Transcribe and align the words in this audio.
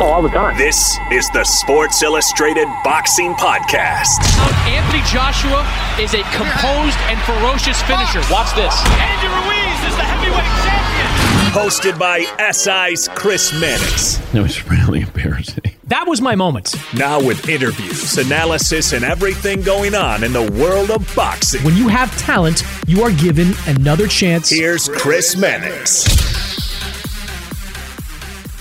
All 0.00 0.22
the 0.22 0.28
time. 0.30 0.56
This 0.56 0.98
is 1.12 1.28
the 1.30 1.44
Sports 1.44 2.02
Illustrated 2.02 2.66
Boxing 2.82 3.34
Podcast. 3.34 4.24
Anthony 4.66 5.02
Joshua 5.04 5.66
is 6.00 6.14
a 6.14 6.22
composed 6.32 6.96
and 7.08 7.20
ferocious 7.20 7.82
finisher. 7.82 8.20
Watch 8.32 8.54
this. 8.56 8.74
Andy 8.96 9.28
Ruiz 9.28 9.90
is 9.90 9.96
the 9.96 10.04
heavyweight 10.04 10.44
champion. 10.64 11.10
Hosted 11.52 11.98
by 11.98 12.20
SI's 12.50 13.08
Chris 13.08 13.52
Mannix. 13.52 14.16
That 14.32 14.42
was 14.42 14.66
really 14.70 15.00
embarrassing. 15.00 15.76
That 15.84 16.06
was 16.06 16.22
my 16.22 16.34
moment. 16.34 16.76
Now 16.94 17.22
with 17.22 17.48
interviews, 17.48 18.16
analysis, 18.16 18.92
and 18.92 19.04
everything 19.04 19.60
going 19.60 19.94
on 19.94 20.24
in 20.24 20.32
the 20.32 20.50
world 20.52 20.90
of 20.90 21.14
boxing. 21.14 21.62
When 21.62 21.76
you 21.76 21.88
have 21.88 22.16
talent, 22.16 22.62
you 22.86 23.02
are 23.02 23.12
given 23.12 23.52
another 23.66 24.06
chance. 24.06 24.48
Here's 24.48 24.88
Chris 24.88 25.36
Mannix. 25.36 26.08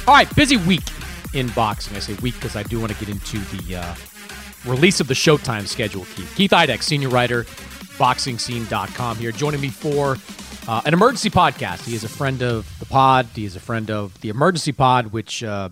All 0.08 0.16
right, 0.16 0.36
busy 0.36 0.58
week 0.58 0.81
in 1.34 1.47
boxing. 1.50 1.95
I 1.95 2.00
say 2.00 2.13
week 2.16 2.35
because 2.35 2.56
I 2.56 2.63
do 2.63 2.79
want 2.79 2.91
to 2.91 3.00
get 3.00 3.09
into 3.09 3.40
the 3.57 3.78
uh, 3.78 3.95
release 4.66 5.00
of 5.00 5.07
the 5.07 5.13
Showtime 5.13 5.67
schedule, 5.67 6.06
Keith. 6.16 6.34
Keith 6.35 6.51
Idec, 6.51 6.84
senior 6.84 7.09
writer, 7.09 7.44
boxingscene.com 7.97 9.17
here, 9.17 9.31
joining 9.31 9.62
me 9.62 9.69
for 9.69 10.18
uh, 10.68 10.81
an 10.85 10.94
emergency 10.94 11.29
podcast. 11.29 11.85
He 11.85 11.95
is 11.95 12.03
a 12.03 12.09
friend 12.09 12.41
of 12.41 12.72
the 12.79 12.85
pod. 12.85 13.28
He 13.34 13.45
is 13.45 13.56
a 13.56 13.59
friend 13.59 13.89
of 13.89 14.19
the 14.22 14.29
emergency 14.29 14.72
pod, 14.72 15.07
which 15.07 15.44
uh, 15.44 15.69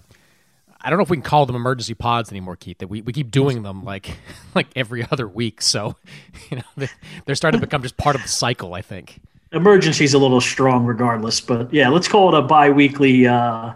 I 0.81 0.89
don't 0.89 0.97
know 0.97 1.03
if 1.03 1.09
we 1.09 1.17
can 1.17 1.23
call 1.23 1.45
them 1.45 1.55
emergency 1.55 1.93
pods 1.93 2.31
anymore, 2.31 2.55
Keith. 2.55 2.79
That 2.79 2.87
we, 2.87 3.01
we 3.01 3.13
keep 3.13 3.31
doing 3.31 3.63
them 3.63 3.83
like 3.83 4.17
like 4.55 4.67
every 4.75 5.05
other 5.11 5.27
week. 5.27 5.61
So, 5.61 5.95
you 6.49 6.57
know, 6.57 6.87
they're 7.25 7.35
starting 7.35 7.59
to 7.59 7.65
become 7.65 7.81
just 7.81 7.97
part 7.97 8.15
of 8.15 8.21
the 8.21 8.27
cycle, 8.27 8.73
I 8.73 8.81
think. 8.81 9.19
Emergency's 9.51 10.13
a 10.13 10.17
little 10.17 10.41
strong 10.41 10.85
regardless, 10.85 11.39
but 11.39 11.73
yeah, 11.73 11.87
let's 11.87 12.07
call 12.07 12.35
it 12.35 12.37
a 12.37 12.41
bi-weekly 12.41 13.27
uh, 13.27 13.71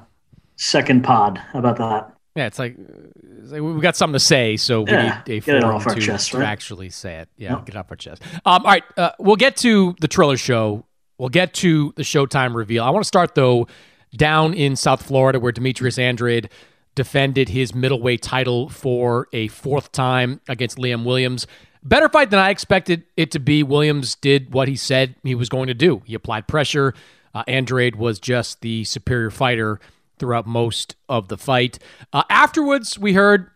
second 0.62 1.04
pod. 1.04 1.38
How 1.38 1.60
about 1.60 1.78
that? 1.78 2.16
Yeah, 2.36 2.46
it's 2.46 2.60
like, 2.60 2.78
it's 2.78 3.52
like 3.52 3.62
we 3.62 3.82
got 3.82 3.98
something 3.98 4.14
to 4.14 4.20
say, 4.20 4.56
so 4.56 4.84
we 4.84 4.92
yeah, 4.92 5.22
need 5.28 5.38
a 5.38 5.62
forum 5.62 5.82
to, 5.82 6.00
chest, 6.00 6.34
right? 6.34 6.42
to, 6.42 6.48
actually 6.48 6.90
say 6.90 7.16
it. 7.18 7.30
Yeah, 7.36 7.56
yep. 7.56 7.66
get 7.66 7.76
it 7.76 7.78
off 7.78 7.88
our 7.90 7.98
chest. 7.98 8.22
Um, 8.46 8.64
all 8.64 8.72
right, 8.72 8.84
uh, 8.96 9.12
we'll 9.20 9.36
get 9.36 9.58
to 9.58 9.96
the 10.00 10.08
Triller 10.08 10.38
show. 10.38 10.86
We'll 11.18 11.30
get 11.30 11.54
to 11.56 11.94
the 11.98 12.04
Showtime 12.04 12.56
reveal. 12.56 12.84
I 12.84 12.90
want 12.92 13.04
to 13.04 13.08
start 13.08 13.36
though 13.36 13.68
down 14.16 14.54
in 14.54 14.76
South 14.76 15.04
Florida, 15.04 15.40
where 15.40 15.52
Demetrius 15.52 15.98
Andrade 15.98 16.50
defended 16.96 17.50
his 17.50 17.76
middleweight 17.76 18.22
title 18.22 18.70
for 18.70 19.28
a 19.34 19.48
fourth 19.50 19.92
time 19.92 20.42
against 20.48 20.78
Liam 20.78 21.04
Williams. 21.04 21.48
Better 21.84 22.08
fight 22.08 22.30
than 22.30 22.40
I 22.40 22.50
expected 22.50 23.04
it 23.18 23.32
to 23.32 23.40
be. 23.40 23.64
Williams 23.64 24.16
did 24.16 24.54
what 24.54 24.68
he 24.68 24.76
said 24.76 25.16
he 25.24 25.36
was 25.36 25.50
going 25.50 25.68
to 25.68 25.74
do. 25.74 26.02
He 26.06 26.14
applied 26.14 26.48
pressure. 26.48 26.94
Uh, 27.34 27.44
Andrade 27.48 27.96
was 27.96 28.20
just 28.20 28.62
the 28.62 28.84
superior 28.84 29.32
fighter 29.32 29.80
throughout 30.22 30.48
most 30.48 30.96
of 31.10 31.28
the 31.28 31.38
fight. 31.38 31.80
Uh, 32.14 32.24
afterwards, 32.30 32.98
we 32.98 33.14
heard 33.14 33.50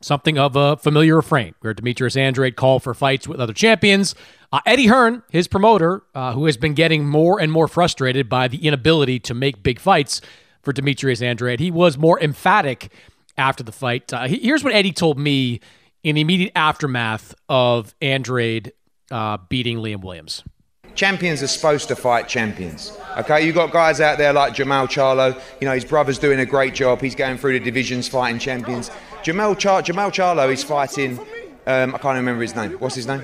something 0.00 0.38
of 0.38 0.56
a 0.56 0.76
familiar 0.78 1.14
refrain 1.14 1.54
We 1.62 1.68
heard 1.68 1.76
Demetrius 1.76 2.16
Andrade 2.16 2.56
call 2.56 2.80
for 2.80 2.94
fights 2.94 3.28
with 3.28 3.38
other 3.38 3.52
champions. 3.52 4.14
Uh, 4.50 4.60
Eddie 4.66 4.86
Hearn, 4.86 5.22
his 5.30 5.46
promoter, 5.46 6.02
uh, 6.14 6.32
who 6.32 6.46
has 6.46 6.56
been 6.56 6.72
getting 6.72 7.06
more 7.06 7.38
and 7.38 7.52
more 7.52 7.68
frustrated 7.68 8.28
by 8.28 8.48
the 8.48 8.66
inability 8.66 9.20
to 9.20 9.34
make 9.34 9.62
big 9.62 9.78
fights 9.78 10.20
for 10.62 10.72
Demetrius 10.72 11.20
Andrade, 11.20 11.60
he 11.60 11.70
was 11.70 11.98
more 11.98 12.18
emphatic 12.20 12.90
after 13.36 13.62
the 13.62 13.72
fight. 13.72 14.10
Uh, 14.12 14.26
here's 14.26 14.64
what 14.64 14.72
Eddie 14.72 14.92
told 14.92 15.18
me 15.18 15.60
in 16.02 16.14
the 16.14 16.22
immediate 16.22 16.52
aftermath 16.56 17.34
of 17.48 17.94
Andrade 18.00 18.72
uh, 19.10 19.36
beating 19.50 19.78
Liam 19.78 20.02
Williams. 20.02 20.42
Champions 20.94 21.42
are 21.42 21.48
supposed 21.48 21.88
to 21.88 21.96
fight 21.96 22.28
champions. 22.28 22.96
Okay, 23.18 23.44
you've 23.44 23.54
got 23.54 23.72
guys 23.72 24.00
out 24.00 24.16
there 24.18 24.32
like 24.32 24.54
Jermall 24.54 24.86
Charlo. 24.86 25.40
You 25.60 25.66
know, 25.66 25.74
his 25.74 25.84
brother's 25.84 26.18
doing 26.18 26.38
a 26.40 26.46
great 26.46 26.74
job. 26.74 27.00
He's 27.00 27.14
going 27.16 27.36
through 27.36 27.58
the 27.58 27.64
divisions 27.64 28.06
fighting 28.06 28.38
champions. 28.38 28.90
Jamal, 29.22 29.54
Char- 29.56 29.82
Jermall 29.82 30.10
Charlo 30.10 30.52
is 30.52 30.62
fighting, 30.62 31.18
um, 31.66 31.94
I 31.94 31.98
can't 31.98 32.16
remember 32.16 32.42
his 32.42 32.54
name. 32.54 32.72
What's 32.72 32.94
his 32.94 33.06
name? 33.06 33.22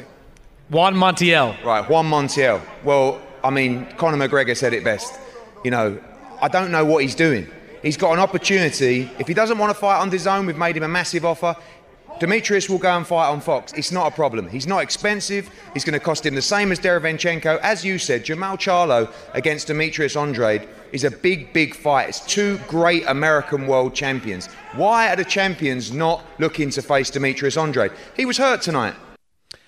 Juan 0.71 0.95
Montiel. 0.95 1.63
Right, 1.65 1.89
Juan 1.89 2.07
Montiel. 2.07 2.61
Well, 2.85 3.21
I 3.45 3.51
mean, 3.51 3.87
Conor 3.97 4.17
McGregor 4.17 4.57
said 4.57 4.73
it 4.73 4.83
best. 4.85 5.19
You 5.65 5.71
know, 5.71 6.01
I 6.41 6.49
don't 6.49 6.71
know 6.71 6.85
what 6.85 7.03
he's 7.03 7.15
doing. 7.15 7.49
He's 7.83 7.97
got 7.97 8.13
an 8.13 8.19
opportunity. 8.19 9.11
If 9.19 9.27
he 9.27 9.35
doesn't 9.35 9.59
want 9.59 9.71
to 9.75 9.79
fight 9.79 10.01
on 10.01 10.11
his 10.11 10.27
own, 10.27 10.47
we've 10.47 10.59
made 10.59 10.77
him 10.77 10.83
a 10.83 10.89
massive 10.89 11.25
offer. 11.25 11.57
Demetrius 12.21 12.69
will 12.69 12.79
go 12.79 12.95
and 12.99 13.07
fight 13.07 13.31
on 13.31 13.41
Fox. 13.41 13.73
It's 13.73 13.91
not 13.91 14.07
a 14.07 14.15
problem. 14.15 14.47
He's 14.47 14.67
not 14.67 14.83
expensive. 14.83 15.49
He's 15.73 15.85
going 15.85 15.99
to 15.99 16.05
cost 16.05 16.27
him 16.27 16.35
the 16.35 16.43
same 16.43 16.71
as 16.71 16.79
Derevyanchenko. 16.79 17.59
As 17.61 17.83
you 17.83 17.97
said, 17.97 18.27
Jermall 18.27 18.59
Charlo 18.59 19.11
against 19.33 19.69
Demetrius 19.69 20.17
Andrade 20.17 20.69
is 20.93 21.05
a 21.05 21.11
big, 21.11 21.51
big 21.55 21.75
fight. 21.75 22.11
It's 22.11 22.21
two 22.21 22.59
great 22.69 23.05
American 23.07 23.67
world 23.67 23.95
champions. 23.95 24.49
Why 24.75 25.09
are 25.11 25.17
the 25.17 25.25
champions 25.25 25.93
not 25.93 26.23
looking 26.39 26.69
to 26.71 26.83
face 26.83 27.09
Demetrius 27.09 27.57
Andrade? 27.57 27.93
He 28.15 28.27
was 28.27 28.37
hurt 28.37 28.61
tonight. 28.61 28.95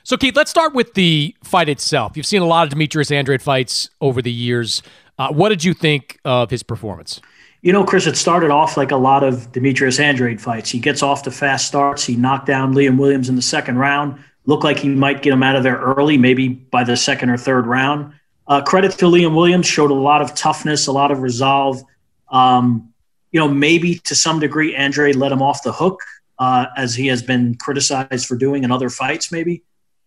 So, 0.03 0.19
Keith, 0.19 0.37
let's 0.37 0.51
start 0.51 0.75
with 0.75 0.93
the 0.93 1.35
fight 1.43 1.71
itself. 1.71 2.19
You've 2.19 2.27
seen 2.27 2.43
a 2.43 2.47
lot 2.47 2.65
of 2.65 2.71
Demetrius 2.71 3.11
Andrade 3.11 3.41
fights 3.41 3.89
over 4.03 4.21
the 4.21 4.33
years. 4.33 4.83
Uh, 5.19 5.33
what 5.33 5.49
did 5.49 5.65
you 5.65 5.73
think 5.73 6.19
of 6.27 6.51
his 6.51 6.63
performance? 6.63 7.19
You 7.62 7.73
know, 7.73 7.85
Chris, 7.85 8.06
it 8.06 8.17
started 8.17 8.50
off 8.50 8.76
like 8.76 8.91
a 8.91 8.97
lot 8.97 9.23
of 9.23 9.53
Demetrius 9.53 10.00
Andrade 10.00 10.41
fights. 10.41 10.69
He 10.69 10.81
gets 10.81 11.03
off 11.03 11.23
to 11.23 11.31
fast 11.31 11.67
starts. 11.67 12.05
He 12.05 12.17
knocked 12.17 12.47
down 12.47 12.75
Liam 12.75 12.99
Williams 12.99 13.29
in 13.29 13.37
the 13.37 13.43
second 13.43 13.79
round. 13.79 14.23
Looked 14.47 14.64
like 14.64 14.81
he 14.81 14.88
might 14.88 15.23
get 15.23 15.32
him 15.32 15.44
out 15.44 15.55
of 15.55 15.62
there 15.62 15.76
early, 15.76 16.19
maybe 16.19 16.49
by 16.49 16.82
the 16.82 16.97
second 16.97 17.31
or 17.31 17.37
third 17.37 17.67
round. 17.67 18.12
Uh, 18.49 18.61
credit 18.61 18.91
to 18.93 19.05
Liam 19.06 19.37
Williams, 19.37 19.67
showed 19.67 19.93
a 19.93 19.94
lot 19.94 20.20
of 20.20 20.35
toughness, 20.35 20.88
a 20.88 20.93
lot 20.93 21.12
of 21.12 21.23
resolve. 21.23 21.81
Um, 22.29 22.93
you 23.31 23.38
know, 23.38 23.47
maybe 23.47 23.94
to 24.00 24.15
some 24.17 24.41
degree, 24.41 24.76
Andre 24.76 25.12
let 25.12 25.31
him 25.31 25.41
off 25.41 25.62
the 25.62 25.73
hook, 25.73 26.00
uh, 26.41 26.67
as 26.76 26.97
he 26.97 27.06
has 27.06 27.23
been 27.23 27.55
criticized 27.55 28.26
for 28.26 28.37
doing 28.37 28.65
in 28.65 28.73
other 28.73 28.91
fights, 28.91 29.31
maybe. 29.31 29.62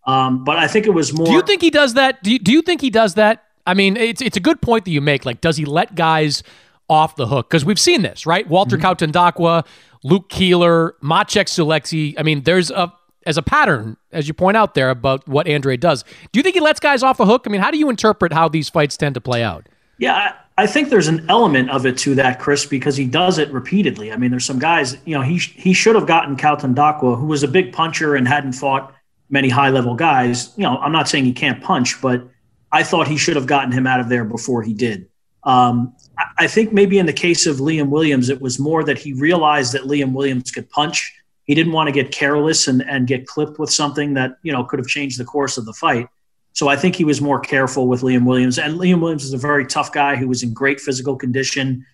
Um, 0.06 0.44
but 0.44 0.58
I 0.58 0.68
think 0.68 0.86
it 0.86 0.92
was 0.92 1.14
more. 1.14 1.26
Do 1.26 1.32
you 1.32 1.42
think 1.42 1.62
he 1.62 1.70
does 1.70 1.94
that? 1.94 2.22
Do 2.22 2.32
you, 2.34 2.40
do 2.40 2.52
you 2.52 2.62
think 2.62 2.82
he 2.82 2.90
does 2.90 3.14
that? 3.16 3.46
I 3.66 3.74
mean, 3.74 3.96
it's 3.98 4.22
it's 4.22 4.38
a 4.38 4.42
good 4.42 4.62
point 4.62 4.86
that 4.86 4.92
you 4.92 5.02
make. 5.02 5.26
Like, 5.26 5.42
does 5.42 5.58
he 5.58 5.66
let 5.66 5.96
guys 5.96 6.44
off 6.90 7.16
the 7.16 7.28
hook? 7.28 7.50
Because 7.50 7.66
we've 7.66 7.80
seen 7.80 8.02
this, 8.02 8.26
right? 8.26 8.48
Walter 8.48 8.78
mm-hmm. 8.78 8.86
Kautondokwa, 8.86 9.66
Luke 10.04 10.30
Keeler, 10.30 10.96
Maciek 11.04 11.48
Sulecki. 11.48 12.16
I 12.18 12.24
mean, 12.24 12.44
there's 12.44 12.72
a 12.72 12.94
as 13.26 13.38
a 13.38 13.42
pattern, 13.42 13.98
as 14.12 14.28
you 14.28 14.34
point 14.34 14.56
out 14.56 14.76
there, 14.76 14.92
about 14.92 15.28
what 15.28 15.50
Andre 15.50 15.78
does. 15.78 16.04
Do 16.32 16.40
you 16.40 16.44
think 16.44 16.54
he 16.54 16.62
lets 16.62 16.80
guys 16.80 17.02
off 17.02 17.18
the 17.18 17.26
hook? 17.26 17.46
I 17.48 17.50
mean, 17.50 17.62
how 17.62 17.72
do 17.72 17.78
you 17.78 17.90
interpret 17.90 18.32
how 18.32 18.48
these 18.48 18.70
fights 18.70 18.98
tend 18.98 19.16
to 19.16 19.22
play 19.22 19.44
out? 19.44 19.68
Yeah, 19.98 20.36
I 20.58 20.68
think 20.68 20.90
there's 20.90 21.08
an 21.08 21.26
element 21.30 21.70
of 21.70 21.86
it 21.86 21.98
to 22.00 22.16
that, 22.16 22.40
Chris, 22.40 22.66
because 22.66 22.96
he 22.96 23.06
does 23.06 23.38
it 23.38 23.52
repeatedly. 23.52 24.12
I 24.12 24.18
mean, 24.18 24.32
there's 24.32 24.46
some 24.46 24.60
guys, 24.60 24.98
you 25.06 25.16
know, 25.16 25.22
he 25.22 25.38
he 25.38 25.74
should 25.74 25.96
have 25.96 26.08
gotten 26.08 26.38
Kautondokwa, 26.38 27.20
who 27.20 27.26
was 27.26 27.44
a 27.44 27.48
big 27.48 27.74
puncher 27.74 28.16
and 28.16 28.28
hadn't 28.28 28.54
fought 28.54 28.94
many 29.30 29.50
high 29.50 29.70
level 29.70 29.96
guys. 29.96 30.54
You 30.56 30.64
know, 30.64 30.78
I'm 30.78 30.92
not 30.92 31.10
saying 31.10 31.26
he 31.26 31.34
can't 31.34 31.62
punch, 31.62 32.02
but 32.02 32.28
I 32.72 32.84
thought 32.84 33.08
he 33.08 33.18
should 33.18 33.36
have 33.36 33.48
gotten 33.48 33.72
him 33.72 33.88
out 33.88 34.00
of 34.00 34.10
there 34.10 34.24
before 34.24 34.62
he 34.62 34.74
did. 34.74 35.10
Um, 35.46 35.96
I 36.38 36.48
think 36.48 36.74
maybe 36.74 36.98
in 36.98 37.06
the 37.06 37.14
case 37.14 37.46
of 37.46 37.58
Liam 37.58 37.90
Williams, 37.90 38.30
it 38.30 38.42
was 38.42 38.58
more 38.60 38.84
that 38.84 38.98
he 38.98 39.14
realized 39.14 39.74
that 39.74 39.84
Liam 39.84 40.14
Williams 40.14 40.52
could 40.52 40.70
punch. 40.70 41.14
He 41.44 41.54
didn't 41.54 41.74
want 41.74 41.88
to 41.88 41.92
get 41.92 42.12
careless 42.12 42.68
and, 42.68 42.82
and 42.82 43.06
get 43.06 43.28
clipped 43.28 43.60
with 43.60 43.72
something 43.72 44.16
that, 44.16 44.38
you 44.42 44.52
know, 44.52 44.64
could 44.64 44.80
have 44.80 44.88
changed 44.88 45.20
the 45.20 45.26
course 45.26 45.58
of 45.58 45.66
the 45.66 45.74
fight. 45.74 46.08
So 46.54 46.70
I 46.70 46.78
think 46.78 46.96
he 46.96 47.04
was 47.04 47.20
more 47.22 47.40
careful 47.40 47.88
with 47.88 48.02
Liam 48.02 48.26
Williams. 48.26 48.58
And 48.58 48.80
Liam 48.80 49.02
Williams 49.02 49.26
is 49.26 49.34
a 49.34 49.38
very 49.38 49.66
tough 49.66 49.92
guy 49.92 50.16
who 50.16 50.28
was 50.28 50.42
in 50.42 50.54
great 50.54 50.80
physical 50.80 51.18
condition. 51.18 51.86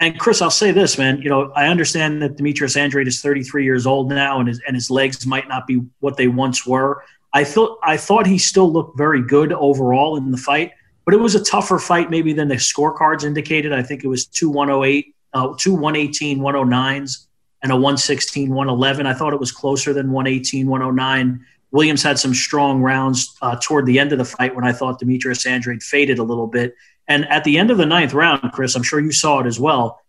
And 0.00 0.18
Chris, 0.18 0.40
I'll 0.40 0.50
say 0.50 0.72
this, 0.72 0.96
man. 0.98 1.20
You 1.20 1.28
know, 1.28 1.52
I 1.52 1.68
understand 1.68 2.22
that 2.22 2.36
Demetrius 2.36 2.76
Andrade 2.76 3.06
is 3.06 3.20
33 3.20 3.64
years 3.64 3.86
old 3.86 4.08
now, 4.08 4.40
and 4.40 4.48
his 4.48 4.60
and 4.66 4.74
his 4.74 4.90
legs 4.90 5.26
might 5.26 5.48
not 5.48 5.66
be 5.66 5.82
what 6.00 6.16
they 6.16 6.28
once 6.28 6.66
were. 6.66 7.02
I 7.32 7.44
thought 7.44 7.78
I 7.82 7.96
thought 7.96 8.26
he 8.26 8.38
still 8.38 8.70
looked 8.70 8.98
very 8.98 9.22
good 9.22 9.52
overall 9.52 10.16
in 10.16 10.30
the 10.30 10.36
fight, 10.36 10.72
but 11.06 11.14
it 11.14 11.20
was 11.20 11.34
a 11.34 11.42
tougher 11.42 11.78
fight 11.78 12.10
maybe 12.10 12.34
than 12.34 12.48
the 12.48 12.56
scorecards 12.56 13.24
indicated. 13.24 13.72
I 13.72 13.82
think 13.82 14.04
it 14.04 14.08
was 14.08 14.26
two 14.26 14.50
108, 14.50 15.14
uh, 15.32 15.54
two 15.58 15.72
118, 15.72 16.40
109s, 16.40 17.26
and 17.62 17.72
a 17.72 17.76
116, 17.76 18.50
111. 18.50 19.06
I 19.06 19.14
thought 19.14 19.32
it 19.32 19.40
was 19.40 19.52
closer 19.52 19.94
than 19.94 20.12
118, 20.12 20.66
109 20.66 21.40
Williams 21.76 22.02
had 22.02 22.18
some 22.18 22.34
strong 22.34 22.80
rounds 22.80 23.36
uh, 23.42 23.56
toward 23.60 23.86
the 23.86 23.98
end 23.98 24.12
of 24.12 24.18
the 24.18 24.24
fight 24.24 24.54
when 24.54 24.64
I 24.64 24.72
thought 24.72 24.98
Demetrius 24.98 25.46
Andrade 25.46 25.82
faded 25.82 26.18
a 26.18 26.22
little 26.22 26.46
bit. 26.46 26.74
And 27.08 27.26
at 27.28 27.44
the 27.44 27.58
end 27.58 27.70
of 27.70 27.78
the 27.78 27.86
ninth 27.86 28.14
round, 28.14 28.50
Chris, 28.52 28.74
I'm 28.74 28.82
sure 28.82 29.00
you 29.00 29.12
saw 29.12 29.40
it 29.40 29.46
as 29.46 29.60
well. 29.60 30.00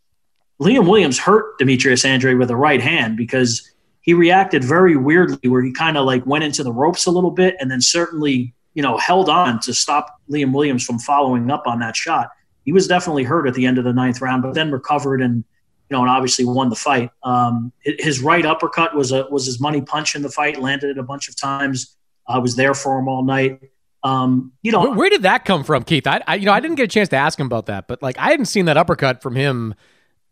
Liam 0.62 0.88
Williams 0.88 1.20
hurt 1.20 1.58
Demetrius 1.60 2.06
Andrade 2.06 2.38
with 2.38 2.50
a 2.50 2.56
right 2.56 2.82
hand 2.82 3.18
because 3.18 3.70
he 4.02 4.14
reacted 4.14 4.64
very 4.64 4.96
weirdly, 4.96 5.50
where 5.50 5.62
he 5.62 5.72
kind 5.72 5.98
of 5.98 6.06
like 6.06 6.26
went 6.26 6.44
into 6.44 6.64
the 6.64 6.72
ropes 6.72 7.06
a 7.06 7.12
little 7.12 7.32
bit 7.32 7.56
and 7.60 7.70
then 7.70 7.82
certainly, 7.82 8.56
you 8.78 8.84
know, 8.84 8.96
held 8.96 9.28
on 9.28 9.60
to 9.62 9.74
stop 9.74 10.22
Liam 10.30 10.54
Williams 10.54 10.86
from 10.86 11.00
following 11.00 11.50
up 11.50 11.66
on 11.66 11.80
that 11.80 11.96
shot. 11.96 12.30
He 12.64 12.72
was 12.72 12.88
definitely 12.88 13.24
hurt 13.24 13.48
at 13.48 13.56
the 13.56 13.66
end 13.66 13.80
of 13.80 13.84
the 13.84 13.92
ninth 13.92 14.22
round, 14.22 14.44
but 14.44 14.54
then 14.54 14.72
recovered 14.72 15.20
and 15.20 15.44
you 15.90 15.98
know, 15.98 16.02
and 16.02 16.12
obviously 16.12 16.46
won 16.46 16.70
the 16.70 16.76
fight. 16.76 17.10
Um, 17.24 17.72
his 17.82 18.22
right 18.22 18.46
uppercut 18.46 18.94
was 18.94 19.12
a 19.12 19.26
was 19.32 19.48
his 19.48 19.60
money 19.60 19.82
punch 19.82 20.16
in 20.16 20.22
the 20.22 20.30
fight. 20.30 20.62
Landed 20.62 20.92
it 20.92 21.00
a 21.00 21.04
bunch 21.04 21.28
of 21.28 21.36
times. 21.36 21.98
I 22.28 22.38
was 22.38 22.56
there 22.56 22.76
for 22.76 23.00
him 23.00 23.08
all 23.08 23.24
night. 23.24 23.62
Um, 24.04 24.52
you 24.62 24.72
know, 24.72 24.82
where, 24.82 24.92
where, 24.92 25.10
did 25.10 25.24
that 25.24 25.44
come 25.44 25.64
from, 25.64 25.84
Keith? 25.84 26.06
I, 26.06 26.22
I, 26.28 26.36
you 26.36 26.46
know 26.46 26.54
I 26.54 26.60
didn't 26.60 26.76
get 26.76 26.84
a 26.84 26.88
chance 26.88 27.10
to 27.10 27.16
ask 27.16 27.40
him 27.40 27.48
about 27.48 27.66
that, 27.66 27.88
but 27.88 28.04
like 28.04 28.20
I 28.20 28.30
hadn't 28.30 28.46
seen 28.46 28.66
that 28.66 28.78
uppercut 28.78 29.24
from 29.24 29.36
him. 29.36 29.74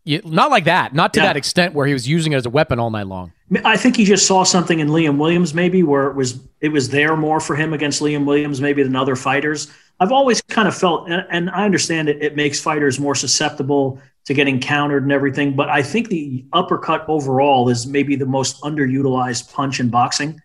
Not 0.04 0.52
like 0.52 0.66
that, 0.66 0.94
not 0.94 1.12
to 1.14 1.20
yeah. 1.20 1.26
that 1.26 1.36
extent 1.36 1.74
where 1.74 1.84
he 1.84 1.92
was 1.92 2.06
using 2.06 2.32
it 2.32 2.36
as 2.36 2.46
a 2.46 2.50
weapon 2.50 2.78
all 2.78 2.90
night 2.90 3.08
long. 3.08 3.32
I 3.64 3.76
think 3.76 3.96
he 3.96 4.04
just 4.04 4.26
saw 4.26 4.42
something 4.42 4.80
in 4.80 4.88
Liam 4.88 5.18
Williams, 5.18 5.54
maybe 5.54 5.82
where 5.82 6.08
it 6.08 6.16
was 6.16 6.40
it 6.60 6.70
was 6.70 6.88
there 6.88 7.16
more 7.16 7.38
for 7.38 7.54
him 7.54 7.72
against 7.72 8.02
Liam 8.02 8.24
Williams, 8.24 8.60
maybe 8.60 8.82
than 8.82 8.96
other 8.96 9.14
fighters. 9.14 9.70
I've 10.00 10.12
always 10.12 10.42
kind 10.42 10.68
of 10.68 10.76
felt, 10.76 11.08
and, 11.08 11.26
and 11.30 11.50
I 11.50 11.64
understand 11.64 12.08
it, 12.08 12.22
it 12.22 12.36
makes 12.36 12.60
fighters 12.60 12.98
more 13.00 13.14
susceptible 13.14 14.00
to 14.26 14.34
getting 14.34 14.60
countered 14.60 15.04
and 15.04 15.12
everything. 15.12 15.54
But 15.54 15.68
I 15.68 15.82
think 15.82 16.08
the 16.08 16.44
uppercut 16.52 17.04
overall 17.08 17.68
is 17.68 17.86
maybe 17.86 18.16
the 18.16 18.26
most 18.26 18.60
underutilized 18.62 19.52
punch 19.52 19.80
in 19.80 19.88
boxing. 19.88 20.40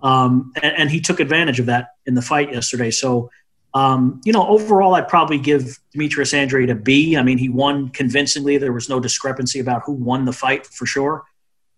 Um, 0.00 0.52
and, 0.62 0.76
and, 0.76 0.90
he 0.90 1.00
took 1.00 1.20
advantage 1.20 1.60
of 1.60 1.66
that 1.66 1.90
in 2.06 2.14
the 2.14 2.22
fight 2.22 2.52
yesterday. 2.52 2.90
So, 2.90 3.30
um, 3.72 4.20
you 4.24 4.32
know, 4.32 4.46
overall, 4.48 4.96
I'd 4.96 5.06
probably 5.06 5.38
give 5.38 5.78
Demetrius 5.92 6.34
Andrade 6.34 6.70
a 6.70 6.74
B. 6.74 7.16
I 7.16 7.22
mean, 7.22 7.38
he 7.38 7.48
won 7.48 7.88
convincingly. 7.88 8.58
There 8.58 8.72
was 8.72 8.88
no 8.88 8.98
discrepancy 8.98 9.60
about 9.60 9.82
who 9.86 9.92
won 9.92 10.24
the 10.24 10.32
fight 10.32 10.66
for 10.66 10.86
sure. 10.86 11.22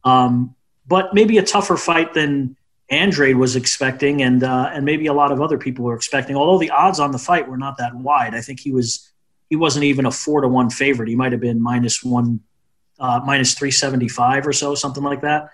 Um, 0.04 0.54
but 0.86 1.14
maybe 1.14 1.38
a 1.38 1.42
tougher 1.42 1.76
fight 1.76 2.14
than 2.14 2.56
Andrade 2.90 3.36
was 3.36 3.56
expecting, 3.56 4.22
and 4.22 4.44
uh, 4.44 4.70
and 4.72 4.84
maybe 4.84 5.06
a 5.06 5.12
lot 5.12 5.32
of 5.32 5.40
other 5.40 5.58
people 5.58 5.84
were 5.84 5.94
expecting. 5.94 6.36
Although 6.36 6.58
the 6.58 6.70
odds 6.70 7.00
on 7.00 7.12
the 7.12 7.18
fight 7.18 7.48
were 7.48 7.56
not 7.56 7.78
that 7.78 7.94
wide, 7.94 8.34
I 8.34 8.40
think 8.40 8.60
he 8.60 8.72
was 8.72 9.10
he 9.48 9.56
wasn't 9.56 9.84
even 9.84 10.06
a 10.06 10.10
four 10.10 10.42
to 10.42 10.48
one 10.48 10.70
favorite. 10.70 11.08
He 11.08 11.16
might 11.16 11.32
have 11.32 11.40
been 11.40 11.62
minus 11.62 12.04
one, 12.04 12.40
uh, 12.98 13.20
minus 13.24 13.54
three 13.54 13.70
seventy 13.70 14.08
five 14.08 14.46
or 14.46 14.52
so, 14.52 14.74
something 14.74 15.02
like 15.02 15.22
that. 15.22 15.48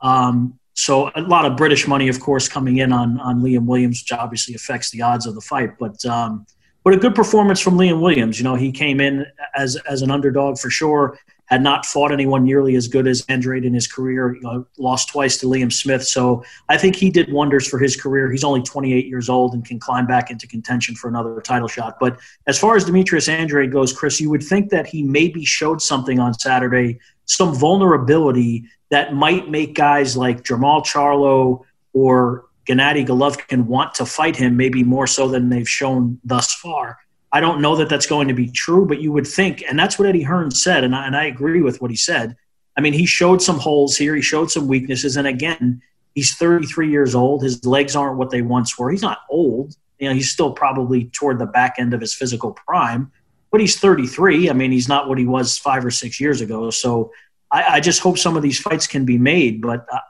Um, 0.00 0.58
so 0.74 1.10
a 1.14 1.22
lot 1.22 1.44
of 1.44 1.56
British 1.56 1.88
money, 1.88 2.08
of 2.08 2.20
course, 2.20 2.48
coming 2.48 2.78
in 2.78 2.92
on 2.92 3.18
on 3.18 3.42
Liam 3.42 3.66
Williams, 3.66 4.02
which 4.02 4.16
obviously 4.16 4.54
affects 4.54 4.90
the 4.90 5.02
odds 5.02 5.26
of 5.26 5.34
the 5.34 5.40
fight. 5.40 5.78
But 5.80 6.04
um, 6.04 6.46
but 6.84 6.94
a 6.94 6.98
good 6.98 7.16
performance 7.16 7.58
from 7.58 7.76
Liam 7.76 8.00
Williams. 8.00 8.38
You 8.38 8.44
know, 8.44 8.54
he 8.54 8.70
came 8.70 9.00
in 9.00 9.26
as 9.56 9.76
as 9.88 10.02
an 10.02 10.12
underdog 10.12 10.58
for 10.58 10.70
sure 10.70 11.18
had 11.46 11.62
not 11.62 11.86
fought 11.86 12.12
anyone 12.12 12.44
nearly 12.44 12.74
as 12.76 12.88
good 12.88 13.06
as 13.06 13.24
Andrade 13.28 13.64
in 13.64 13.72
his 13.72 13.86
career. 13.86 14.34
You 14.34 14.40
know, 14.42 14.66
lost 14.78 15.08
twice 15.08 15.36
to 15.38 15.46
Liam 15.46 15.72
Smith. 15.72 16.04
So 16.06 16.44
I 16.68 16.76
think 16.76 16.96
he 16.96 17.10
did 17.10 17.32
wonders 17.32 17.66
for 17.66 17.78
his 17.78 18.00
career. 18.00 18.30
He's 18.30 18.44
only 18.44 18.62
28 18.62 19.06
years 19.06 19.28
old 19.28 19.54
and 19.54 19.64
can 19.64 19.78
climb 19.78 20.06
back 20.06 20.30
into 20.30 20.46
contention 20.46 20.94
for 20.94 21.08
another 21.08 21.40
title 21.40 21.68
shot. 21.68 21.98
But 22.00 22.18
as 22.46 22.58
far 22.58 22.76
as 22.76 22.84
Demetrius 22.84 23.28
Andrade 23.28 23.72
goes, 23.72 23.92
Chris, 23.92 24.20
you 24.20 24.28
would 24.30 24.42
think 24.42 24.70
that 24.70 24.86
he 24.86 25.02
maybe 25.02 25.44
showed 25.44 25.80
something 25.80 26.18
on 26.18 26.34
Saturday, 26.34 26.98
some 27.24 27.54
vulnerability 27.54 28.64
that 28.90 29.14
might 29.14 29.48
make 29.50 29.74
guys 29.74 30.16
like 30.16 30.42
Jermall 30.42 30.84
Charlo 30.84 31.62
or 31.92 32.46
Gennady 32.66 33.06
Golovkin 33.06 33.64
want 33.66 33.94
to 33.94 34.06
fight 34.06 34.36
him, 34.36 34.56
maybe 34.56 34.82
more 34.82 35.06
so 35.06 35.28
than 35.28 35.48
they've 35.48 35.68
shown 35.68 36.20
thus 36.24 36.52
far. 36.54 36.98
I 37.36 37.40
don't 37.40 37.60
know 37.60 37.76
that 37.76 37.90
that's 37.90 38.06
going 38.06 38.28
to 38.28 38.34
be 38.34 38.48
true, 38.48 38.86
but 38.86 39.02
you 39.02 39.12
would 39.12 39.26
think, 39.26 39.62
and 39.68 39.78
that's 39.78 39.98
what 39.98 40.08
Eddie 40.08 40.22
Hearn 40.22 40.50
said, 40.50 40.84
and 40.84 40.96
I, 40.96 41.06
and 41.06 41.14
I 41.14 41.26
agree 41.26 41.60
with 41.60 41.82
what 41.82 41.90
he 41.90 41.96
said. 41.96 42.34
I 42.78 42.80
mean, 42.80 42.94
he 42.94 43.04
showed 43.04 43.42
some 43.42 43.58
holes 43.58 43.94
here, 43.94 44.16
he 44.16 44.22
showed 44.22 44.50
some 44.50 44.66
weaknesses, 44.66 45.18
and 45.18 45.26
again, 45.26 45.82
he's 46.14 46.34
33 46.34 46.88
years 46.90 47.14
old. 47.14 47.42
His 47.42 47.62
legs 47.66 47.94
aren't 47.94 48.16
what 48.16 48.30
they 48.30 48.40
once 48.40 48.78
were. 48.78 48.90
He's 48.90 49.02
not 49.02 49.18
old. 49.28 49.76
You 49.98 50.08
know, 50.08 50.14
he's 50.14 50.30
still 50.30 50.50
probably 50.50 51.10
toward 51.12 51.38
the 51.38 51.44
back 51.44 51.74
end 51.78 51.92
of 51.92 52.00
his 52.00 52.14
physical 52.14 52.52
prime, 52.52 53.12
but 53.50 53.60
he's 53.60 53.78
33. 53.78 54.48
I 54.48 54.54
mean, 54.54 54.72
he's 54.72 54.88
not 54.88 55.06
what 55.06 55.18
he 55.18 55.26
was 55.26 55.58
five 55.58 55.84
or 55.84 55.90
six 55.90 56.18
years 56.18 56.40
ago. 56.40 56.70
So 56.70 57.12
I, 57.52 57.64
I 57.64 57.80
just 57.80 58.00
hope 58.00 58.16
some 58.16 58.38
of 58.38 58.42
these 58.42 58.58
fights 58.58 58.86
can 58.86 59.04
be 59.04 59.18
made, 59.18 59.60
but 59.60 59.86
I, 59.92 60.00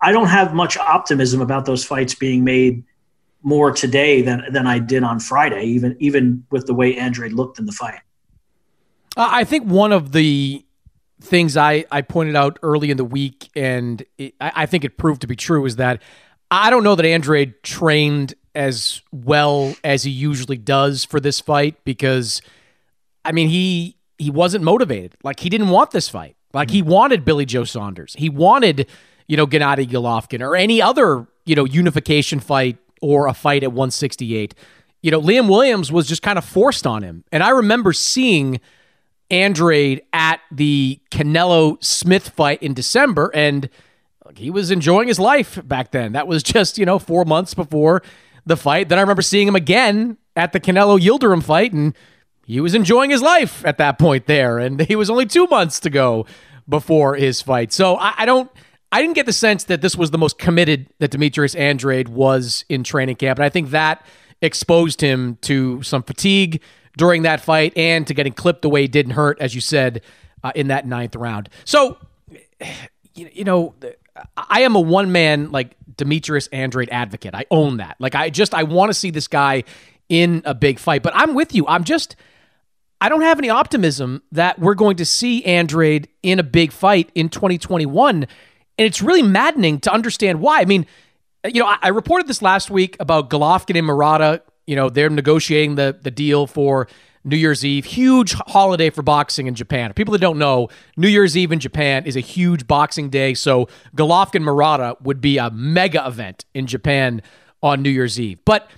I 0.00 0.10
don't 0.10 0.26
have 0.26 0.52
much 0.52 0.76
optimism 0.76 1.42
about 1.42 1.64
those 1.64 1.84
fights 1.84 2.16
being 2.16 2.42
made 2.42 2.82
more 3.42 3.72
today 3.72 4.22
than 4.22 4.44
than 4.50 4.66
I 4.66 4.78
did 4.78 5.02
on 5.02 5.20
Friday, 5.20 5.64
even 5.64 5.96
even 5.98 6.44
with 6.50 6.66
the 6.66 6.74
way 6.74 6.96
Andrade 6.96 7.32
looked 7.32 7.58
in 7.58 7.66
the 7.66 7.72
fight. 7.72 8.00
I 9.16 9.44
think 9.44 9.64
one 9.66 9.92
of 9.92 10.12
the 10.12 10.64
things 11.20 11.56
I, 11.56 11.84
I 11.90 12.02
pointed 12.02 12.36
out 12.36 12.58
early 12.62 12.90
in 12.90 12.96
the 12.96 13.04
week, 13.04 13.50
and 13.54 14.02
it, 14.18 14.34
I, 14.40 14.52
I 14.56 14.66
think 14.66 14.84
it 14.84 14.96
proved 14.96 15.20
to 15.22 15.26
be 15.26 15.36
true, 15.36 15.66
is 15.66 15.76
that 15.76 16.02
I 16.50 16.70
don't 16.70 16.84
know 16.84 16.94
that 16.94 17.04
Andrade 17.04 17.62
trained 17.62 18.34
as 18.54 19.02
well 19.12 19.74
as 19.84 20.02
he 20.02 20.10
usually 20.10 20.56
does 20.56 21.04
for 21.04 21.20
this 21.20 21.38
fight 21.40 21.84
because, 21.84 22.42
I 23.24 23.32
mean, 23.32 23.48
he 23.48 23.96
he 24.18 24.30
wasn't 24.30 24.64
motivated. 24.64 25.16
Like 25.22 25.40
he 25.40 25.48
didn't 25.48 25.68
want 25.68 25.92
this 25.92 26.08
fight. 26.08 26.36
Like 26.52 26.68
mm-hmm. 26.68 26.74
he 26.74 26.82
wanted 26.82 27.24
Billy 27.24 27.46
Joe 27.46 27.64
Saunders. 27.64 28.14
He 28.18 28.28
wanted, 28.28 28.88
you 29.28 29.36
know, 29.36 29.46
Gennady 29.46 29.88
Golovkin 29.88 30.40
or 30.40 30.56
any 30.56 30.82
other, 30.82 31.26
you 31.46 31.54
know, 31.54 31.64
unification 31.64 32.40
fight 32.40 32.78
or 33.00 33.26
a 33.26 33.34
fight 33.34 33.62
at 33.62 33.72
168. 33.72 34.54
You 35.02 35.10
know, 35.10 35.20
Liam 35.20 35.48
Williams 35.48 35.90
was 35.90 36.06
just 36.06 36.22
kind 36.22 36.38
of 36.38 36.44
forced 36.44 36.86
on 36.86 37.02
him. 37.02 37.24
And 37.32 37.42
I 37.42 37.50
remember 37.50 37.92
seeing 37.92 38.60
Andrade 39.30 40.02
at 40.12 40.40
the 40.50 41.00
Canelo 41.10 41.82
Smith 41.82 42.30
fight 42.30 42.62
in 42.62 42.74
December, 42.74 43.30
and 43.34 43.68
he 44.34 44.50
was 44.50 44.70
enjoying 44.70 45.08
his 45.08 45.18
life 45.18 45.58
back 45.66 45.92
then. 45.92 46.12
That 46.12 46.26
was 46.26 46.42
just, 46.42 46.78
you 46.78 46.84
know, 46.84 46.98
four 46.98 47.24
months 47.24 47.54
before 47.54 48.02
the 48.44 48.56
fight. 48.56 48.88
Then 48.88 48.98
I 48.98 49.02
remember 49.02 49.22
seeing 49.22 49.48
him 49.48 49.56
again 49.56 50.18
at 50.36 50.52
the 50.52 50.60
Canelo 50.60 50.98
Yildirim 50.98 51.42
fight, 51.42 51.72
and 51.72 51.94
he 52.44 52.60
was 52.60 52.74
enjoying 52.74 53.10
his 53.10 53.22
life 53.22 53.64
at 53.64 53.78
that 53.78 53.98
point 53.98 54.26
there. 54.26 54.58
And 54.58 54.80
he 54.88 54.96
was 54.96 55.10
only 55.10 55.26
two 55.26 55.46
months 55.46 55.80
to 55.80 55.90
go 55.90 56.26
before 56.68 57.16
his 57.16 57.40
fight. 57.40 57.72
So 57.72 57.96
I, 57.96 58.14
I 58.18 58.26
don't 58.26 58.50
I 58.92 59.00
didn't 59.02 59.14
get 59.14 59.26
the 59.26 59.32
sense 59.32 59.64
that 59.64 59.82
this 59.82 59.96
was 59.96 60.10
the 60.10 60.18
most 60.18 60.38
committed 60.38 60.88
that 60.98 61.10
Demetrius 61.10 61.54
Andrade 61.54 62.08
was 62.08 62.64
in 62.68 62.82
training 62.82 63.16
camp. 63.16 63.38
And 63.38 63.44
I 63.44 63.48
think 63.48 63.70
that 63.70 64.04
exposed 64.42 65.00
him 65.00 65.36
to 65.42 65.82
some 65.82 66.02
fatigue 66.02 66.60
during 66.96 67.22
that 67.22 67.40
fight 67.40 67.72
and 67.76 68.06
to 68.06 68.14
getting 68.14 68.32
clipped 68.32 68.62
the 68.62 68.68
way 68.68 68.86
didn't 68.86 69.12
hurt, 69.12 69.40
as 69.40 69.54
you 69.54 69.60
said, 69.60 70.02
uh, 70.42 70.52
in 70.54 70.68
that 70.68 70.86
ninth 70.86 71.14
round. 71.14 71.48
So, 71.64 71.98
you 73.14 73.44
know, 73.44 73.74
I 74.36 74.62
am 74.62 74.74
a 74.74 74.80
one 74.80 75.12
man 75.12 75.50
like 75.50 75.76
Demetrius 75.96 76.48
Andrade 76.48 76.88
advocate. 76.90 77.34
I 77.34 77.44
own 77.50 77.76
that. 77.76 77.96
Like, 77.98 78.14
I 78.14 78.30
just 78.30 78.54
I 78.54 78.64
want 78.64 78.90
to 78.90 78.94
see 78.94 79.10
this 79.10 79.28
guy 79.28 79.64
in 80.08 80.42
a 80.44 80.54
big 80.54 80.78
fight. 80.78 81.02
But 81.02 81.12
I'm 81.14 81.34
with 81.34 81.54
you. 81.54 81.66
I'm 81.66 81.84
just 81.84 82.16
I 83.00 83.08
don't 83.08 83.22
have 83.22 83.38
any 83.38 83.48
optimism 83.48 84.22
that 84.32 84.58
we're 84.58 84.74
going 84.74 84.96
to 84.96 85.06
see 85.06 85.44
Andrade 85.44 86.08
in 86.22 86.38
a 86.38 86.42
big 86.42 86.70
fight 86.72 87.10
in 87.14 87.30
2021. 87.30 88.26
And 88.80 88.86
it's 88.86 89.02
really 89.02 89.22
maddening 89.22 89.78
to 89.80 89.92
understand 89.92 90.40
why. 90.40 90.62
I 90.62 90.64
mean, 90.64 90.86
you 91.44 91.60
know, 91.60 91.66
I, 91.66 91.76
I 91.82 91.88
reported 91.88 92.26
this 92.26 92.40
last 92.40 92.70
week 92.70 92.96
about 92.98 93.28
Golovkin 93.28 93.76
and 93.76 93.86
Murata. 93.86 94.42
You 94.66 94.74
know, 94.74 94.88
they're 94.88 95.10
negotiating 95.10 95.74
the 95.74 95.98
the 96.00 96.10
deal 96.10 96.46
for 96.46 96.88
New 97.22 97.36
Year's 97.36 97.62
Eve, 97.62 97.84
huge 97.84 98.32
holiday 98.32 98.88
for 98.88 99.02
boxing 99.02 99.48
in 99.48 99.54
Japan. 99.54 99.92
People 99.92 100.12
that 100.12 100.22
don't 100.22 100.38
know, 100.38 100.68
New 100.96 101.08
Year's 101.08 101.36
Eve 101.36 101.52
in 101.52 101.60
Japan 101.60 102.06
is 102.06 102.16
a 102.16 102.20
huge 102.20 102.66
boxing 102.66 103.10
day. 103.10 103.34
So 103.34 103.68
Golovkin 103.94 104.40
Murata 104.40 104.96
would 105.02 105.20
be 105.20 105.36
a 105.36 105.50
mega 105.50 106.06
event 106.06 106.46
in 106.54 106.66
Japan 106.66 107.20
on 107.62 107.82
New 107.82 107.90
Year's 107.90 108.18
Eve. 108.18 108.38
But 108.46 108.70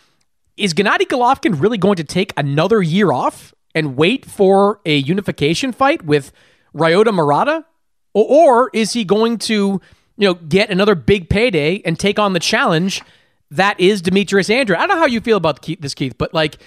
is 0.57 0.75
Gennady 0.75 1.07
Golovkin 1.07 1.63
really 1.63 1.79
going 1.79 1.95
to 1.95 2.05
take 2.05 2.33
another 2.37 2.83
year 2.83 3.13
off 3.13 3.55
and 3.73 3.97
wait 3.97 4.27
for 4.27 4.81
a 4.85 4.97
unification 4.97 5.71
fight 5.71 6.05
with 6.05 6.33
Ryota 6.75 7.15
Murata? 7.15 7.67
Or, 8.15 8.71
is 8.73 8.93
he 8.93 9.05
going 9.05 9.39
to, 9.39 9.81
you 10.17 10.29
know, 10.29 10.35
get 10.35 10.71
another 10.71 10.95
big 10.95 11.29
payday 11.29 11.81
and 11.85 11.99
take 11.99 12.19
on 12.19 12.33
the 12.33 12.41
challenge 12.41 13.03
that 13.51 13.79
is 13.81 14.03
Demetrius 14.03 14.51
Andrade? 14.51 14.79
I 14.79 14.87
don't 14.87 14.97
know 14.97 15.01
how 15.01 15.07
you 15.07 15.21
feel 15.21 15.37
about 15.37 15.67
this, 15.81 15.95
Keith, 15.95 16.17
but 16.19 16.35
like, 16.35 16.59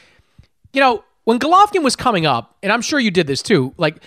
you 0.73 0.81
know, 0.81 1.03
when 1.23 1.39
Golovkin 1.39 1.83
was 1.83 1.95
coming 1.95 2.25
up, 2.25 2.57
and 2.61 2.71
I'm 2.71 2.81
sure 2.81 2.99
you 2.99 3.11
did 3.11 3.27
this 3.27 3.41
too, 3.41 3.73
like, 3.77 3.97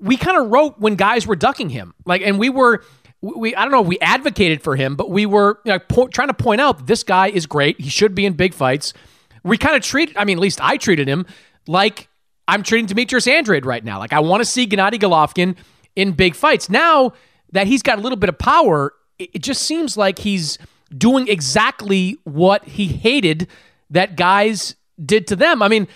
we 0.00 0.16
kind 0.16 0.36
of 0.36 0.50
wrote 0.50 0.78
when 0.78 0.96
guys 0.96 1.26
were 1.26 1.36
ducking 1.36 1.70
him. 1.70 1.94
Like, 2.04 2.22
and 2.22 2.38
we 2.38 2.50
were, 2.50 2.84
we 3.20 3.54
I 3.54 3.62
don't 3.62 3.70
know, 3.70 3.82
we 3.82 3.98
advocated 4.00 4.62
for 4.62 4.76
him, 4.76 4.96
but 4.96 5.10
we 5.10 5.24
were 5.24 5.60
you 5.64 5.72
know, 5.72 5.78
po- 5.78 6.08
trying 6.08 6.28
to 6.28 6.34
point 6.34 6.60
out 6.60 6.86
this 6.86 7.02
guy 7.02 7.28
is 7.28 7.46
great. 7.46 7.80
He 7.80 7.88
should 7.88 8.14
be 8.14 8.26
in 8.26 8.34
big 8.34 8.52
fights. 8.54 8.92
We 9.42 9.56
kind 9.56 9.76
of 9.76 9.82
treated, 9.82 10.16
I 10.16 10.24
mean, 10.24 10.38
at 10.38 10.42
least 10.42 10.60
I 10.60 10.76
treated 10.76 11.08
him 11.08 11.26
like 11.66 12.08
I'm 12.46 12.62
treating 12.62 12.86
Demetrius 12.86 13.26
Andrade 13.26 13.64
right 13.64 13.84
now. 13.84 13.98
Like 13.98 14.12
I 14.12 14.20
want 14.20 14.40
to 14.40 14.44
see 14.44 14.66
Gennady 14.66 14.98
Golovkin 14.98 15.56
in 15.96 16.12
big 16.12 16.34
fights. 16.34 16.68
Now 16.68 17.12
that 17.52 17.66
he's 17.66 17.82
got 17.82 17.98
a 17.98 18.00
little 18.00 18.16
bit 18.16 18.28
of 18.28 18.38
power, 18.38 18.92
it 19.18 19.42
just 19.42 19.62
seems 19.62 19.96
like 19.96 20.18
he's 20.18 20.58
doing 20.96 21.28
exactly 21.28 22.18
what 22.24 22.64
he 22.64 22.86
hated 22.86 23.48
that 23.90 24.16
guys 24.16 24.74
did 25.04 25.26
to 25.28 25.36
them. 25.36 25.62
I 25.62 25.68
mean, 25.68 25.88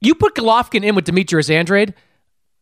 you 0.00 0.14
put 0.14 0.34
Golovkin 0.34 0.84
in 0.84 0.94
with 0.94 1.04
Demetrius 1.04 1.50
Andrade, 1.50 1.94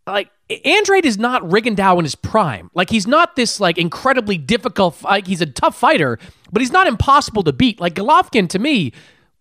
like 0.07 0.31
Andrade 0.65 1.05
is 1.05 1.19
not 1.19 1.43
Rigondeaux 1.43 1.99
in 1.99 2.05
his 2.05 2.15
prime. 2.15 2.71
Like 2.75 2.91
he's 2.91 3.07
not 3.07 3.37
this 3.37 3.59
like 3.61 3.79
incredibly 3.79 4.39
difficult. 4.39 5.03
Like 5.03 5.27
he's 5.27 5.41
a 5.41 5.47
tough 5.47 5.77
fighter, 5.77 6.19
but 6.53 6.63
he's 6.63 6.73
not 6.73 6.87
impossible 6.87 7.43
to 7.43 7.53
beat. 7.53 7.81
Like 7.81 7.95
Golovkin, 7.95 8.49
to 8.51 8.59
me, 8.59 8.93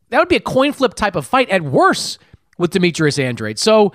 that 0.09 0.19
would 0.19 0.29
be 0.29 0.35
a 0.35 0.41
coin 0.41 0.73
flip 0.73 0.95
type 0.95 1.15
of 1.15 1.25
fight 1.25 1.49
at 1.49 1.61
worst 1.61 2.19
with 2.57 2.71
Demetrius 2.71 3.19
Andrade. 3.19 3.59
So 3.59 3.93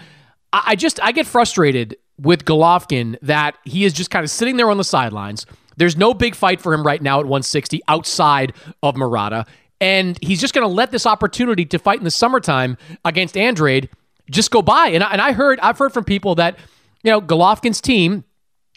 I 0.53 0.77
just 0.77 1.03
I 1.03 1.13
get 1.13 1.27
frustrated 1.27 1.97
with 2.21 2.45
Golovkin 2.45 3.17
that 3.23 3.57
he 3.65 3.85
is 3.85 3.93
just 3.93 4.11
kind 4.11 4.25
of 4.25 4.31
sitting 4.31 4.57
there 4.57 4.71
on 4.71 4.77
the 4.77 4.85
sidelines. 4.85 5.47
There's 5.77 5.97
no 5.97 6.13
big 6.13 6.35
fight 6.35 6.61
for 6.61 6.75
him 6.75 6.85
right 6.85 7.01
now 7.01 7.21
at 7.21 7.27
160 7.27 7.81
outside 7.89 8.53
of 8.83 8.97
Murata. 8.97 9.47
And 9.81 10.19
he's 10.21 10.41
just 10.41 10.53
going 10.53 10.67
to 10.67 10.73
let 10.73 10.91
this 10.91 11.07
opportunity 11.07 11.65
to 11.67 11.79
fight 11.79 11.99
in 11.99 12.05
the 12.05 12.11
summertime 12.11 12.77
against 13.05 13.37
Andrade 13.37 13.89
just 14.31 14.51
go 14.51 14.63
by. 14.63 14.89
And 14.89 15.03
I, 15.03 15.13
and 15.13 15.21
I 15.21 15.33
heard 15.33 15.59
I've 15.61 15.79
heard 15.79 15.93
from 15.93 16.05
people 16.05 16.35
that 16.37 16.59
you 17.03 17.11
know 17.11 17.21
Golovkin's 17.21 17.81
team 17.81 18.25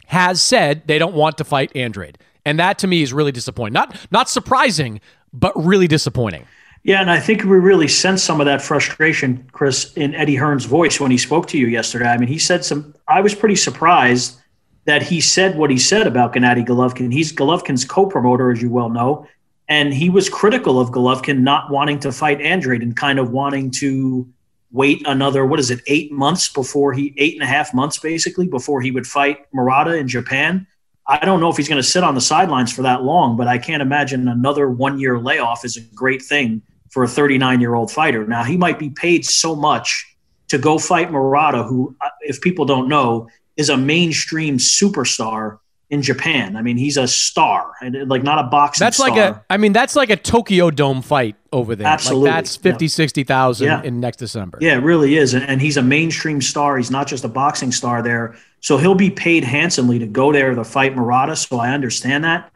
has 0.07 0.41
said 0.41 0.83
they 0.87 0.97
don't 0.97 1.13
want 1.13 1.37
to 1.37 1.43
fight 1.43 1.75
Andrade, 1.75 2.17
and 2.45 2.59
that 2.59 2.79
to 2.79 2.87
me 2.87 3.01
is 3.01 3.13
really 3.13 3.31
disappointing. 3.31 3.73
Not 3.73 3.95
not 4.11 4.29
surprising, 4.29 5.01
but 5.33 5.53
really 5.55 5.87
disappointing. 5.87 6.45
Yeah, 6.83 6.99
and 6.99 7.09
I 7.09 7.19
think 7.19 7.43
we 7.43 7.57
really 7.57 7.87
sensed 7.87 8.25
some 8.25 8.41
of 8.41 8.45
that 8.45 8.61
frustration, 8.61 9.47
Chris, 9.53 9.93
in 9.93 10.13
Eddie 10.13 10.35
Hearn's 10.35 10.65
voice 10.65 10.99
when 10.99 11.11
he 11.11 11.17
spoke 11.17 11.47
to 11.47 11.57
you 11.57 11.67
yesterday. 11.67 12.07
I 12.07 12.17
mean, 12.17 12.27
he 12.27 12.37
said 12.37 12.65
some. 12.65 12.93
I 13.07 13.21
was 13.21 13.33
pretty 13.33 13.55
surprised 13.55 14.37
that 14.83 15.01
he 15.01 15.21
said 15.21 15.57
what 15.57 15.69
he 15.69 15.77
said 15.77 16.07
about 16.07 16.33
Gennady 16.33 16.65
Golovkin. 16.65 17.13
He's 17.13 17.31
Golovkin's 17.31 17.85
co-promoter, 17.85 18.51
as 18.51 18.61
you 18.61 18.69
well 18.69 18.89
know, 18.89 19.25
and 19.69 19.93
he 19.93 20.09
was 20.09 20.27
critical 20.27 20.77
of 20.77 20.91
Golovkin 20.91 21.39
not 21.39 21.71
wanting 21.71 21.99
to 22.01 22.11
fight 22.11 22.41
Andrade 22.41 22.83
and 22.83 22.97
kind 22.97 23.17
of 23.17 23.31
wanting 23.31 23.71
to 23.71 24.27
wait 24.73 25.01
another 25.07 25.45
what 25.45 25.59
is 25.59 25.71
it 25.71 25.81
eight 25.87 26.11
months 26.11 26.51
before 26.51 26.91
he 26.93 27.13
eight 27.17 27.35
and 27.35 27.43
a 27.43 27.45
half 27.45 27.75
months 27.75 27.99
basically 27.99 28.47
before 28.47 28.81
he 28.81 28.89
would 28.89 29.05
fight 29.05 29.45
Murata 29.53 29.95
in 29.95 30.07
Japan. 30.07 30.67
I 31.05 31.23
don't 31.23 31.39
know 31.39 31.49
if 31.49 31.57
he's 31.57 31.69
going 31.69 31.81
to 31.81 31.87
sit 31.87 32.03
on 32.03 32.15
the 32.15 32.21
sidelines 32.21 32.73
for 32.73 32.81
that 32.81 33.03
long, 33.03 33.37
but 33.37 33.47
I 33.47 33.57
can't 33.57 33.81
imagine 33.81 34.27
another 34.27 34.69
one 34.69 34.99
year 34.99 35.19
layoff 35.19 35.63
is 35.63 35.77
a 35.77 35.81
great 35.95 36.21
thing 36.21 36.61
for 36.93 37.03
a 37.03 37.07
39 37.07 37.59
year 37.59 37.73
old 37.73 37.91
fighter. 37.91 38.25
Now, 38.25 38.43
he 38.43 38.55
might 38.55 38.77
be 38.77 38.91
paid 38.91 39.25
so 39.25 39.55
much 39.55 40.15
to 40.49 40.59
go 40.59 40.77
fight 40.77 41.11
Murata, 41.11 41.63
who, 41.63 41.95
uh, 41.99 42.09
if 42.21 42.39
people 42.39 42.65
don't 42.65 42.87
know, 42.87 43.27
is 43.57 43.69
a 43.69 43.77
mainstream 43.77 44.59
superstar 44.59 45.57
in 45.89 46.03
Japan. 46.03 46.55
I 46.55 46.61
mean, 46.61 46.77
he's 46.77 46.97
a 46.97 47.07
star 47.07 47.73
and 47.81 48.09
like 48.09 48.23
not 48.23 48.39
a 48.39 48.43
boxing 48.43 48.85
That's 48.85 48.99
like 48.99 49.17
a 49.17 49.43
I 49.49 49.57
mean, 49.57 49.73
that's 49.73 49.95
like 49.95 50.11
a 50.11 50.15
Tokyo 50.15 50.69
Dome 50.69 51.01
fight 51.01 51.35
over 51.51 51.75
there. 51.75 51.87
Absolutely. 51.87 52.29
Like 52.29 52.37
that's 52.37 52.55
50, 52.55 52.85
yeah. 52.85 52.89
60,000 52.89 53.65
yeah. 53.67 53.81
in 53.83 53.99
next 53.99 54.17
December. 54.17 54.59
Yeah, 54.61 54.75
it 54.75 54.83
really 54.83 55.17
is. 55.17 55.33
And, 55.33 55.43
and 55.43 55.61
he's 55.61 55.77
a 55.77 55.81
mainstream 55.81 56.41
star. 56.41 56.77
He's 56.77 56.91
not 56.91 57.07
just 57.07 57.23
a 57.23 57.27
boxing 57.27 57.71
star 57.71 58.03
there. 58.03 58.35
So 58.59 58.77
he'll 58.77 58.95
be 58.95 59.09
paid 59.09 59.43
handsomely 59.43 59.99
to 59.99 60.07
go 60.07 60.31
there 60.31 60.53
to 60.53 60.63
fight 60.63 60.95
Murata. 60.95 61.35
So 61.35 61.59
I 61.59 61.71
understand 61.71 62.23
that. 62.23 62.52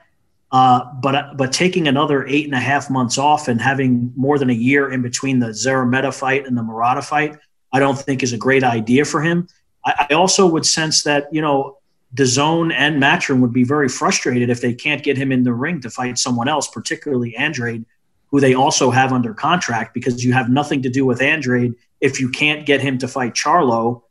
Uh, 0.51 0.93
but 1.01 1.35
but 1.35 1.51
taking 1.51 1.87
another 1.87 2.25
eight 2.25 2.45
and 2.45 2.53
a 2.53 2.59
half 2.59 2.89
months 2.89 3.17
off 3.17 3.49
and 3.49 3.61
having 3.61 4.13
more 4.15 4.39
than 4.39 4.49
a 4.49 4.53
year 4.53 4.91
in 4.91 5.01
between 5.01 5.39
the 5.39 5.47
Szeremeta 5.47 6.13
fight 6.13 6.47
and 6.47 6.57
the 6.57 6.63
Murata 6.63 7.01
fight, 7.01 7.37
I 7.73 7.79
don't 7.79 7.97
think 7.97 8.23
is 8.23 8.31
a 8.31 8.37
great 8.37 8.63
idea 8.63 9.03
for 9.03 9.21
him. 9.21 9.47
I, 9.83 10.07
I 10.09 10.13
also 10.13 10.47
would 10.47 10.65
sense 10.65 11.03
that 11.03 11.27
you 11.33 11.41
know 11.41 11.79
DAZN 12.15 12.71
and 12.73 13.01
Matchroom 13.01 13.41
would 13.41 13.51
be 13.51 13.65
very 13.65 13.89
frustrated 13.89 14.49
if 14.49 14.61
they 14.61 14.73
can't 14.73 15.03
get 15.03 15.17
him 15.17 15.33
in 15.33 15.43
the 15.43 15.53
ring 15.53 15.81
to 15.81 15.89
fight 15.89 16.17
someone 16.17 16.47
else, 16.47 16.69
particularly 16.69 17.35
Andrade, 17.35 17.85
who 18.27 18.39
they 18.39 18.53
also 18.53 18.89
have 18.89 19.11
under 19.11 19.33
contract, 19.33 19.93
because 19.93 20.23
you 20.23 20.31
have 20.31 20.49
nothing 20.49 20.81
to 20.83 20.89
do 20.89 21.05
with 21.05 21.21
Andrade 21.21 21.73
if 21.99 22.21
you 22.21 22.29
can't 22.29 22.65
get 22.65 22.79
him 22.79 22.97
to 22.99 23.07
fight 23.09 23.33
Charlo, 23.33 24.03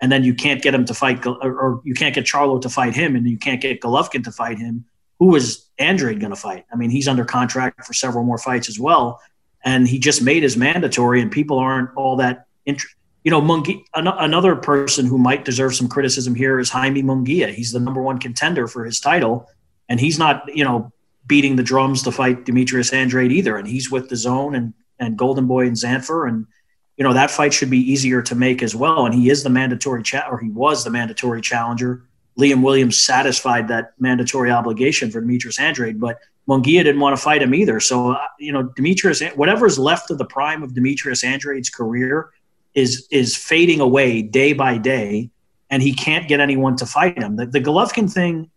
and 0.00 0.10
then 0.10 0.24
you 0.24 0.34
can't 0.34 0.60
get 0.60 0.74
him 0.74 0.84
to 0.86 0.94
fight, 0.94 1.24
or 1.24 1.80
you 1.84 1.94
can't 1.94 2.16
get 2.16 2.24
Charlo 2.24 2.60
to 2.60 2.68
fight 2.68 2.96
him, 2.96 3.14
and 3.14 3.28
you 3.28 3.38
can't 3.38 3.60
get 3.60 3.80
Golovkin 3.80 4.24
to 4.24 4.32
fight 4.32 4.58
him 4.58 4.86
who 5.18 5.34
is 5.36 5.66
Andrade 5.78 6.20
going 6.20 6.32
to 6.32 6.40
fight? 6.40 6.64
I 6.72 6.76
mean, 6.76 6.90
he's 6.90 7.08
under 7.08 7.24
contract 7.24 7.84
for 7.84 7.92
several 7.92 8.24
more 8.24 8.38
fights 8.38 8.68
as 8.68 8.78
well, 8.78 9.20
and 9.64 9.86
he 9.88 9.98
just 9.98 10.22
made 10.22 10.42
his 10.42 10.56
mandatory, 10.56 11.20
and 11.20 11.30
people 11.30 11.58
aren't 11.58 11.90
all 11.96 12.16
that 12.16 12.46
interested. 12.66 12.96
You 13.22 13.30
know, 13.30 13.40
Mungi, 13.40 13.82
an- 13.94 14.06
another 14.06 14.54
person 14.54 15.06
who 15.06 15.16
might 15.16 15.46
deserve 15.46 15.74
some 15.74 15.88
criticism 15.88 16.34
here 16.34 16.58
is 16.58 16.68
Jaime 16.68 17.02
Munguia. 17.02 17.48
He's 17.48 17.72
the 17.72 17.80
number 17.80 18.02
one 18.02 18.18
contender 18.18 18.68
for 18.68 18.84
his 18.84 19.00
title, 19.00 19.48
and 19.88 19.98
he's 19.98 20.18
not, 20.18 20.42
you 20.54 20.64
know, 20.64 20.92
beating 21.26 21.56
the 21.56 21.62
drums 21.62 22.02
to 22.02 22.12
fight 22.12 22.44
Demetrius 22.44 22.92
Andrade 22.92 23.32
either. 23.32 23.56
And 23.56 23.66
he's 23.66 23.90
with 23.90 24.10
DAZN 24.10 24.56
and 24.56 24.74
and 25.00 25.16
Golden 25.16 25.46
Boy 25.46 25.66
and 25.66 25.76
Zanfer, 25.76 26.28
and 26.28 26.46
you 26.96 27.04
know 27.04 27.14
that 27.14 27.30
fight 27.30 27.52
should 27.52 27.70
be 27.70 27.78
easier 27.78 28.22
to 28.22 28.34
make 28.34 28.62
as 28.62 28.76
well. 28.76 29.06
And 29.06 29.14
he 29.14 29.30
is 29.30 29.42
the 29.42 29.50
mandatory 29.50 30.02
cha- 30.02 30.28
or 30.30 30.38
he 30.38 30.50
was 30.50 30.84
the 30.84 30.90
mandatory 30.90 31.40
challenger 31.40 32.04
Liam 32.38 32.62
Williams 32.62 32.98
satisfied 32.98 33.68
that 33.68 33.92
mandatory 33.98 34.50
obligation 34.50 35.10
for 35.10 35.20
Demetrius 35.20 35.58
Andrade, 35.58 36.00
but 36.00 36.18
Munguia 36.48 36.84
didn't 36.84 37.00
want 37.00 37.16
to 37.16 37.22
fight 37.22 37.42
him 37.42 37.54
either. 37.54 37.80
So, 37.80 38.12
uh, 38.12 38.18
you 38.38 38.52
know, 38.52 38.64
Demetrius, 38.76 39.22
whatever's 39.34 39.78
left 39.78 40.10
of 40.10 40.18
the 40.18 40.24
prime 40.24 40.62
of 40.62 40.74
Demetrius 40.74 41.24
Andrade's 41.24 41.70
career 41.70 42.30
is 42.74 43.06
is 43.10 43.36
fading 43.36 43.80
away 43.80 44.20
day 44.20 44.52
by 44.52 44.78
day, 44.78 45.30
and 45.70 45.82
he 45.82 45.94
can't 45.94 46.28
get 46.28 46.40
anyone 46.40 46.76
to 46.76 46.86
fight 46.86 47.22
him. 47.22 47.36
The, 47.36 47.46
the 47.46 47.60
Golovkin 47.60 48.12
thing, 48.12 48.50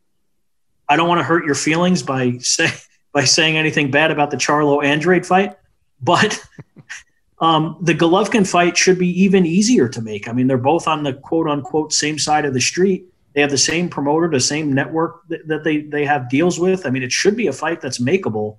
I 0.89 0.95
don't 0.95 1.07
want 1.07 1.19
to 1.19 1.23
hurt 1.23 1.45
your 1.45 1.55
feelings 1.55 2.01
by 2.01 2.37
say 2.39 2.69
by 3.13 3.23
saying 3.23 3.57
anything 3.57 3.91
bad 3.91 4.11
about 4.11 4.31
the 4.31 4.37
Charlo 4.37 4.83
Andrade 4.83 5.25
fight, 5.25 5.55
but 6.01 6.43
um, 7.39 7.77
the 7.81 7.93
Golovkin 7.93 8.49
fight 8.49 8.75
should 8.75 8.97
be 8.97 9.23
even 9.23 9.45
easier 9.45 9.87
to 9.87 10.01
make. 10.01 10.27
I 10.27 10.33
mean, 10.33 10.47
they're 10.47 10.57
both 10.57 10.87
on 10.87 11.03
the 11.03 11.13
quote 11.13 11.47
unquote 11.47 11.93
same 11.93 12.17
side 12.17 12.43
of 12.43 12.55
the 12.55 12.61
street 12.61 13.05
they 13.37 13.41
have 13.41 13.51
the 13.51 13.57
same 13.59 13.87
promoter, 13.87 14.27
the 14.27 14.39
same 14.39 14.73
network 14.73 15.21
that, 15.27 15.47
that 15.47 15.63
they 15.63 15.81
they 15.81 16.05
have 16.05 16.27
deals 16.27 16.59
with. 16.59 16.87
I 16.87 16.89
mean, 16.89 17.03
it 17.03 17.11
should 17.11 17.35
be 17.35 17.45
a 17.45 17.53
fight 17.53 17.81
that's 17.81 17.99
makeable, 17.99 18.57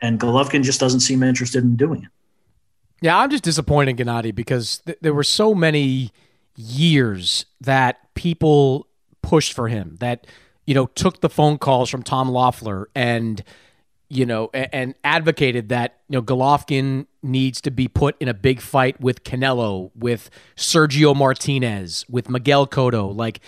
and 0.00 0.20
Golovkin 0.20 0.62
just 0.62 0.78
doesn't 0.78 1.00
seem 1.00 1.24
interested 1.24 1.64
in 1.64 1.74
doing 1.74 2.04
it. 2.04 2.08
Yeah, 3.00 3.18
I'm 3.18 3.30
just 3.30 3.42
disappointed, 3.42 3.96
Gennady, 3.96 4.32
because 4.32 4.78
th- 4.86 4.98
there 5.00 5.12
were 5.12 5.24
so 5.24 5.56
many 5.56 6.12
years 6.54 7.46
that 7.60 8.14
people 8.14 8.86
pushed 9.22 9.54
for 9.54 9.66
him 9.66 9.96
that 9.98 10.24
you 10.66 10.74
know 10.76 10.86
took 10.86 11.20
the 11.20 11.28
phone 11.28 11.58
calls 11.58 11.90
from 11.90 12.04
Tom 12.04 12.28
Loeffler 12.28 12.88
and 12.94 13.42
you 14.08 14.24
know, 14.24 14.50
and, 14.54 14.68
and, 14.72 14.94
advocated 15.02 15.68
that 15.70 15.98
you 16.08 16.16
know 16.16 16.22
Golovkin 16.22 17.06
needs 17.24 17.60
to 17.62 17.72
be 17.72 17.88
put 17.88 18.16
in 18.20 18.28
a 18.28 18.34
big 18.34 18.60
fight 18.60 19.00
with 19.00 19.24
Canelo, 19.24 19.90
with 19.96 20.30
Sergio 20.56 21.16
Martinez, 21.16 22.04
with 22.08 22.28
Miguel 22.28 22.68
Cotto. 22.68 23.12
Like 23.12 23.40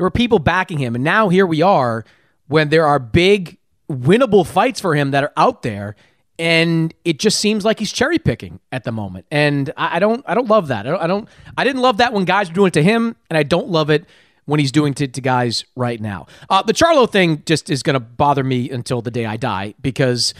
there 0.00 0.06
were 0.06 0.10
people 0.10 0.38
backing 0.38 0.78
him, 0.78 0.94
and 0.94 1.04
now 1.04 1.28
here 1.28 1.44
we 1.44 1.60
are 1.60 2.06
when 2.48 2.70
there 2.70 2.86
are 2.86 2.98
big 2.98 3.58
winnable 3.86 4.46
fights 4.46 4.80
for 4.80 4.94
him 4.94 5.10
that 5.10 5.22
are 5.22 5.32
out 5.36 5.60
there, 5.60 5.94
and 6.38 6.94
it 7.04 7.18
just 7.18 7.38
seems 7.38 7.66
like 7.66 7.78
he's 7.78 7.92
cherry 7.92 8.18
picking 8.18 8.60
at 8.72 8.84
the 8.84 8.92
moment. 8.92 9.26
And 9.30 9.70
I, 9.76 9.98
don't, 9.98 10.24
I 10.26 10.32
don't 10.32 10.48
love 10.48 10.68
that. 10.68 10.86
I 10.86 10.90
don't, 10.90 11.02
I 11.02 11.06
don't, 11.06 11.28
I 11.58 11.64
didn't 11.64 11.82
love 11.82 11.98
that 11.98 12.14
when 12.14 12.24
guys 12.24 12.48
were 12.48 12.54
doing 12.54 12.68
it 12.68 12.72
to 12.72 12.82
him, 12.82 13.14
and 13.28 13.36
I 13.36 13.42
don't 13.42 13.68
love 13.68 13.90
it 13.90 14.06
when 14.46 14.58
he's 14.58 14.72
doing 14.72 14.94
to, 14.94 15.06
to 15.06 15.20
guys 15.20 15.66
right 15.76 16.00
now. 16.00 16.28
Uh, 16.48 16.62
the 16.62 16.72
Charlo 16.72 17.06
thing 17.06 17.42
just 17.44 17.68
is 17.68 17.82
going 17.82 17.92
to 17.92 18.00
bother 18.00 18.42
me 18.42 18.70
until 18.70 19.02
the 19.02 19.10
day 19.10 19.26
I 19.26 19.36
die 19.36 19.74
because 19.82 20.32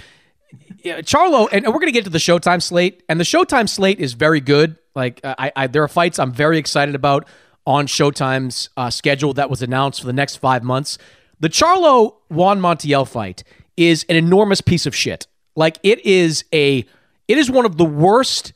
Charlo, 0.83 1.50
and 1.52 1.67
we're 1.67 1.75
going 1.75 1.85
to 1.88 1.93
get 1.93 2.05
to 2.05 2.11
the 2.11 2.17
Showtime 2.17 2.62
slate, 2.62 3.02
and 3.11 3.21
the 3.21 3.25
Showtime 3.25 3.69
slate 3.69 4.00
is 4.00 4.14
very 4.14 4.40
good. 4.40 4.79
Like, 4.95 5.21
I, 5.23 5.52
I 5.55 5.67
there 5.67 5.83
are 5.83 5.88
fights 5.88 6.19
I'm 6.19 6.33
very 6.33 6.57
excited 6.57 6.95
about 6.95 7.29
on 7.71 7.87
Showtime's 7.87 8.69
uh, 8.77 8.91
schedule 8.91 9.33
that 9.35 9.49
was 9.49 9.62
announced 9.62 10.00
for 10.00 10.07
the 10.09 10.12
next 10.12 10.39
five 10.39 10.65
months. 10.65 10.99
The 11.39 11.49
Charlo 11.49 12.17
Juan 12.29 12.61
Montiel 12.61 13.07
fight 13.07 13.45
is 13.77 14.05
an 14.09 14.17
enormous 14.17 14.61
piece 14.61 14.87
of 14.87 14.95
shit. 14.95 15.29
Like, 15.55 15.79
it 15.85 16.05
is 16.05 16.45
a, 16.53 16.85
it 17.29 17.39
is 17.39 17.49
one 17.49 17.65
of 17.65 17.77
the 17.77 17.85
worst 17.85 18.53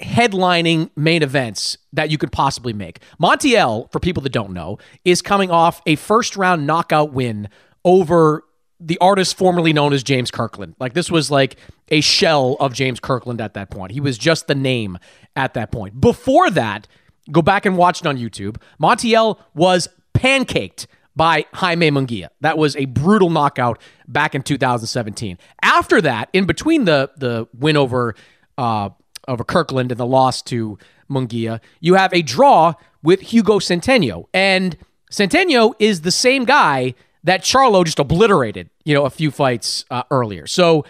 headlining 0.00 0.90
main 0.96 1.22
events 1.22 1.78
that 1.92 2.10
you 2.10 2.18
could 2.18 2.32
possibly 2.32 2.72
make. 2.72 2.98
Montiel, 3.22 3.90
for 3.92 4.00
people 4.00 4.24
that 4.24 4.32
don't 4.32 4.52
know, 4.52 4.78
is 5.04 5.22
coming 5.22 5.52
off 5.52 5.80
a 5.86 5.94
first 5.94 6.36
round 6.36 6.66
knockout 6.66 7.12
win 7.12 7.48
over 7.84 8.42
the 8.80 8.98
artist 8.98 9.38
formerly 9.38 9.72
known 9.72 9.92
as 9.92 10.02
James 10.02 10.32
Kirkland. 10.32 10.74
Like 10.80 10.94
this 10.94 11.12
was 11.12 11.30
like 11.30 11.56
a 11.90 12.00
shell 12.00 12.56
of 12.58 12.74
James 12.74 12.98
Kirkland 12.98 13.40
at 13.40 13.54
that 13.54 13.70
point. 13.70 13.92
He 13.92 14.00
was 14.00 14.18
just 14.18 14.48
the 14.48 14.54
name 14.56 14.98
at 15.36 15.54
that 15.54 15.70
point. 15.70 16.00
Before 16.00 16.50
that, 16.50 16.88
go 17.30 17.42
back 17.42 17.66
and 17.66 17.76
watch 17.76 18.00
it 18.00 18.06
on 18.06 18.16
YouTube. 18.16 18.60
Montiel 18.80 19.38
was 19.54 19.88
pancaked 20.14 20.86
by 21.14 21.46
Jaime 21.54 21.90
Munguia. 21.90 22.28
That 22.42 22.58
was 22.58 22.76
a 22.76 22.84
brutal 22.84 23.30
knockout 23.30 23.80
back 24.06 24.34
in 24.34 24.42
2017. 24.42 25.38
After 25.62 26.00
that, 26.02 26.28
in 26.32 26.44
between 26.44 26.84
the 26.84 27.10
the 27.16 27.48
win 27.58 27.76
over 27.76 28.14
uh, 28.58 28.90
over 29.26 29.44
Kirkland 29.44 29.90
and 29.90 29.98
the 29.98 30.06
loss 30.06 30.42
to 30.42 30.78
Munguia, 31.10 31.60
you 31.80 31.94
have 31.94 32.12
a 32.12 32.22
draw 32.22 32.74
with 33.02 33.20
Hugo 33.20 33.58
Centeno. 33.58 34.26
And 34.34 34.76
Centeno 35.10 35.74
is 35.78 36.02
the 36.02 36.10
same 36.10 36.44
guy 36.44 36.94
that 37.24 37.42
Charlo 37.42 37.84
just 37.84 37.98
obliterated, 37.98 38.70
you 38.84 38.94
know, 38.94 39.04
a 39.04 39.10
few 39.10 39.30
fights 39.30 39.84
uh, 39.90 40.02
earlier. 40.10 40.46
So 40.46 40.84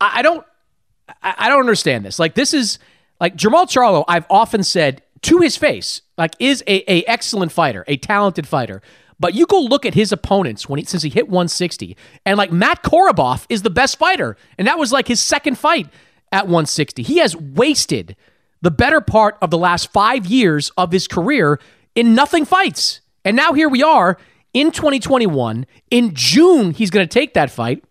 I, 0.00 0.18
I 0.18 0.22
don't, 0.22 0.44
I, 1.22 1.34
I 1.38 1.48
don't 1.48 1.60
understand 1.60 2.04
this. 2.04 2.18
Like 2.18 2.34
this 2.34 2.54
is 2.54 2.78
like 3.20 3.36
Jermall 3.36 3.66
Charlo. 3.66 4.04
I've 4.08 4.26
often 4.30 4.62
said 4.62 5.02
to 5.26 5.38
his 5.38 5.56
face, 5.56 6.02
like 6.16 6.34
is 6.38 6.62
a, 6.68 6.90
a 6.90 7.04
excellent 7.04 7.50
fighter, 7.50 7.84
a 7.88 7.96
talented 7.96 8.46
fighter. 8.46 8.80
But 9.18 9.34
you 9.34 9.46
go 9.46 9.60
look 9.60 9.84
at 9.84 9.94
his 9.94 10.12
opponents 10.12 10.68
when 10.68 10.78
he 10.78 10.84
since 10.84 11.02
he 11.02 11.08
hit 11.08 11.28
160, 11.28 11.96
and 12.24 12.38
like 12.38 12.52
Matt 12.52 12.82
Korobov 12.82 13.44
is 13.48 13.62
the 13.62 13.70
best 13.70 13.98
fighter, 13.98 14.36
and 14.56 14.68
that 14.68 14.78
was 14.78 14.92
like 14.92 15.08
his 15.08 15.20
second 15.20 15.58
fight 15.58 15.88
at 16.30 16.44
160. 16.44 17.02
He 17.02 17.18
has 17.18 17.34
wasted 17.34 18.14
the 18.62 18.70
better 18.70 19.00
part 19.00 19.36
of 19.42 19.50
the 19.50 19.58
last 19.58 19.92
five 19.92 20.26
years 20.26 20.70
of 20.76 20.92
his 20.92 21.08
career 21.08 21.58
in 21.94 22.14
nothing 22.14 22.44
fights. 22.44 23.00
And 23.24 23.36
now 23.36 23.52
here 23.52 23.68
we 23.68 23.82
are 23.82 24.18
in 24.54 24.70
2021. 24.70 25.66
In 25.90 26.14
June, 26.14 26.72
he's 26.72 26.90
going 26.90 27.06
to 27.06 27.12
take 27.12 27.34
that 27.34 27.50
fight. 27.50 27.82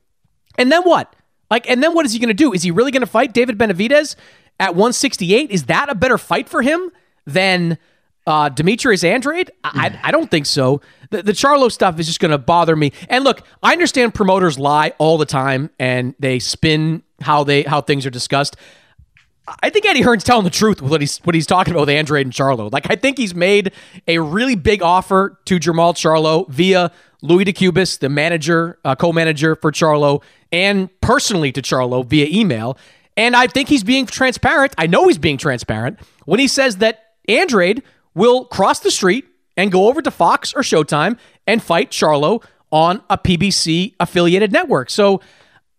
And 0.57 0.71
then 0.71 0.83
what? 0.83 1.15
Like, 1.51 1.69
and 1.69 1.83
then 1.83 1.93
what 1.93 2.05
is 2.05 2.13
he 2.13 2.19
going 2.19 2.29
to 2.29 2.33
do? 2.33 2.53
Is 2.53 2.63
he 2.63 2.71
really 2.71 2.91
going 2.91 3.01
to 3.01 3.07
fight 3.07 3.33
David 3.33 3.57
Benavidez 3.57 4.15
at 4.59 4.71
168? 4.71 5.51
Is 5.51 5.65
that 5.65 5.89
a 5.89 5.95
better 5.95 6.17
fight 6.17 6.47
for 6.47 6.61
him 6.61 6.91
than 7.25 7.77
uh, 8.27 8.49
Demetrius 8.49 9.03
Andrade? 9.03 9.51
I, 9.63 9.99
I 10.03 10.11
don't 10.11 10.31
think 10.31 10.45
so. 10.45 10.81
The, 11.11 11.21
the 11.21 11.31
Charlo 11.31 11.71
stuff 11.71 11.99
is 11.99 12.07
just 12.07 12.19
going 12.19 12.31
to 12.31 12.37
bother 12.37 12.75
me. 12.75 12.91
And 13.09 13.23
look, 13.23 13.41
I 13.61 13.71
understand 13.71 14.13
promoters 14.13 14.57
lie 14.57 14.93
all 14.97 15.17
the 15.17 15.25
time 15.25 15.69
and 15.79 16.15
they 16.19 16.39
spin 16.39 17.03
how 17.21 17.43
they 17.43 17.63
how 17.63 17.81
things 17.81 18.05
are 18.05 18.09
discussed. 18.09 18.55
I 19.61 19.69
think 19.69 19.85
Eddie 19.85 20.01
Hearn's 20.01 20.23
telling 20.23 20.43
the 20.43 20.49
truth 20.49 20.81
with 20.81 20.89
what 20.89 21.01
he's 21.01 21.19
what 21.19 21.35
he's 21.35 21.45
talking 21.45 21.71
about 21.71 21.81
with 21.81 21.89
Andrade 21.89 22.25
and 22.25 22.33
Charlo. 22.33 22.71
Like 22.71 22.89
I 22.89 22.95
think 22.95 23.17
he's 23.17 23.35
made 23.35 23.71
a 24.07 24.17
really 24.19 24.55
big 24.55 24.81
offer 24.81 25.39
to 25.45 25.59
Jermall 25.59 25.93
Charlo 25.93 26.49
via 26.49 26.91
Louis 27.21 27.45
DeCubas, 27.45 27.99
the 27.99 28.09
manager, 28.09 28.79
uh, 28.83 28.95
co-manager 28.95 29.55
for 29.55 29.71
Charlo, 29.71 30.23
and 30.51 30.89
personally 31.01 31.51
to 31.51 31.61
Charlo 31.61 32.05
via 32.05 32.27
email. 32.27 32.77
And 33.17 33.35
I 33.35 33.47
think 33.47 33.69
he's 33.69 33.83
being 33.83 34.05
transparent. 34.05 34.73
I 34.77 34.87
know 34.87 35.07
he's 35.07 35.17
being 35.17 35.37
transparent 35.37 35.99
when 36.25 36.39
he 36.39 36.47
says 36.47 36.77
that 36.77 37.04
Andrade 37.29 37.83
will 38.13 38.45
cross 38.45 38.79
the 38.79 38.91
street 38.91 39.25
and 39.57 39.71
go 39.71 39.87
over 39.87 40.01
to 40.01 40.11
Fox 40.11 40.53
or 40.53 40.61
Showtime 40.61 41.17
and 41.47 41.61
fight 41.61 41.91
Charlo 41.91 42.43
on 42.71 43.01
a 43.09 43.17
PBC 43.17 43.93
affiliated 43.99 44.51
network. 44.51 44.89
So 44.89 45.21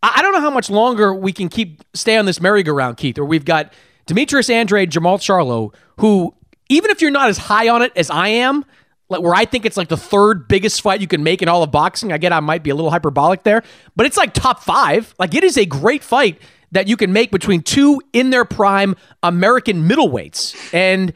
I 0.02 0.22
don't 0.22 0.32
know 0.32 0.40
how 0.40 0.50
much 0.50 0.70
longer 0.70 1.14
we 1.14 1.32
can 1.32 1.48
keep 1.48 1.82
stay 1.94 2.16
on 2.16 2.26
this 2.26 2.40
merry-go-round, 2.40 2.96
Keith. 2.96 3.18
Or 3.18 3.24
we've 3.24 3.44
got 3.44 3.72
Demetrius 4.06 4.48
Andrade, 4.48 4.90
Jermall 4.90 5.18
Charlo, 5.18 5.74
who 5.98 6.34
even 6.68 6.90
if 6.90 7.00
you're 7.00 7.10
not 7.10 7.28
as 7.28 7.38
high 7.38 7.68
on 7.68 7.82
it 7.82 7.92
as 7.96 8.10
I 8.10 8.28
am, 8.28 8.64
like 9.08 9.20
where 9.20 9.34
I 9.34 9.44
think 9.44 9.64
it's 9.64 9.76
like 9.76 9.88
the 9.88 9.96
third 9.96 10.48
biggest 10.48 10.80
fight 10.80 11.00
you 11.00 11.06
can 11.06 11.22
make 11.22 11.42
in 11.42 11.48
all 11.48 11.62
of 11.62 11.70
boxing. 11.70 12.12
I 12.12 12.18
get 12.18 12.32
I 12.32 12.40
might 12.40 12.62
be 12.62 12.70
a 12.70 12.74
little 12.74 12.90
hyperbolic 12.90 13.42
there, 13.42 13.62
but 13.94 14.06
it's 14.06 14.16
like 14.16 14.32
top 14.32 14.62
five. 14.62 15.14
Like 15.18 15.34
it 15.34 15.44
is 15.44 15.56
a 15.56 15.64
great 15.64 16.02
fight 16.02 16.40
that 16.72 16.88
you 16.88 16.96
can 16.96 17.12
make 17.12 17.30
between 17.30 17.62
two 17.62 18.00
in 18.12 18.30
their 18.30 18.44
prime 18.44 18.96
American 19.22 19.88
middleweights. 19.88 20.74
And 20.74 21.12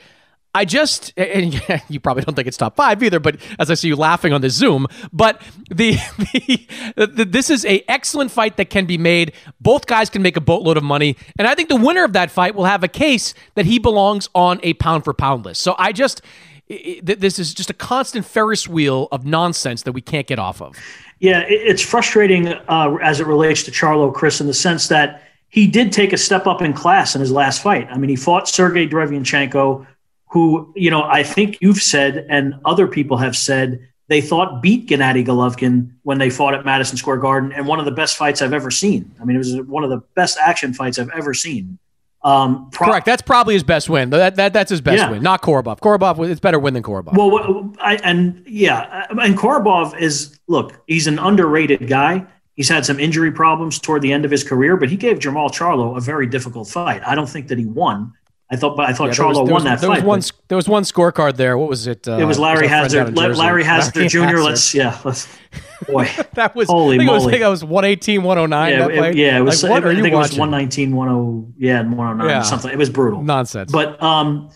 I 0.54 0.64
just, 0.64 1.12
and 1.16 1.54
you 1.88 2.00
probably 2.00 2.24
don't 2.24 2.34
think 2.34 2.48
it's 2.48 2.56
top 2.56 2.76
five 2.76 3.02
either, 3.02 3.20
but 3.20 3.36
as 3.58 3.70
I 3.70 3.74
see 3.74 3.88
you 3.88 3.96
laughing 3.96 4.32
on 4.32 4.40
the 4.40 4.50
Zoom, 4.50 4.86
but 5.12 5.40
the, 5.70 5.92
the, 6.96 7.06
the, 7.06 7.24
this 7.24 7.50
is 7.50 7.64
a 7.64 7.84
excellent 7.88 8.30
fight 8.30 8.56
that 8.56 8.70
can 8.70 8.86
be 8.86 8.98
made. 8.98 9.32
Both 9.60 9.86
guys 9.86 10.10
can 10.10 10.22
make 10.22 10.36
a 10.36 10.40
boatload 10.40 10.76
of 10.76 10.82
money, 10.82 11.16
and 11.38 11.46
I 11.46 11.54
think 11.54 11.68
the 11.68 11.76
winner 11.76 12.04
of 12.04 12.14
that 12.14 12.30
fight 12.30 12.54
will 12.54 12.64
have 12.64 12.82
a 12.82 12.88
case 12.88 13.34
that 13.54 13.66
he 13.66 13.78
belongs 13.78 14.28
on 14.34 14.60
a 14.62 14.74
pound 14.74 15.04
for 15.04 15.14
pound 15.14 15.44
list. 15.44 15.60
So 15.62 15.76
I 15.78 15.92
just, 15.92 16.22
this 16.68 17.38
is 17.38 17.54
just 17.54 17.70
a 17.70 17.74
constant 17.74 18.26
Ferris 18.26 18.66
wheel 18.66 19.08
of 19.12 19.24
nonsense 19.24 19.82
that 19.82 19.92
we 19.92 20.00
can't 20.00 20.26
get 20.26 20.38
off 20.38 20.60
of. 20.60 20.76
Yeah, 21.20 21.44
it's 21.46 21.82
frustrating 21.82 22.48
uh, 22.48 22.96
as 23.02 23.20
it 23.20 23.26
relates 23.26 23.62
to 23.64 23.70
Charlo, 23.70 24.12
Chris, 24.12 24.40
in 24.40 24.46
the 24.46 24.54
sense 24.54 24.88
that 24.88 25.22
he 25.48 25.66
did 25.66 25.92
take 25.92 26.12
a 26.12 26.16
step 26.16 26.46
up 26.46 26.62
in 26.62 26.72
class 26.72 27.14
in 27.14 27.20
his 27.20 27.30
last 27.30 27.62
fight. 27.62 27.88
I 27.90 27.98
mean, 27.98 28.08
he 28.08 28.16
fought 28.16 28.48
Sergey 28.48 28.88
Derevyanchenko 28.88 29.86
who, 30.30 30.72
you 30.76 30.90
know, 30.90 31.02
I 31.02 31.22
think 31.22 31.58
you've 31.60 31.82
said 31.82 32.26
and 32.28 32.54
other 32.64 32.86
people 32.86 33.16
have 33.16 33.36
said 33.36 33.86
they 34.08 34.20
thought 34.20 34.60
beat 34.60 34.88
Gennady 34.88 35.24
Golovkin 35.24 35.92
when 36.02 36.18
they 36.18 36.30
fought 36.30 36.54
at 36.54 36.64
Madison 36.64 36.96
Square 36.96 37.18
Garden, 37.18 37.52
and 37.52 37.66
one 37.66 37.78
of 37.78 37.84
the 37.84 37.92
best 37.92 38.16
fights 38.16 38.42
I've 38.42 38.52
ever 38.52 38.70
seen. 38.70 39.12
I 39.20 39.24
mean, 39.24 39.36
it 39.36 39.38
was 39.38 39.60
one 39.62 39.84
of 39.84 39.90
the 39.90 39.98
best 40.14 40.36
action 40.38 40.74
fights 40.74 40.98
I've 40.98 41.10
ever 41.10 41.32
seen. 41.32 41.78
Um, 42.22 42.70
pro- 42.70 42.88
Correct. 42.88 43.06
That's 43.06 43.22
probably 43.22 43.54
his 43.54 43.62
best 43.62 43.88
win. 43.88 44.10
That, 44.10 44.36
that 44.36 44.52
that's 44.52 44.70
his 44.70 44.80
best 44.80 44.98
yeah. 44.98 45.10
win, 45.10 45.22
not 45.22 45.42
Korobov. 45.42 45.78
Korobov, 45.78 46.28
it's 46.28 46.40
better 46.40 46.58
win 46.58 46.74
than 46.74 46.82
Korobov. 46.82 47.16
Well, 47.16 47.72
I, 47.80 47.96
and 47.96 48.42
yeah, 48.46 49.06
and 49.10 49.38
Korobov 49.38 49.98
is 49.98 50.38
look, 50.48 50.82
he's 50.86 51.06
an 51.06 51.18
underrated 51.18 51.88
guy. 51.88 52.26
He's 52.56 52.68
had 52.68 52.84
some 52.84 53.00
injury 53.00 53.32
problems 53.32 53.78
toward 53.78 54.02
the 54.02 54.12
end 54.12 54.24
of 54.24 54.30
his 54.30 54.44
career, 54.44 54.76
but 54.76 54.90
he 54.90 54.96
gave 54.96 55.18
Jermall 55.18 55.50
Charlo 55.50 55.96
a 55.96 56.00
very 56.00 56.26
difficult 56.26 56.68
fight. 56.68 57.00
I 57.06 57.14
don't 57.14 57.28
think 57.28 57.48
that 57.48 57.58
he 57.58 57.64
won. 57.64 58.12
I 58.52 58.56
thought, 58.56 58.76
but 58.76 58.88
I 58.88 58.92
thought 58.92 59.08
yeah, 59.08 59.14
Charlo 59.14 59.48
won 59.48 59.62
that 59.62 59.80
there 59.80 59.88
fight. 59.88 60.04
Was 60.04 60.32
one, 60.32 60.38
there 60.48 60.56
was 60.56 60.68
one 60.68 60.82
scorecard 60.82 61.36
there. 61.36 61.56
What 61.56 61.68
was 61.68 61.86
it? 61.86 62.08
Uh, 62.08 62.18
it 62.18 62.24
was 62.24 62.36
Larry 62.38 62.66
Hazzard. 62.66 63.16
Larry 63.16 63.62
Hazzard 63.62 64.08
Jr. 64.08 64.38
Let's 64.38 64.74
yeah. 64.74 64.98
Let's, 65.04 65.28
boy, 65.86 66.10
that 66.34 66.56
was 66.56 66.68
holy 66.68 66.96
I 66.96 66.98
think 66.98 67.06
moly. 67.06 67.16
It 67.16 67.18
was, 67.18 67.26
I 67.26 67.30
think 67.30 67.42
it 67.42 67.48
was 67.48 67.64
118, 67.64 68.22
109. 68.24 68.72
Yeah, 68.72 69.04
it, 69.04 69.16
yeah, 69.16 69.38
it 69.38 69.42
was. 69.42 69.62
Like, 69.62 69.70
what 69.70 69.86
I, 69.86 69.90
I 69.90 69.94
think 69.94 70.12
it 70.12 70.16
was 70.16 70.36
119, 70.36 70.90
10. 70.90 71.54
Yeah, 71.58 71.82
109 71.82 72.28
yeah. 72.28 72.42
something. 72.42 72.72
It 72.72 72.78
was 72.78 72.90
brutal. 72.90 73.22
Nonsense. 73.22 73.70
But 73.70 74.02
um, 74.02 74.50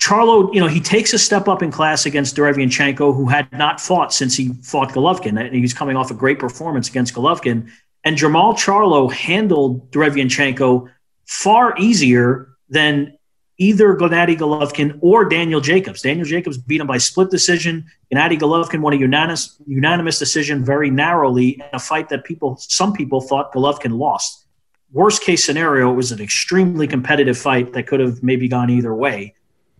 Charlo, 0.00 0.52
you 0.54 0.60
know, 0.60 0.68
he 0.68 0.80
takes 0.80 1.12
a 1.12 1.18
step 1.18 1.46
up 1.46 1.62
in 1.62 1.70
class 1.70 2.06
against 2.06 2.34
Derevyanchenko, 2.36 3.14
who 3.14 3.28
had 3.28 3.52
not 3.52 3.82
fought 3.82 4.14
since 4.14 4.34
he 4.34 4.54
fought 4.62 4.88
Golovkin. 4.92 5.38
And 5.38 5.54
he's 5.54 5.74
coming 5.74 5.96
off 5.96 6.10
a 6.10 6.14
great 6.14 6.38
performance 6.38 6.88
against 6.88 7.14
Golovkin. 7.14 7.70
And 8.02 8.16
Jermall 8.16 8.54
Charlo 8.54 9.12
handled 9.12 9.90
Derevyanchenko 9.92 10.88
far 11.32 11.74
easier 11.78 12.48
than 12.68 13.16
either 13.56 13.96
Gennady 13.96 14.36
Golovkin 14.36 14.98
or 15.00 15.24
Daniel 15.24 15.60
Jacobs. 15.60 16.02
Daniel 16.02 16.26
Jacobs 16.26 16.58
beat 16.58 16.80
him 16.80 16.86
by 16.86 16.98
split 16.98 17.30
decision. 17.30 17.86
Gennady 18.12 18.38
Golovkin 18.38 18.80
won 18.80 18.92
a 18.92 18.96
unanimous 18.96 19.56
unanimous 19.66 20.18
decision 20.18 20.62
very 20.64 20.90
narrowly 20.90 21.50
in 21.50 21.64
a 21.72 21.78
fight 21.78 22.10
that 22.10 22.24
people 22.24 22.56
some 22.58 22.92
people 22.92 23.20
thought 23.22 23.52
Golovkin 23.52 23.96
lost. 23.98 24.46
Worst 24.92 25.22
case 25.22 25.42
scenario, 25.42 25.90
it 25.90 25.94
was 25.94 26.12
an 26.12 26.20
extremely 26.20 26.86
competitive 26.86 27.38
fight 27.38 27.72
that 27.72 27.86
could 27.86 28.00
have 28.00 28.22
maybe 28.22 28.46
gone 28.46 28.68
either 28.68 28.94
way. 28.94 29.34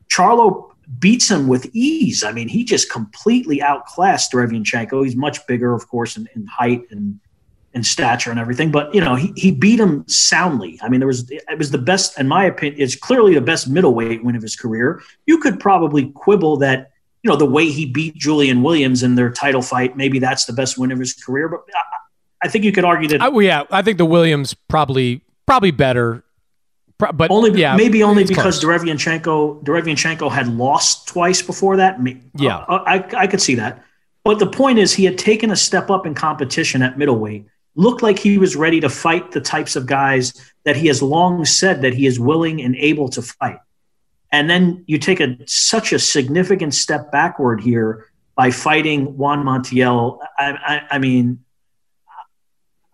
Charlo 0.08 0.70
beats 0.98 1.30
him 1.30 1.48
with 1.48 1.68
ease. 1.74 2.24
I 2.24 2.32
mean, 2.32 2.48
he 2.48 2.64
just 2.64 2.90
completely 2.90 3.60
outclassed 3.60 4.32
Derevyanchenko. 4.32 5.04
He's 5.04 5.16
much 5.16 5.46
bigger, 5.46 5.74
of 5.74 5.86
course, 5.88 6.16
in, 6.16 6.28
in 6.34 6.46
height 6.46 6.84
and 6.90 7.20
in 7.74 7.82
stature 7.82 8.30
and 8.30 8.38
everything, 8.38 8.70
but 8.70 8.94
you 8.94 9.00
know 9.00 9.14
he 9.14 9.32
he 9.36 9.50
beat 9.50 9.80
him 9.80 10.06
soundly. 10.06 10.78
I 10.82 10.88
mean, 10.88 11.00
there 11.00 11.06
was 11.06 11.30
it 11.30 11.58
was 11.58 11.70
the 11.70 11.78
best, 11.78 12.18
in 12.18 12.28
my 12.28 12.44
opinion, 12.44 12.80
it's 12.80 12.94
clearly 12.94 13.34
the 13.34 13.40
best 13.40 13.68
middleweight 13.68 14.22
win 14.24 14.36
of 14.36 14.42
his 14.42 14.56
career. 14.56 15.02
You 15.26 15.38
could 15.38 15.58
probably 15.58 16.10
quibble 16.10 16.58
that 16.58 16.92
you 17.22 17.30
know 17.30 17.36
the 17.36 17.46
way 17.46 17.70
he 17.70 17.86
beat 17.86 18.14
Julian 18.14 18.62
Williams 18.62 19.02
in 19.02 19.14
their 19.14 19.30
title 19.30 19.62
fight, 19.62 19.96
maybe 19.96 20.18
that's 20.18 20.44
the 20.44 20.52
best 20.52 20.76
win 20.76 20.92
of 20.92 20.98
his 20.98 21.14
career. 21.14 21.48
But 21.48 21.60
I, 21.74 22.46
I 22.46 22.48
think 22.48 22.64
you 22.64 22.72
could 22.72 22.84
argue 22.84 23.08
that. 23.08 23.22
I, 23.22 23.28
well, 23.28 23.42
yeah, 23.42 23.64
I 23.70 23.82
think 23.82 23.98
the 23.98 24.06
Williams 24.06 24.54
probably 24.68 25.22
probably 25.46 25.70
better. 25.70 26.24
But 26.98 27.32
only 27.32 27.58
yeah, 27.58 27.74
maybe 27.74 28.02
only 28.02 28.24
because 28.24 28.62
Derevyanchenko 28.62 29.64
Derevyanchenko 29.64 30.30
had 30.30 30.46
lost 30.46 31.08
twice 31.08 31.42
before 31.42 31.78
that. 31.78 31.98
Yeah, 32.36 32.58
I, 32.68 32.98
I, 32.98 33.08
I 33.22 33.26
could 33.26 33.40
see 33.40 33.56
that. 33.56 33.82
But 34.24 34.38
the 34.38 34.46
point 34.46 34.78
is, 34.78 34.92
he 34.92 35.04
had 35.04 35.18
taken 35.18 35.50
a 35.50 35.56
step 35.56 35.90
up 35.90 36.06
in 36.06 36.14
competition 36.14 36.80
at 36.80 36.96
middleweight 36.96 37.46
looked 37.74 38.02
like 38.02 38.18
he 38.18 38.38
was 38.38 38.56
ready 38.56 38.80
to 38.80 38.88
fight 38.88 39.30
the 39.30 39.40
types 39.40 39.76
of 39.76 39.86
guys 39.86 40.32
that 40.64 40.76
he 40.76 40.86
has 40.88 41.02
long 41.02 41.44
said 41.44 41.82
that 41.82 41.94
he 41.94 42.06
is 42.06 42.20
willing 42.20 42.60
and 42.60 42.76
able 42.76 43.08
to 43.08 43.22
fight. 43.22 43.58
And 44.30 44.48
then 44.48 44.84
you 44.86 44.98
take 44.98 45.20
a 45.20 45.36
such 45.46 45.92
a 45.92 45.98
significant 45.98 46.74
step 46.74 47.12
backward 47.12 47.60
here 47.60 48.10
by 48.34 48.50
fighting 48.50 49.16
Juan 49.16 49.44
Montiel. 49.44 50.18
I, 50.38 50.52
I, 50.52 50.82
I 50.92 50.98
mean, 50.98 51.44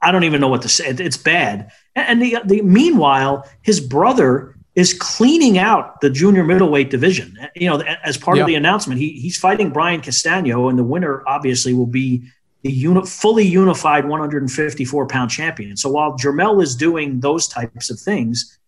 I 0.03 0.13
don't 0.13 0.25
even 0.25 0.41
know 0.41 0.49
what 0.49 0.63
to 0.63 0.69
say. 0.69 0.89
It's 0.89 1.17
bad. 1.17 1.71
And 1.95 2.23
the, 2.23 2.39
the 2.45 2.63
meanwhile, 2.63 3.49
his 3.63 3.81
brother 3.81 4.57
is 4.75 4.95
cleaning 4.95 5.59
out 5.59 6.01
the 6.01 6.11
junior 6.11 6.45
middleweight 6.45 6.91
division. 6.91 7.37
You 7.55 7.69
know, 7.69 7.81
as 7.81 8.17
part 8.17 8.37
yep. 8.37 8.45
of 8.45 8.47
the 8.47 8.55
announcement, 8.55 9.01
he, 9.01 9.11
he's 9.21 9.37
fighting 9.37 9.71
Brian 9.71 10.01
Castano, 10.01 10.69
and 10.69 10.79
the 10.79 10.85
winner 10.85 11.25
obviously 11.27 11.75
will 11.75 11.87
be 11.87 12.29
the 12.69 12.75
uni- 12.75 13.07
fully 13.07 13.47
unified 13.47 14.07
154 14.07 15.07
pound 15.07 15.31
champion. 15.31 15.75
So 15.75 15.89
while 15.89 16.19
Jermell 16.19 16.63
is 16.63 16.77
doing 16.77 17.21
those 17.21 17.49
types 17.49 17.89
of 17.89 17.99
things, 17.99 18.59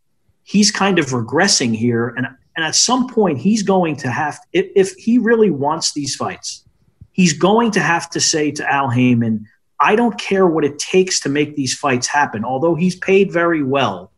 he's 0.43 0.71
kind 0.71 0.99
of 0.99 1.09
regressing 1.09 1.77
here. 1.77 2.09
And, 2.17 2.27
and 2.57 2.65
at 2.65 2.75
some 2.75 3.09
point, 3.09 3.37
he's 3.37 3.63
going 3.63 3.97
to 3.97 4.11
have, 4.11 4.39
if, 4.55 4.69
if 4.75 4.95
he 4.95 5.19
really 5.19 5.51
wants 5.51 5.93
these 5.93 6.17
fights, 6.17 6.65
he's 7.13 7.35
going 7.35 7.73
to 7.73 7.81
have 7.81 8.09
to 8.11 8.21
say 8.21 8.51
to 8.53 8.73
Al 8.73 8.89
Haymon, 8.89 9.47
I 9.79 9.97
don't 9.97 10.19
care 10.19 10.47
what 10.47 10.65
it 10.65 10.79
takes 10.79 11.21
to 11.21 11.29
make 11.29 11.55
these 11.55 11.77
fights 11.77 12.07
happen, 12.07 12.43
although 12.43 12.75
he's 12.75 12.97
paid 12.97 13.31
very 13.31 13.63
well. 13.63 14.13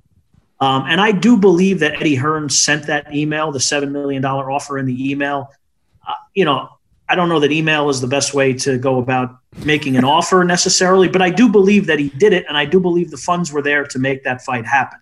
Um, 0.61 0.85
and 0.87 1.01
I 1.01 1.11
do 1.11 1.37
believe 1.37 1.81
that 1.81 1.95
Eddie 2.01 2.15
Hearn 2.15 2.51
sent 2.51 2.87
that 2.87 3.13
email, 3.13 3.51
the 3.51 3.59
$7 3.59 3.91
million 3.91 4.25
offer 4.25 4.79
in 4.79 4.87
the 4.87 5.11
email. 5.11 5.51
Uh, 6.07 6.13
you 6.35 6.45
know, 6.45 6.69
I 7.09 7.15
don't 7.15 7.29
know 7.29 7.41
that 7.41 7.53
email 7.53 7.91
is 7.91 8.01
the 8.01 8.07
best 8.07 8.33
way 8.33 8.53
to 8.55 8.79
go 8.79 8.99
about 8.99 9.37
making 9.65 9.97
an 9.97 10.05
offer 10.05 10.45
necessarily, 10.45 11.09
but 11.09 11.21
I 11.21 11.31
do 11.31 11.49
believe 11.49 11.87
that 11.87 11.99
he 11.99 12.09
did 12.11 12.33
it, 12.33 12.45
and 12.49 12.57
I 12.57 12.65
do 12.65 12.81
believe 12.81 13.11
the 13.11 13.17
funds 13.17 13.53
were 13.53 13.63
there 13.63 13.85
to 13.85 13.99
make 13.99 14.25
that 14.25 14.43
fight 14.43 14.65
happen. 14.65 14.99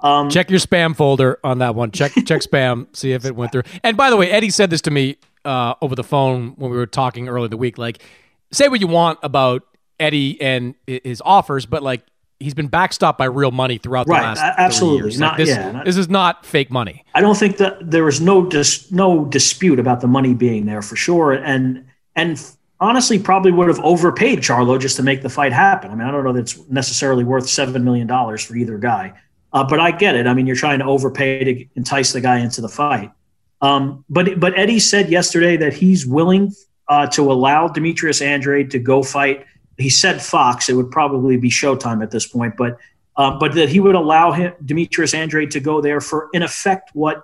Um, 0.00 0.30
check 0.30 0.50
your 0.50 0.58
spam 0.58 0.96
folder 0.96 1.38
on 1.44 1.58
that 1.58 1.74
one. 1.74 1.90
Check 1.90 2.12
check 2.26 2.40
spam, 2.42 2.94
see 2.94 3.12
if 3.12 3.24
it 3.24 3.34
went 3.34 3.52
through. 3.52 3.62
And 3.82 3.96
by 3.96 4.10
the 4.10 4.16
way, 4.16 4.30
Eddie 4.30 4.50
said 4.50 4.70
this 4.70 4.82
to 4.82 4.90
me 4.90 5.16
uh, 5.44 5.74
over 5.80 5.94
the 5.94 6.04
phone 6.04 6.50
when 6.56 6.70
we 6.70 6.76
were 6.76 6.86
talking 6.86 7.28
earlier 7.28 7.46
in 7.46 7.50
the 7.50 7.56
week. 7.56 7.78
Like, 7.78 8.02
say 8.50 8.68
what 8.68 8.80
you 8.80 8.88
want 8.88 9.18
about 9.22 9.62
Eddie 9.98 10.40
and 10.40 10.74
his 10.86 11.22
offers, 11.24 11.66
but 11.66 11.82
like 11.82 12.02
he's 12.42 12.54
been 12.54 12.68
backstopped 12.68 13.18
by 13.18 13.24
real 13.24 13.50
money 13.50 13.78
throughout 13.78 14.06
the 14.06 14.12
right, 14.12 14.22
last 14.22 14.40
absolutely 14.58 15.10
years. 15.10 15.18
Not, 15.18 15.32
like 15.32 15.38
this, 15.38 15.48
yeah, 15.48 15.82
this 15.84 15.96
is 15.96 16.08
not 16.08 16.44
fake 16.44 16.70
money. 16.70 17.04
I 17.14 17.20
don't 17.20 17.36
think 17.36 17.56
that 17.58 17.90
there 17.90 18.06
is 18.08 18.20
no 18.20 18.44
dis, 18.44 18.90
no 18.90 19.24
dispute 19.24 19.78
about 19.78 20.00
the 20.00 20.08
money 20.08 20.34
being 20.34 20.66
there 20.66 20.82
for 20.82 20.96
sure, 20.96 21.32
and 21.32 21.84
and 22.16 22.44
honestly 22.80 23.18
probably 23.18 23.52
would 23.52 23.68
have 23.68 23.80
overpaid 23.80 24.40
Charlo 24.40 24.78
just 24.78 24.96
to 24.96 25.02
make 25.02 25.22
the 25.22 25.28
fight 25.28 25.52
happen. 25.52 25.90
I 25.90 25.94
mean, 25.94 26.06
I 26.06 26.10
don't 26.10 26.24
know 26.24 26.32
that 26.32 26.40
it's 26.40 26.68
necessarily 26.68 27.24
worth 27.24 27.48
seven 27.48 27.84
million 27.84 28.06
dollars 28.06 28.44
for 28.44 28.56
either 28.56 28.76
guy, 28.78 29.14
uh, 29.52 29.64
but 29.64 29.80
I 29.80 29.92
get 29.92 30.16
it. 30.16 30.26
I 30.26 30.34
mean, 30.34 30.46
you're 30.46 30.56
trying 30.56 30.80
to 30.80 30.84
overpay 30.84 31.44
to 31.44 31.66
entice 31.76 32.12
the 32.12 32.20
guy 32.20 32.38
into 32.38 32.60
the 32.60 32.68
fight. 32.68 33.12
Um, 33.60 34.04
but 34.10 34.40
but 34.40 34.58
Eddie 34.58 34.80
said 34.80 35.10
yesterday 35.10 35.56
that 35.58 35.72
he's 35.72 36.04
willing 36.04 36.52
uh, 36.88 37.06
to 37.06 37.30
allow 37.30 37.68
Demetrius 37.68 38.20
Andrade 38.20 38.70
to 38.72 38.78
go 38.78 39.02
fight 39.02 39.46
he 39.78 39.90
said 39.90 40.22
Fox. 40.22 40.68
It 40.68 40.74
would 40.74 40.90
probably 40.90 41.36
be 41.36 41.50
Showtime 41.50 42.02
at 42.02 42.10
this 42.10 42.26
point, 42.26 42.56
but 42.56 42.78
uh, 43.16 43.38
but 43.38 43.54
that 43.54 43.68
he 43.68 43.80
would 43.80 43.94
allow 43.94 44.32
him 44.32 44.54
Demetrius 44.64 45.14
Andrade 45.14 45.50
to 45.52 45.60
go 45.60 45.80
there 45.80 46.00
for 46.00 46.28
in 46.32 46.42
effect 46.42 46.90
what 46.94 47.22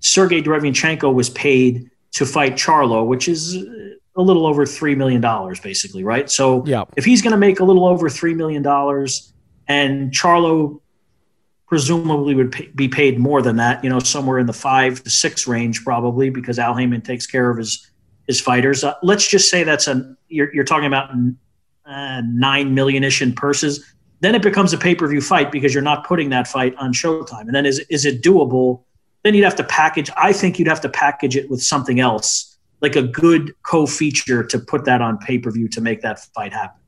Sergey 0.00 0.42
Derevyanchenko 0.42 1.12
was 1.12 1.30
paid 1.30 1.90
to 2.12 2.26
fight 2.26 2.54
Charlo, 2.54 3.06
which 3.06 3.28
is 3.28 3.56
a 4.16 4.22
little 4.22 4.46
over 4.46 4.66
three 4.66 4.94
million 4.94 5.20
dollars, 5.20 5.60
basically, 5.60 6.04
right? 6.04 6.30
So 6.30 6.64
yeah. 6.66 6.84
if 6.96 7.04
he's 7.04 7.22
going 7.22 7.32
to 7.32 7.38
make 7.38 7.60
a 7.60 7.64
little 7.64 7.86
over 7.86 8.08
three 8.08 8.34
million 8.34 8.62
dollars, 8.62 9.32
and 9.68 10.12
Charlo 10.12 10.80
presumably 11.66 12.34
would 12.34 12.50
pay, 12.50 12.66
be 12.74 12.88
paid 12.88 13.18
more 13.18 13.40
than 13.42 13.56
that, 13.56 13.82
you 13.84 13.90
know, 13.90 14.00
somewhere 14.00 14.38
in 14.38 14.46
the 14.46 14.52
five 14.52 15.02
to 15.04 15.10
six 15.10 15.46
range, 15.46 15.84
probably 15.84 16.28
because 16.28 16.58
Al 16.58 16.74
Haymon 16.74 17.02
takes 17.02 17.26
care 17.26 17.50
of 17.50 17.58
his 17.58 17.90
his 18.26 18.40
fighters. 18.40 18.84
Uh, 18.84 18.94
let's 19.02 19.28
just 19.28 19.50
say 19.50 19.64
that's 19.64 19.88
a 19.88 20.16
you're, 20.28 20.52
you're 20.54 20.64
talking 20.64 20.86
about 20.86 21.10
uh, 21.86 22.22
nine 22.24 22.74
million 22.74 23.04
ish 23.04 23.22
in 23.22 23.32
purses, 23.32 23.84
then 24.20 24.34
it 24.34 24.42
becomes 24.42 24.72
a 24.72 24.78
pay 24.78 24.94
per 24.94 25.08
view 25.08 25.20
fight 25.20 25.50
because 25.50 25.74
you're 25.74 25.82
not 25.82 26.06
putting 26.06 26.30
that 26.30 26.46
fight 26.46 26.74
on 26.76 26.92
Showtime. 26.92 27.42
And 27.42 27.54
then 27.54 27.66
is 27.66 27.78
is 27.90 28.04
it 28.04 28.22
doable? 28.22 28.82
Then 29.22 29.34
you'd 29.34 29.44
have 29.44 29.56
to 29.56 29.64
package. 29.64 30.10
I 30.16 30.32
think 30.32 30.58
you'd 30.58 30.68
have 30.68 30.80
to 30.82 30.88
package 30.88 31.36
it 31.36 31.50
with 31.50 31.62
something 31.62 32.00
else, 32.00 32.58
like 32.80 32.96
a 32.96 33.02
good 33.02 33.54
co 33.62 33.86
feature 33.86 34.44
to 34.44 34.58
put 34.58 34.84
that 34.84 35.02
on 35.02 35.18
pay 35.18 35.38
per 35.38 35.50
view 35.50 35.68
to 35.68 35.80
make 35.80 36.02
that 36.02 36.20
fight 36.34 36.52
happen. 36.52 36.80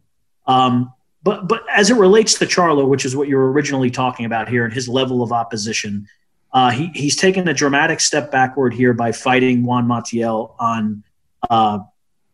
Um, 0.46 0.92
but 1.22 1.48
but 1.48 1.62
as 1.70 1.90
it 1.90 1.96
relates 1.96 2.38
to 2.38 2.46
Charlo, 2.46 2.86
which 2.86 3.04
is 3.04 3.16
what 3.16 3.28
you 3.28 3.36
were 3.36 3.50
originally 3.50 3.90
talking 3.90 4.26
about 4.26 4.48
here, 4.48 4.64
and 4.64 4.72
his 4.72 4.88
level 4.88 5.22
of 5.22 5.32
opposition, 5.32 6.06
uh, 6.52 6.70
he 6.70 6.90
he's 6.94 7.16
taken 7.16 7.48
a 7.48 7.54
dramatic 7.54 8.00
step 8.00 8.30
backward 8.30 8.74
here 8.74 8.92
by 8.92 9.12
fighting 9.12 9.64
Juan 9.64 9.86
Montiel 9.86 10.54
on 10.58 11.04
uh, 11.48 11.78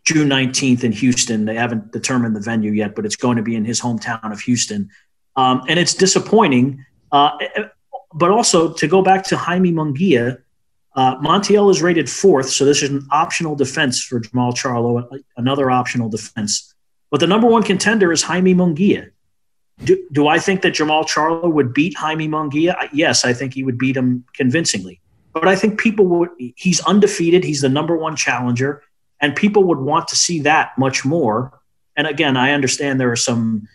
June 0.08 0.26
19th 0.26 0.84
in 0.84 0.92
Houston. 0.92 1.44
They 1.44 1.54
haven't 1.54 1.92
determined 1.92 2.34
the 2.34 2.40
venue 2.40 2.72
yet, 2.72 2.94
but 2.94 3.04
it's 3.04 3.14
going 3.14 3.36
to 3.36 3.42
be 3.42 3.54
in 3.54 3.66
his 3.66 3.78
hometown 3.78 4.32
of 4.32 4.40
Houston. 4.40 4.88
Um, 5.36 5.60
and 5.68 5.78
it's 5.78 5.92
disappointing. 5.92 6.86
Uh, 7.12 7.32
but 8.14 8.30
also 8.30 8.72
to 8.72 8.88
go 8.88 9.02
back 9.02 9.22
to 9.24 9.36
Jaime 9.36 9.70
Munguia, 9.70 10.40
uh, 10.96 11.16
Montiel 11.18 11.70
is 11.70 11.82
rated 11.82 12.08
fourth, 12.08 12.48
so 12.48 12.64
this 12.64 12.82
is 12.82 12.88
an 12.88 13.06
optional 13.10 13.54
defense 13.54 14.02
for 14.02 14.18
Jermall 14.18 14.54
Charlo, 14.54 15.06
another 15.36 15.70
optional 15.70 16.08
defense. 16.08 16.74
But 17.10 17.20
the 17.20 17.26
number 17.26 17.46
one 17.46 17.62
contender 17.62 18.10
is 18.10 18.22
Jaime 18.22 18.54
Munguia. 18.54 19.10
Do, 19.84 20.08
do 20.10 20.26
I 20.26 20.38
think 20.38 20.62
that 20.62 20.72
Jermall 20.72 21.06
Charlo 21.06 21.52
would 21.52 21.74
beat 21.74 21.98
Jaime 21.98 22.28
Munguia? 22.28 22.88
Yes, 22.94 23.26
I 23.26 23.34
think 23.34 23.52
he 23.52 23.62
would 23.62 23.76
beat 23.76 23.94
him 23.94 24.24
convincingly. 24.32 25.02
But 25.34 25.46
I 25.46 25.54
think 25.54 25.78
people 25.78 26.06
would. 26.06 26.30
He's 26.56 26.80
undefeated. 26.80 27.44
He's 27.44 27.60
the 27.60 27.68
number 27.68 27.94
one 27.94 28.16
challenger 28.16 28.82
and 29.20 29.34
people 29.34 29.64
would 29.64 29.78
want 29.78 30.08
to 30.08 30.16
see 30.16 30.40
that 30.40 30.76
much 30.78 31.04
more. 31.04 31.60
And 31.96 32.06
again, 32.06 32.36
I 32.36 32.52
understand 32.52 33.00
there 33.00 33.10
are 33.10 33.16
some 33.16 33.68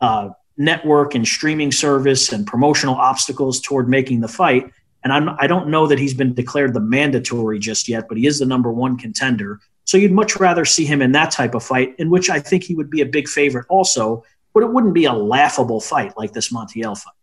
uh, 0.00 0.30
network 0.56 1.14
and 1.14 1.26
streaming 1.26 1.72
service 1.72 2.32
and 2.32 2.46
promotional 2.46 2.96
obstacles 2.96 3.60
toward 3.60 3.88
making 3.88 4.20
the 4.20 4.28
fight. 4.28 4.70
And 5.04 5.12
I'm, 5.12 5.30
I 5.38 5.46
don't 5.46 5.68
know 5.68 5.86
that 5.86 5.98
he's 5.98 6.14
been 6.14 6.34
declared 6.34 6.74
the 6.74 6.80
mandatory 6.80 7.58
just 7.58 7.88
yet, 7.88 8.08
but 8.08 8.18
he 8.18 8.26
is 8.26 8.40
the 8.40 8.46
number 8.46 8.72
one 8.72 8.96
contender. 8.96 9.60
So 9.84 9.96
you'd 9.96 10.12
much 10.12 10.36
rather 10.36 10.64
see 10.64 10.84
him 10.84 11.00
in 11.00 11.12
that 11.12 11.30
type 11.30 11.54
of 11.54 11.62
fight, 11.62 11.94
in 11.98 12.10
which 12.10 12.28
I 12.28 12.40
think 12.40 12.64
he 12.64 12.74
would 12.74 12.90
be 12.90 13.00
a 13.00 13.06
big 13.06 13.28
favorite 13.28 13.66
also, 13.68 14.24
but 14.52 14.62
it 14.62 14.72
wouldn't 14.72 14.94
be 14.94 15.04
a 15.04 15.12
laughable 15.12 15.80
fight 15.80 16.12
like 16.18 16.32
this 16.32 16.52
Montiel 16.52 16.98
fight. 16.98 17.14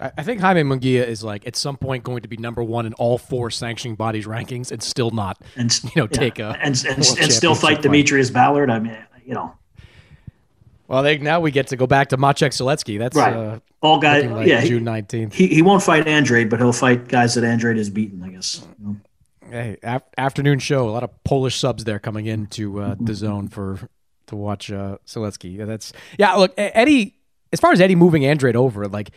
I 0.00 0.22
think 0.22 0.40
Jaime 0.40 0.62
Munguia 0.62 1.06
is 1.06 1.22
like 1.22 1.46
at 1.46 1.56
some 1.56 1.76
point 1.76 2.04
going 2.04 2.22
to 2.22 2.28
be 2.28 2.38
number 2.38 2.62
one 2.62 2.86
in 2.86 2.94
all 2.94 3.18
four 3.18 3.50
sanctioning 3.50 3.96
bodies 3.96 4.26
rankings 4.26 4.72
and 4.72 4.82
still 4.82 5.10
not, 5.10 5.38
and 5.56 5.72
you 5.84 5.90
know, 5.94 6.08
yeah. 6.10 6.18
take 6.18 6.38
a 6.38 6.56
and 6.60 6.82
and, 6.88 6.98
and 6.98 7.32
still 7.32 7.54
fight, 7.54 7.82
Demetrius 7.82 8.30
Ballard. 8.30 8.70
I 8.70 8.78
mean, 8.78 8.96
you 9.26 9.34
know. 9.34 9.54
Well, 10.88 11.04
they, 11.04 11.18
now 11.18 11.38
we 11.38 11.50
get 11.52 11.68
to 11.68 11.76
go 11.76 11.86
back 11.86 12.08
to 12.08 12.16
Maciek 12.16 12.50
Sulecki. 12.50 12.98
That's 12.98 13.16
right. 13.16 13.32
Uh, 13.32 13.60
all 13.80 14.00
guys. 14.00 14.24
Like 14.24 14.48
yeah, 14.48 14.64
June 14.64 14.84
nineteenth. 14.84 15.34
He, 15.34 15.46
he 15.46 15.62
won't 15.62 15.82
fight 15.82 16.08
Andrade, 16.08 16.48
but 16.48 16.58
he'll 16.58 16.72
fight 16.72 17.06
guys 17.06 17.34
that 17.34 17.44
Andrade 17.44 17.76
has 17.76 17.90
beaten. 17.90 18.22
I 18.22 18.30
guess. 18.30 18.66
You 18.78 18.86
know? 18.86 18.96
Hey, 19.50 19.76
af- 19.82 20.02
afternoon 20.16 20.58
show. 20.60 20.88
A 20.88 20.90
lot 20.90 21.02
of 21.04 21.10
Polish 21.24 21.58
subs 21.58 21.84
there 21.84 21.98
coming 21.98 22.26
into 22.26 22.80
uh, 22.80 22.94
DAZN 22.96 23.52
for 23.52 23.88
to 24.28 24.36
watch 24.36 24.72
uh. 24.72 24.96
Yeah, 25.42 25.64
that's 25.66 25.92
yeah. 26.18 26.34
Look, 26.34 26.54
Eddie. 26.56 27.16
As 27.52 27.58
far 27.58 27.72
as 27.72 27.80
Eddie 27.80 27.96
moving 27.96 28.24
Andrade 28.24 28.54
over, 28.54 28.86
like 28.86 29.10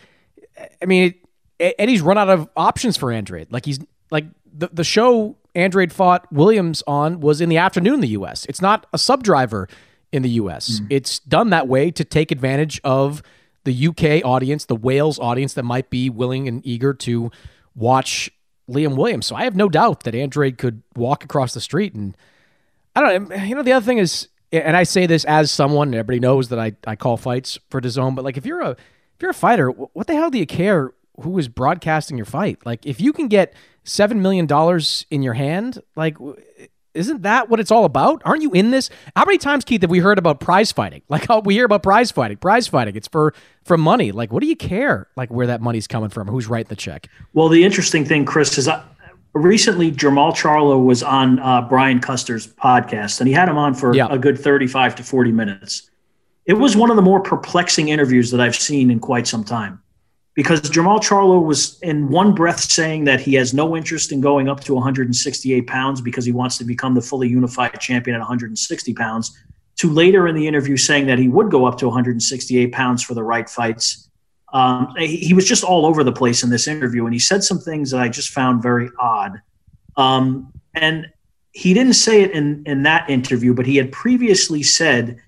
I 0.81 0.85
mean, 0.85 1.13
Eddie's 1.59 2.01
run 2.01 2.17
out 2.17 2.29
of 2.29 2.49
options 2.55 2.97
for 2.97 3.11
Andrade. 3.11 3.51
Like 3.51 3.65
he's 3.65 3.79
like 4.11 4.25
the 4.51 4.69
the 4.71 4.83
show 4.83 5.37
Andrade 5.55 5.93
fought 5.93 6.31
Williams 6.31 6.83
on 6.87 7.19
was 7.19 7.41
in 7.41 7.49
the 7.49 7.57
afternoon 7.57 7.95
in 7.95 8.01
the 8.01 8.07
U.S. 8.09 8.45
It's 8.45 8.61
not 8.61 8.85
a 8.93 8.97
sub 8.97 9.23
driver 9.23 9.67
in 10.11 10.21
the 10.21 10.29
U.S. 10.29 10.79
Mm. 10.79 10.87
It's 10.89 11.19
done 11.19 11.49
that 11.51 11.67
way 11.67 11.91
to 11.91 12.03
take 12.03 12.31
advantage 12.31 12.79
of 12.83 13.21
the 13.63 13.87
UK 13.87 14.25
audience, 14.25 14.65
the 14.65 14.75
Wales 14.75 15.19
audience 15.19 15.53
that 15.53 15.63
might 15.63 15.89
be 15.89 16.09
willing 16.09 16.47
and 16.47 16.65
eager 16.65 16.93
to 16.93 17.31
watch 17.75 18.29
Liam 18.69 18.95
Williams. 18.95 19.25
So 19.25 19.35
I 19.35 19.43
have 19.45 19.55
no 19.55 19.69
doubt 19.69 20.03
that 20.03 20.13
Andrade 20.13 20.57
could 20.57 20.83
walk 20.95 21.23
across 21.23 21.53
the 21.53 21.61
street 21.61 21.93
and 21.93 22.15
I 22.95 23.01
don't 23.01 23.29
know. 23.29 23.35
You 23.35 23.55
know, 23.55 23.63
the 23.63 23.73
other 23.73 23.85
thing 23.85 23.97
is 23.97 24.27
and 24.53 24.77
I 24.77 24.83
say 24.83 25.07
this 25.07 25.25
as 25.25 25.49
someone, 25.49 25.87
and 25.89 25.95
everybody 25.95 26.19
knows 26.19 26.49
that 26.49 26.59
I, 26.59 26.73
I 26.85 26.95
call 26.95 27.17
fights 27.17 27.57
for 27.71 27.81
DAZN, 27.81 28.15
but 28.15 28.23
like 28.23 28.37
if 28.37 28.45
you're 28.45 28.61
a 28.61 28.77
if 29.15 29.21
you're 29.21 29.31
a 29.31 29.33
fighter, 29.33 29.69
what 29.69 30.07
the 30.07 30.13
hell 30.15 30.29
do 30.29 30.37
you 30.37 30.45
care 30.45 30.93
who 31.21 31.37
is 31.37 31.47
broadcasting 31.47 32.17
your 32.17 32.25
fight? 32.25 32.65
Like 32.65 32.85
if 32.85 32.99
you 32.99 33.13
can 33.13 33.27
get 33.27 33.53
seven 33.83 34.21
million 34.21 34.45
dollars 34.45 35.05
in 35.09 35.23
your 35.23 35.33
hand, 35.33 35.81
like 35.95 36.17
isn't 36.93 37.23
that 37.23 37.49
what 37.49 37.59
it's 37.59 37.71
all 37.71 37.85
about? 37.85 38.21
Aren't 38.25 38.43
you 38.43 38.51
in 38.51 38.71
this? 38.71 38.89
How 39.15 39.25
many 39.25 39.37
times, 39.37 39.65
Keith, 39.65 39.81
have 39.81 39.89
we 39.89 39.99
heard 39.99 40.19
about 40.19 40.39
prize 40.39 40.71
fighting? 40.71 41.01
Like 41.09 41.25
how 41.27 41.39
we 41.39 41.55
hear 41.55 41.65
about 41.65 41.83
prize 41.83 42.11
fighting, 42.11 42.37
prize 42.37 42.67
fighting. 42.67 42.95
It's 42.95 43.07
for 43.07 43.33
for 43.63 43.77
money. 43.77 44.11
Like, 44.11 44.31
what 44.31 44.41
do 44.41 44.47
you 44.47 44.55
care? 44.55 45.07
Like 45.15 45.31
where 45.31 45.47
that 45.47 45.61
money's 45.61 45.87
coming 45.87 46.09
from? 46.09 46.27
Who's 46.27 46.47
writing 46.47 46.69
the 46.69 46.75
check? 46.75 47.07
Well, 47.33 47.49
the 47.49 47.63
interesting 47.63 48.05
thing, 48.05 48.25
Chris, 48.25 48.57
is 48.57 48.67
I, 48.67 48.83
recently 49.33 49.91
Jermall 49.91 50.33
Charlo 50.33 50.83
was 50.83 51.03
on 51.03 51.39
uh, 51.39 51.61
Brian 51.61 51.99
Custer's 51.99 52.47
podcast, 52.47 53.19
and 53.19 53.27
he 53.27 53.33
had 53.33 53.49
him 53.49 53.57
on 53.57 53.73
for 53.73 53.91
a 53.91 54.17
good 54.17 54.39
thirty-five 54.39 54.95
to 54.95 55.03
forty 55.03 55.31
minutes. 55.31 55.89
It 56.45 56.53
was 56.53 56.75
one 56.75 56.89
of 56.89 56.95
the 56.95 57.01
more 57.01 57.21
perplexing 57.21 57.89
interviews 57.89 58.31
that 58.31 58.41
I've 58.41 58.55
seen 58.55 58.91
in 58.91 58.99
quite 58.99 59.27
some 59.27 59.43
time 59.43 59.83
because 60.35 60.61
Jermall 60.61 60.99
Charlo 60.99 61.43
was 61.43 61.79
in 61.81 62.09
one 62.09 62.33
breath 62.33 62.59
saying 62.59 63.03
that 63.05 63.21
he 63.21 63.35
has 63.35 63.53
no 63.53 63.77
interest 63.77 64.11
in 64.11 64.19
going 64.19 64.49
up 64.49 64.61
to 64.61 64.73
168 64.73 65.67
pounds 65.67 66.01
because 66.01 66.25
he 66.25 66.31
wants 66.31 66.57
to 66.57 66.63
become 66.63 66.95
the 66.95 67.01
fully 67.01 67.27
unified 67.27 67.79
champion 67.79 68.15
at 68.15 68.19
160 68.19 68.93
pounds, 68.93 69.37
to 69.77 69.89
later 69.91 70.27
in 70.27 70.35
the 70.35 70.47
interview 70.47 70.75
saying 70.75 71.07
that 71.07 71.19
he 71.19 71.27
would 71.27 71.51
go 71.51 71.65
up 71.65 71.77
to 71.77 71.85
168 71.85 72.71
pounds 72.71 73.03
for 73.03 73.13
the 73.13 73.23
right 73.23 73.49
fights. 73.49 74.09
Um, 74.53 74.93
he 74.97 75.33
was 75.33 75.47
just 75.47 75.63
all 75.63 75.85
over 75.85 76.03
the 76.03 76.11
place 76.11 76.43
in 76.43 76.49
this 76.49 76.67
interview, 76.67 77.05
and 77.05 77.13
he 77.13 77.19
said 77.19 77.43
some 77.43 77.59
things 77.59 77.91
that 77.91 77.99
I 77.99 78.09
just 78.09 78.29
found 78.29 78.61
very 78.61 78.89
odd. 78.99 79.41
Um, 79.97 80.51
and 80.75 81.07
he 81.51 81.73
didn't 81.73 81.93
say 81.93 82.21
it 82.21 82.31
in, 82.31 82.63
in 82.65 82.83
that 82.83 83.09
interview, 83.09 83.53
but 83.53 83.65
he 83.65 83.77
had 83.77 83.91
previously 83.91 84.63
said 84.63 85.19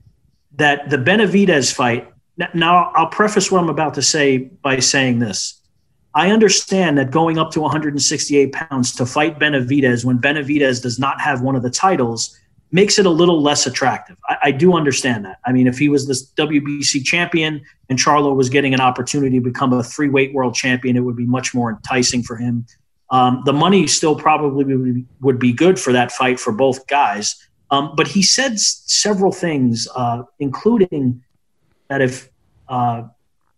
that 0.58 0.90
the 0.90 0.98
Benavidez 0.98 1.74
fight 1.74 2.12
now, 2.54 2.92
I'll 2.96 3.08
preface 3.08 3.52
what 3.52 3.62
I'm 3.62 3.70
about 3.70 3.94
to 3.94 4.02
say 4.02 4.38
by 4.38 4.80
saying 4.80 5.20
this. 5.20 5.62
I 6.14 6.32
understand 6.32 6.98
that 6.98 7.12
going 7.12 7.38
up 7.38 7.52
to 7.52 7.62
168 7.62 8.52
pounds 8.54 8.94
to 8.96 9.06
fight 9.06 9.40
Benavidez 9.40 10.06
when 10.06 10.20
Benavidez 10.20 10.82
does 10.82 10.98
not 10.98 11.20
have 11.20 11.42
one 11.42 11.56
of 11.56 11.64
the 11.64 11.70
titles 11.70 12.38
makes 12.72 12.98
it 13.00 13.06
a 13.06 13.10
little 13.10 13.42
less 13.42 13.68
attractive. 13.68 14.18
I, 14.28 14.38
I, 14.44 14.52
do 14.52 14.76
understand 14.76 15.24
that. 15.26 15.40
I 15.46 15.52
mean, 15.52 15.68
if 15.68 15.78
he 15.78 15.88
was 15.88 16.08
this 16.08 16.30
WBC 16.32 17.06
champion 17.06 17.62
and 17.90 18.00
Charlo 18.00 18.36
was 18.36 18.50
getting 18.50 18.74
an 18.74 18.82
opportunity 18.82 19.38
to 19.38 19.44
become 19.44 19.72
a 19.72 19.84
three 19.84 20.10
weight 20.10 20.34
world 20.34 20.56
champion, 20.56 20.98
it 20.98 21.02
would 21.02 21.16
be 21.16 21.26
much 21.26 21.54
more 21.54 21.70
enticing 21.70 22.24
for 22.24 22.36
him. 22.36 22.66
Um, 23.12 23.44
the 23.46 23.54
money 23.54 23.86
still 23.88 24.16
probably 24.16 24.66
would 24.66 24.84
be, 24.84 25.06
would 25.22 25.40
be 25.40 25.54
good 25.54 25.80
for 25.80 25.94
that 25.94 26.12
fight 26.12 26.40
for 26.40 26.52
both 26.52 26.88
guys. 26.88 27.36
Um, 27.72 27.94
but 27.96 28.08
he 28.08 28.22
said 28.22 28.54
s- 28.54 28.84
several 28.86 29.32
things, 29.32 29.88
uh, 29.96 30.24
including 30.40 31.24
that 31.90 32.02
if 32.02 32.30
uh, 32.68 33.04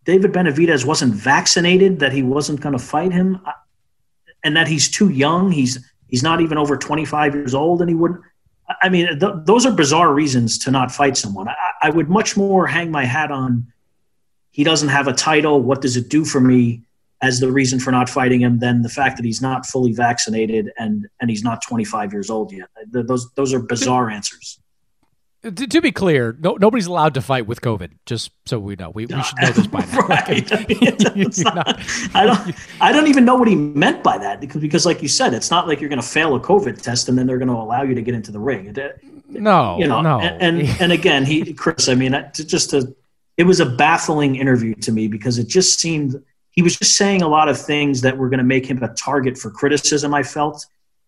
David 0.05 0.31
Benavidez 0.31 0.85
wasn't 0.85 1.13
vaccinated, 1.13 1.99
that 1.99 2.13
he 2.13 2.23
wasn't 2.23 2.61
going 2.61 2.73
to 2.73 2.83
fight 2.83 3.11
him, 3.11 3.39
and 4.43 4.55
that 4.55 4.67
he's 4.67 4.89
too 4.89 5.09
young. 5.09 5.51
He's 5.51 5.79
he's 6.07 6.23
not 6.23 6.41
even 6.41 6.57
over 6.57 6.77
25 6.77 7.35
years 7.35 7.53
old, 7.53 7.81
and 7.81 7.89
he 7.89 7.95
wouldn't. 7.95 8.21
I 8.81 8.89
mean, 8.89 9.19
th- 9.19 9.33
those 9.45 9.65
are 9.65 9.71
bizarre 9.71 10.13
reasons 10.13 10.57
to 10.59 10.71
not 10.71 10.91
fight 10.91 11.15
someone. 11.17 11.47
I, 11.47 11.55
I 11.83 11.89
would 11.89 12.09
much 12.09 12.35
more 12.35 12.67
hang 12.67 12.91
my 12.91 13.05
hat 13.05 13.31
on. 13.31 13.71
He 14.51 14.63
doesn't 14.63 14.89
have 14.89 15.07
a 15.07 15.13
title. 15.13 15.61
What 15.61 15.81
does 15.81 15.97
it 15.97 16.09
do 16.09 16.25
for 16.25 16.41
me? 16.41 16.86
As 17.21 17.39
the 17.39 17.51
reason 17.51 17.79
for 17.79 17.91
not 17.91 18.09
fighting 18.09 18.41
him, 18.41 18.59
than 18.59 18.83
the 18.83 18.89
fact 18.89 19.17
that 19.17 19.25
he's 19.25 19.41
not 19.41 19.65
fully 19.65 19.91
vaccinated 19.91 20.71
and 20.77 21.07
and 21.19 21.29
he's 21.29 21.43
not 21.43 21.63
25 21.63 22.13
years 22.13 22.29
old 22.29 22.51
yet. 22.51 22.69
Those 22.91 23.31
those 23.31 23.53
are 23.53 23.59
bizarre 23.59 24.09
answers. 24.09 24.59
To, 25.43 25.51
to, 25.51 25.81
be 25.81 25.91
clear, 25.91 26.35
no, 26.39 26.57
nobody's 26.59 26.87
allowed 26.87 27.13
to 27.13 27.21
fight 27.21 27.45
with 27.45 27.61
COVID. 27.61 27.91
Just 28.07 28.31
so 28.45 28.57
we 28.59 28.75
know, 28.75 28.89
we, 28.89 29.05
we 29.05 29.21
should 29.21 29.37
know 29.39 29.51
this 29.51 29.67
by 29.67 29.79
now. 29.91 29.99
right? 29.99 30.49
not, 31.55 31.79
I 32.15 32.25
don't. 32.25 32.55
I 32.81 32.91
don't 32.91 33.07
even 33.07 33.23
know 33.23 33.35
what 33.35 33.47
he 33.47 33.55
meant 33.55 34.03
by 34.03 34.17
that 34.17 34.41
because, 34.41 34.61
because, 34.61 34.85
like 34.85 35.01
you 35.03 35.07
said, 35.07 35.35
it's 35.35 35.51
not 35.51 35.67
like 35.67 35.79
you're 35.79 35.89
going 35.89 36.01
to 36.01 36.07
fail 36.07 36.35
a 36.35 36.39
COVID 36.39 36.81
test 36.81 37.07
and 37.07 37.17
then 37.17 37.27
they're 37.27 37.37
going 37.37 37.49
to 37.49 37.53
allow 37.53 37.83
you 37.83 37.93
to 37.93 38.01
get 38.01 38.15
into 38.15 38.31
the 38.31 38.39
ring. 38.39 38.75
No, 39.29 39.77
you 39.77 39.87
know, 39.87 40.01
no. 40.01 40.19
And, 40.19 40.59
and, 40.59 40.81
and 40.81 40.91
again, 40.91 41.23
he, 41.23 41.53
Chris. 41.53 41.87
I 41.87 41.93
mean, 41.93 42.19
just 42.33 42.73
a, 42.73 42.93
it 43.37 43.43
was 43.43 43.59
a 43.59 43.65
baffling 43.65 44.37
interview 44.37 44.73
to 44.75 44.91
me 44.91 45.07
because 45.07 45.37
it 45.37 45.47
just 45.47 45.79
seemed 45.79 46.21
he 46.57 46.63
was 46.63 46.75
just 46.75 46.97
saying 46.97 47.21
a 47.21 47.27
lot 47.27 47.49
of 47.49 47.61
things 47.61 48.01
that 48.01 48.17
were 48.17 48.29
going 48.29 48.39
to 48.39 48.43
make 48.43 48.65
him 48.65 48.81
a 48.81 48.91
target 48.95 49.37
for 49.37 49.51
criticism. 49.51 50.11
I 50.11 50.23
felt, 50.23 50.65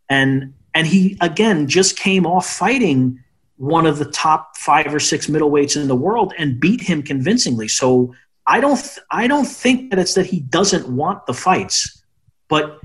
and 0.07 0.53
and 0.75 0.85
he 0.85 1.17
again 1.21 1.67
just 1.67 1.97
came 1.97 2.27
off 2.27 2.47
fighting 2.47 3.19
one 3.57 3.87
of 3.87 3.97
the 3.97 4.05
top 4.05 4.55
five 4.57 4.93
or 4.93 4.99
six 4.99 5.25
middleweights 5.25 5.75
in 5.75 5.87
the 5.87 5.95
world 5.95 6.35
and 6.37 6.59
beat 6.59 6.81
him 6.81 7.01
convincingly. 7.01 7.67
So 7.67 8.13
I 8.45 8.61
don't 8.61 8.77
th- 8.77 8.99
I 9.09 9.25
don't 9.25 9.47
think 9.47 9.89
that 9.89 9.97
it's 9.97 10.13
that 10.13 10.27
he 10.27 10.39
doesn't 10.39 10.87
want 10.87 11.25
the 11.25 11.33
fights, 11.33 12.03
but 12.47 12.79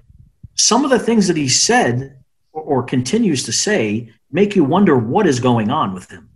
some 0.54 0.84
of 0.84 0.90
the 0.90 0.98
things 0.98 1.28
that 1.28 1.36
he 1.36 1.48
said 1.48 2.16
or, 2.54 2.62
or 2.62 2.82
continues 2.82 3.42
to 3.42 3.52
say 3.52 4.10
make 4.32 4.56
you 4.56 4.64
wonder 4.64 4.96
what 4.96 5.26
is 5.26 5.38
going 5.38 5.70
on 5.70 5.92
with 5.92 6.10
him. 6.10 6.30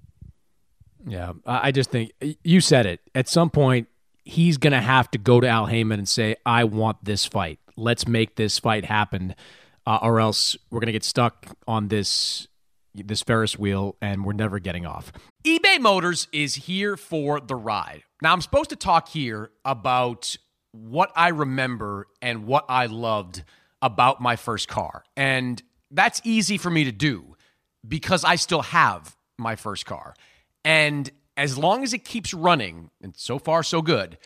Yeah, 1.07 1.33
I 1.47 1.73
just 1.73 1.91
think 1.91 2.13
you 2.45 2.61
said 2.61 2.85
it. 2.85 3.01
At 3.15 3.29
some 3.29 3.49
point, 3.49 3.89
he's 4.29 4.59
going 4.59 4.73
to 4.73 4.81
have 4.81 5.11
to 5.11 5.19
go 5.19 5.41
to 5.41 5.49
Al 5.49 5.67
Haymon 5.67 5.99
and 5.99 6.09
say, 6.09 6.37
"I 6.45 6.65
want 6.65 7.05
this 7.05 7.25
fight. 7.25 7.59
Let's 7.77 8.07
make 8.07 8.37
this 8.37 8.59
fight 8.59 8.85
happen." 8.85 9.35
Uh, 9.87 9.99
or 10.03 10.21
else 10.21 10.55
we're 10.71 10.81
going 10.81 10.89
to 10.89 10.93
get 10.93 11.05
stuck 11.05 11.47
on 11.67 11.89
this 11.89 12.47
this 12.95 13.23
Ferris 13.23 13.59
wheel 13.59 13.97
and 14.03 14.25
we're 14.25 14.33
never 14.33 14.59
getting 14.59 14.85
off. 14.85 15.13
eBay 15.45 15.81
Motors 15.81 16.27
is 16.33 16.55
here 16.55 16.97
for 16.97 17.41
the 17.41 17.55
ride. 17.55 18.03
Now, 18.21 18.33
I'm 18.33 18.41
supposed 18.41 18.71
to 18.71 18.77
talk 18.77 19.09
here 19.09 19.51
about 19.65 20.37
what 20.73 21.13
I 21.15 21.29
remember 21.29 22.09
and 22.21 22.47
what 22.47 22.65
I 22.69 22.87
loved 22.87 23.45
about 23.81 24.21
my 24.21 24.37
first 24.37 24.69
car. 24.69 25.05
And 25.17 25.63
that's 25.91 26.21
easy 26.25 26.59
for 26.59 26.71
me 26.71 26.85
to 26.85 26.93
do 26.93 27.37
because 27.87 28.25
I 28.25 28.37
still 28.37 28.63
have 28.63 29.17
my 29.39 29.57
first 29.57 29.87
car. 29.87 30.15
And 30.65 31.11
as 31.39 31.57
long 31.57 31.85
as 31.85 31.95
it 31.95 32.05
keeps 32.05 32.35
running, 32.35 32.91
and 33.01 33.17
so 33.17 33.39
far 33.39 33.63
so 33.63 33.81
good, 33.81 34.19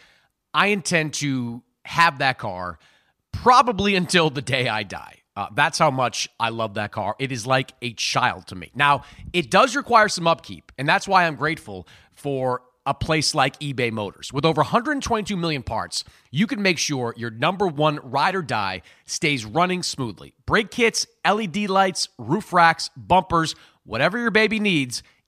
I 0.53 0.69
intend 0.69 1.15
to 1.15 1.63
have 1.85 2.19
that 2.19 2.39
car 2.39 2.79
probably 3.31 3.95
until 4.03 4.31
the 4.31 4.43
day 4.43 4.69
I 4.69 4.83
die. 4.83 5.19
Uh, 5.35 5.47
that's 5.55 5.79
how 5.79 5.91
much 5.91 6.29
I 6.41 6.51
love 6.51 6.75
that 6.75 6.93
car. 6.93 7.15
It 7.19 7.33
is 7.33 7.47
like 7.47 7.73
a 7.81 7.93
child 7.95 8.49
to 8.49 8.55
me. 8.55 8.71
Now, 8.75 9.05
it 9.33 9.51
does 9.51 9.77
require 9.77 10.09
some 10.09 10.27
upkeep, 10.27 10.73
and 10.77 10.89
that's 10.89 11.07
why 11.09 11.27
I'm 11.27 11.37
grateful 11.37 11.87
for 12.13 12.63
a 12.85 12.93
place 12.93 13.35
like 13.35 13.59
eBay 13.61 13.93
Motors. 13.93 14.33
With 14.33 14.45
over 14.45 14.61
122 14.61 15.37
million 15.37 15.63
parts, 15.63 16.05
you 16.31 16.47
can 16.47 16.61
make 16.61 16.79
sure 16.79 17.15
your 17.17 17.31
number 17.31 17.67
one 17.67 18.01
ride 18.03 18.35
or 18.35 18.43
die 18.43 18.83
stays 19.07 19.45
running 19.45 19.83
smoothly. 19.83 20.35
Brake 20.47 20.71
kits, 20.71 21.07
LED 21.25 21.69
lights, 21.71 22.09
roof 22.19 22.53
racks, 22.53 22.91
bumpers, 22.97 23.55
whatever 23.85 24.19
your 24.19 24.33
baby 24.33 24.59
needs, 24.59 25.03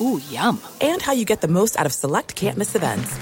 Ooh, 0.00 0.20
yum. 0.30 0.60
And 0.80 1.02
how 1.02 1.12
you 1.12 1.24
get 1.24 1.40
the 1.40 1.48
most 1.48 1.78
out 1.78 1.86
of 1.86 1.92
select 1.92 2.34
can't 2.34 2.56
miss 2.56 2.74
events. 2.74 3.18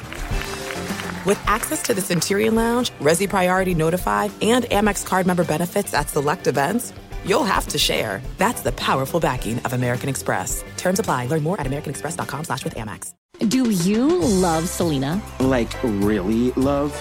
With 1.27 1.41
access 1.47 1.83
to 1.83 1.95
the 1.95 2.01
Centurion 2.01 2.55
Lounge, 2.55 2.91
Resy 3.01 3.29
Priority 3.29 3.75
Notified, 3.75 4.31
and 4.41 4.65
Amex 4.67 5.05
card 5.05 5.27
member 5.27 5.45
benefits 5.45 5.93
at 5.93 6.09
select 6.09 6.47
events, 6.47 6.93
you'll 7.25 7.45
have 7.45 7.67
to 7.69 7.79
share. 7.79 8.23
That's 8.39 8.63
the 8.63 8.73
powerful 8.73 9.21
backing 9.21 9.59
of 9.61 9.73
American 9.73 10.09
Express. 10.09 10.65
Terms 10.77 10.99
apply. 10.99 11.27
Learn 11.27 11.43
more 11.43 11.61
at 11.61 11.67
americanexpress.com 11.67 12.45
slash 12.45 12.65
with 12.65 12.75
Amex. 12.75 13.13
Do 13.49 13.71
you 13.71 14.19
love 14.19 14.69
Selena? 14.69 15.23
Like, 15.39 15.73
really 15.83 16.51
love? 16.53 16.99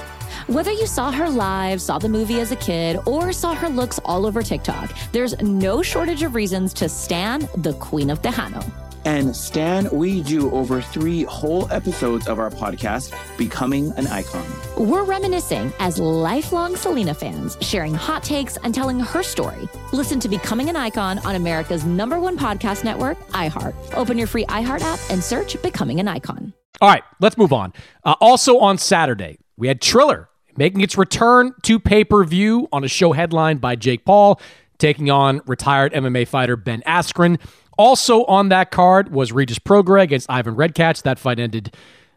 Whether 0.47 0.71
you 0.71 0.85
saw 0.87 1.11
her 1.11 1.29
live, 1.29 1.81
saw 1.81 1.97
the 1.97 2.09
movie 2.09 2.39
as 2.39 2.51
a 2.51 2.55
kid, 2.55 2.99
or 3.05 3.31
saw 3.33 3.55
her 3.55 3.69
looks 3.69 3.99
all 4.05 4.25
over 4.25 4.43
TikTok, 4.43 4.95
there's 5.13 5.39
no 5.41 5.81
shortage 5.81 6.21
of 6.21 6.35
reasons 6.35 6.73
to 6.75 6.89
stan 6.89 7.47
the 7.55 7.73
Queen 7.79 8.09
of 8.09 8.21
Tejano. 8.21 8.86
And 9.07 9.33
Stan, 9.33 9.89
we 9.89 10.21
do 10.21 10.51
over 10.51 10.81
three 10.81 11.23
whole 11.23 11.71
episodes 11.71 12.27
of 12.27 12.39
our 12.39 12.49
podcast, 12.49 13.15
Becoming 13.37 13.93
an 13.93 14.05
Icon. 14.05 14.45
We're 14.77 15.05
reminiscing 15.05 15.71
as 15.79 15.97
lifelong 15.97 16.75
Selena 16.75 17.13
fans, 17.13 17.57
sharing 17.61 17.93
hot 17.93 18.21
takes 18.21 18.57
and 18.57 18.75
telling 18.75 18.99
her 18.99 19.23
story. 19.23 19.69
Listen 19.93 20.19
to 20.19 20.27
Becoming 20.27 20.67
an 20.67 20.75
Icon 20.75 21.19
on 21.19 21.35
America's 21.35 21.85
number 21.85 22.19
one 22.19 22.37
podcast 22.37 22.83
network, 22.83 23.17
iHeart. 23.29 23.73
Open 23.93 24.17
your 24.17 24.27
free 24.27 24.43
iHeart 24.47 24.81
app 24.81 24.99
and 25.09 25.23
search 25.23 25.59
Becoming 25.61 26.01
an 26.01 26.09
Icon. 26.09 26.53
All 26.81 26.89
right, 26.89 27.03
let's 27.21 27.37
move 27.37 27.53
on. 27.53 27.71
Uh, 28.03 28.15
also 28.19 28.59
on 28.59 28.77
Saturday, 28.77 29.37
we 29.55 29.69
had 29.69 29.79
Triller 29.79 30.27
making 30.57 30.81
its 30.81 30.97
return 30.97 31.53
to 31.61 31.79
pay 31.79 32.03
per 32.03 32.25
view 32.25 32.67
on 32.73 32.83
a 32.83 32.89
show 32.89 33.13
headlined 33.13 33.61
by 33.61 33.77
Jake 33.77 34.03
Paul, 34.03 34.41
taking 34.79 35.09
on 35.09 35.39
retired 35.45 35.93
MMA 35.93 36.27
fighter 36.27 36.57
Ben 36.57 36.81
Askren. 36.85 37.39
Also 37.77 38.25
on 38.25 38.49
that 38.49 38.71
card 38.71 39.11
was 39.11 39.31
Regis 39.31 39.59
Prograis 39.59 40.03
against 40.03 40.29
Ivan 40.29 40.55
Redkach. 40.55 41.03
That 41.03 41.19
fight 41.19 41.39
ended, 41.39 41.75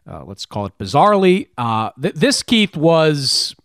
uh, 0.09 0.23
let's 0.25 0.45
call 0.45 0.65
it 0.65 0.77
bizarrely. 0.77 1.47
Uh, 1.57 1.91
th- 2.01 2.15
this, 2.15 2.43
Keith, 2.43 2.75
was 2.75 3.55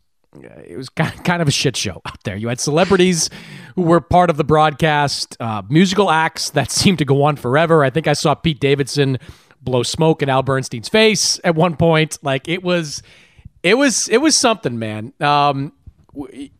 it 0.42 0.76
was 0.76 0.88
kind 0.90 1.42
of 1.42 1.48
a 1.48 1.50
shit 1.50 1.76
show 1.76 2.02
out 2.06 2.22
there. 2.24 2.36
You 2.36 2.48
had 2.48 2.60
celebrities 2.60 3.30
who 3.74 3.82
were 3.82 4.00
part 4.00 4.30
of 4.30 4.36
the 4.36 4.44
broadcast, 4.44 5.36
uh, 5.40 5.62
musical 5.68 6.10
acts 6.10 6.50
that 6.50 6.70
seemed 6.70 6.98
to 6.98 7.04
go 7.04 7.22
on 7.22 7.36
forever. 7.36 7.84
I 7.84 7.90
think 7.90 8.06
I 8.06 8.12
saw 8.12 8.34
Pete 8.34 8.60
Davidson 8.60 9.18
blow 9.60 9.82
smoke 9.82 10.22
in 10.22 10.28
Al 10.28 10.42
Bernstein's 10.42 10.88
face 10.88 11.40
at 11.44 11.54
one 11.54 11.76
point. 11.76 12.18
Like 12.22 12.48
it 12.48 12.62
was, 12.62 13.02
it 13.62 13.74
was, 13.74 14.08
it 14.08 14.18
was 14.18 14.36
something, 14.36 14.78
man. 14.78 15.12
Um, 15.20 15.72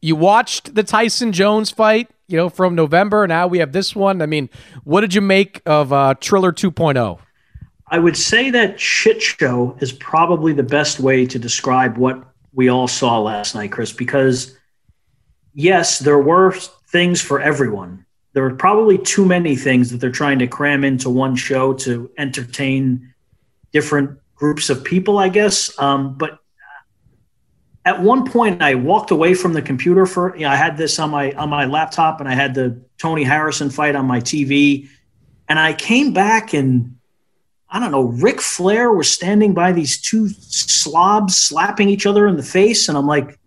you 0.00 0.16
watched 0.16 0.74
the 0.74 0.82
Tyson 0.82 1.32
Jones 1.32 1.70
fight 1.70 2.10
you 2.28 2.36
know, 2.36 2.48
from 2.48 2.74
November. 2.74 3.26
Now 3.26 3.46
we 3.46 3.58
have 3.58 3.72
this 3.72 3.94
one. 3.94 4.20
I 4.20 4.26
mean, 4.26 4.50
what 4.84 5.02
did 5.02 5.14
you 5.14 5.20
make 5.20 5.62
of 5.66 5.92
uh, 5.92 6.14
Triller 6.20 6.52
2.0? 6.52 7.18
I 7.88 7.98
would 7.98 8.16
say 8.16 8.50
that 8.50 8.80
shit 8.80 9.22
show 9.22 9.76
is 9.80 9.92
probably 9.92 10.52
the 10.52 10.64
best 10.64 10.98
way 10.98 11.24
to 11.26 11.38
describe 11.38 11.96
what 11.96 12.20
we 12.52 12.68
all 12.68 12.88
saw 12.88 13.20
last 13.20 13.54
night, 13.54 13.70
Chris, 13.70 13.92
because 13.92 14.56
yes, 15.54 16.00
there 16.00 16.18
were 16.18 16.52
things 16.52 17.20
for 17.20 17.40
everyone. 17.40 18.04
There 18.32 18.42
were 18.42 18.54
probably 18.54 18.98
too 18.98 19.24
many 19.24 19.54
things 19.54 19.90
that 19.90 19.98
they're 19.98 20.10
trying 20.10 20.40
to 20.40 20.46
cram 20.46 20.84
into 20.84 21.08
one 21.08 21.36
show 21.36 21.72
to 21.74 22.10
entertain 22.18 23.14
different 23.72 24.18
groups 24.34 24.68
of 24.68 24.82
people, 24.84 25.18
I 25.18 25.28
guess. 25.28 25.78
Um, 25.78 26.14
but 26.18 26.40
at 27.86 28.02
one 28.02 28.26
point 28.26 28.60
I 28.60 28.74
walked 28.74 29.12
away 29.12 29.32
from 29.32 29.52
the 29.52 29.62
computer 29.62 30.04
for 30.06 30.34
you 30.36 30.42
know, 30.42 30.50
I 30.50 30.56
had 30.56 30.76
this 30.76 30.98
on 30.98 31.10
my 31.10 31.32
on 31.32 31.48
my 31.48 31.64
laptop 31.64 32.20
and 32.20 32.28
I 32.28 32.34
had 32.34 32.54
the 32.54 32.78
Tony 32.98 33.22
Harrison 33.22 33.70
fight 33.70 33.94
on 33.94 34.04
my 34.04 34.20
TV 34.20 34.88
and 35.48 35.58
I 35.58 35.72
came 35.72 36.12
back 36.12 36.52
and 36.52 36.96
I 37.70 37.78
don't 37.78 37.92
know 37.92 38.02
Ric 38.02 38.40
Flair 38.40 38.92
was 38.92 39.08
standing 39.08 39.54
by 39.54 39.70
these 39.70 40.00
two 40.00 40.28
slobs 40.28 41.36
slapping 41.36 41.88
each 41.88 42.06
other 42.06 42.26
in 42.26 42.36
the 42.36 42.42
face. 42.42 42.88
And 42.88 42.98
I'm 42.98 43.06
like 43.06 43.38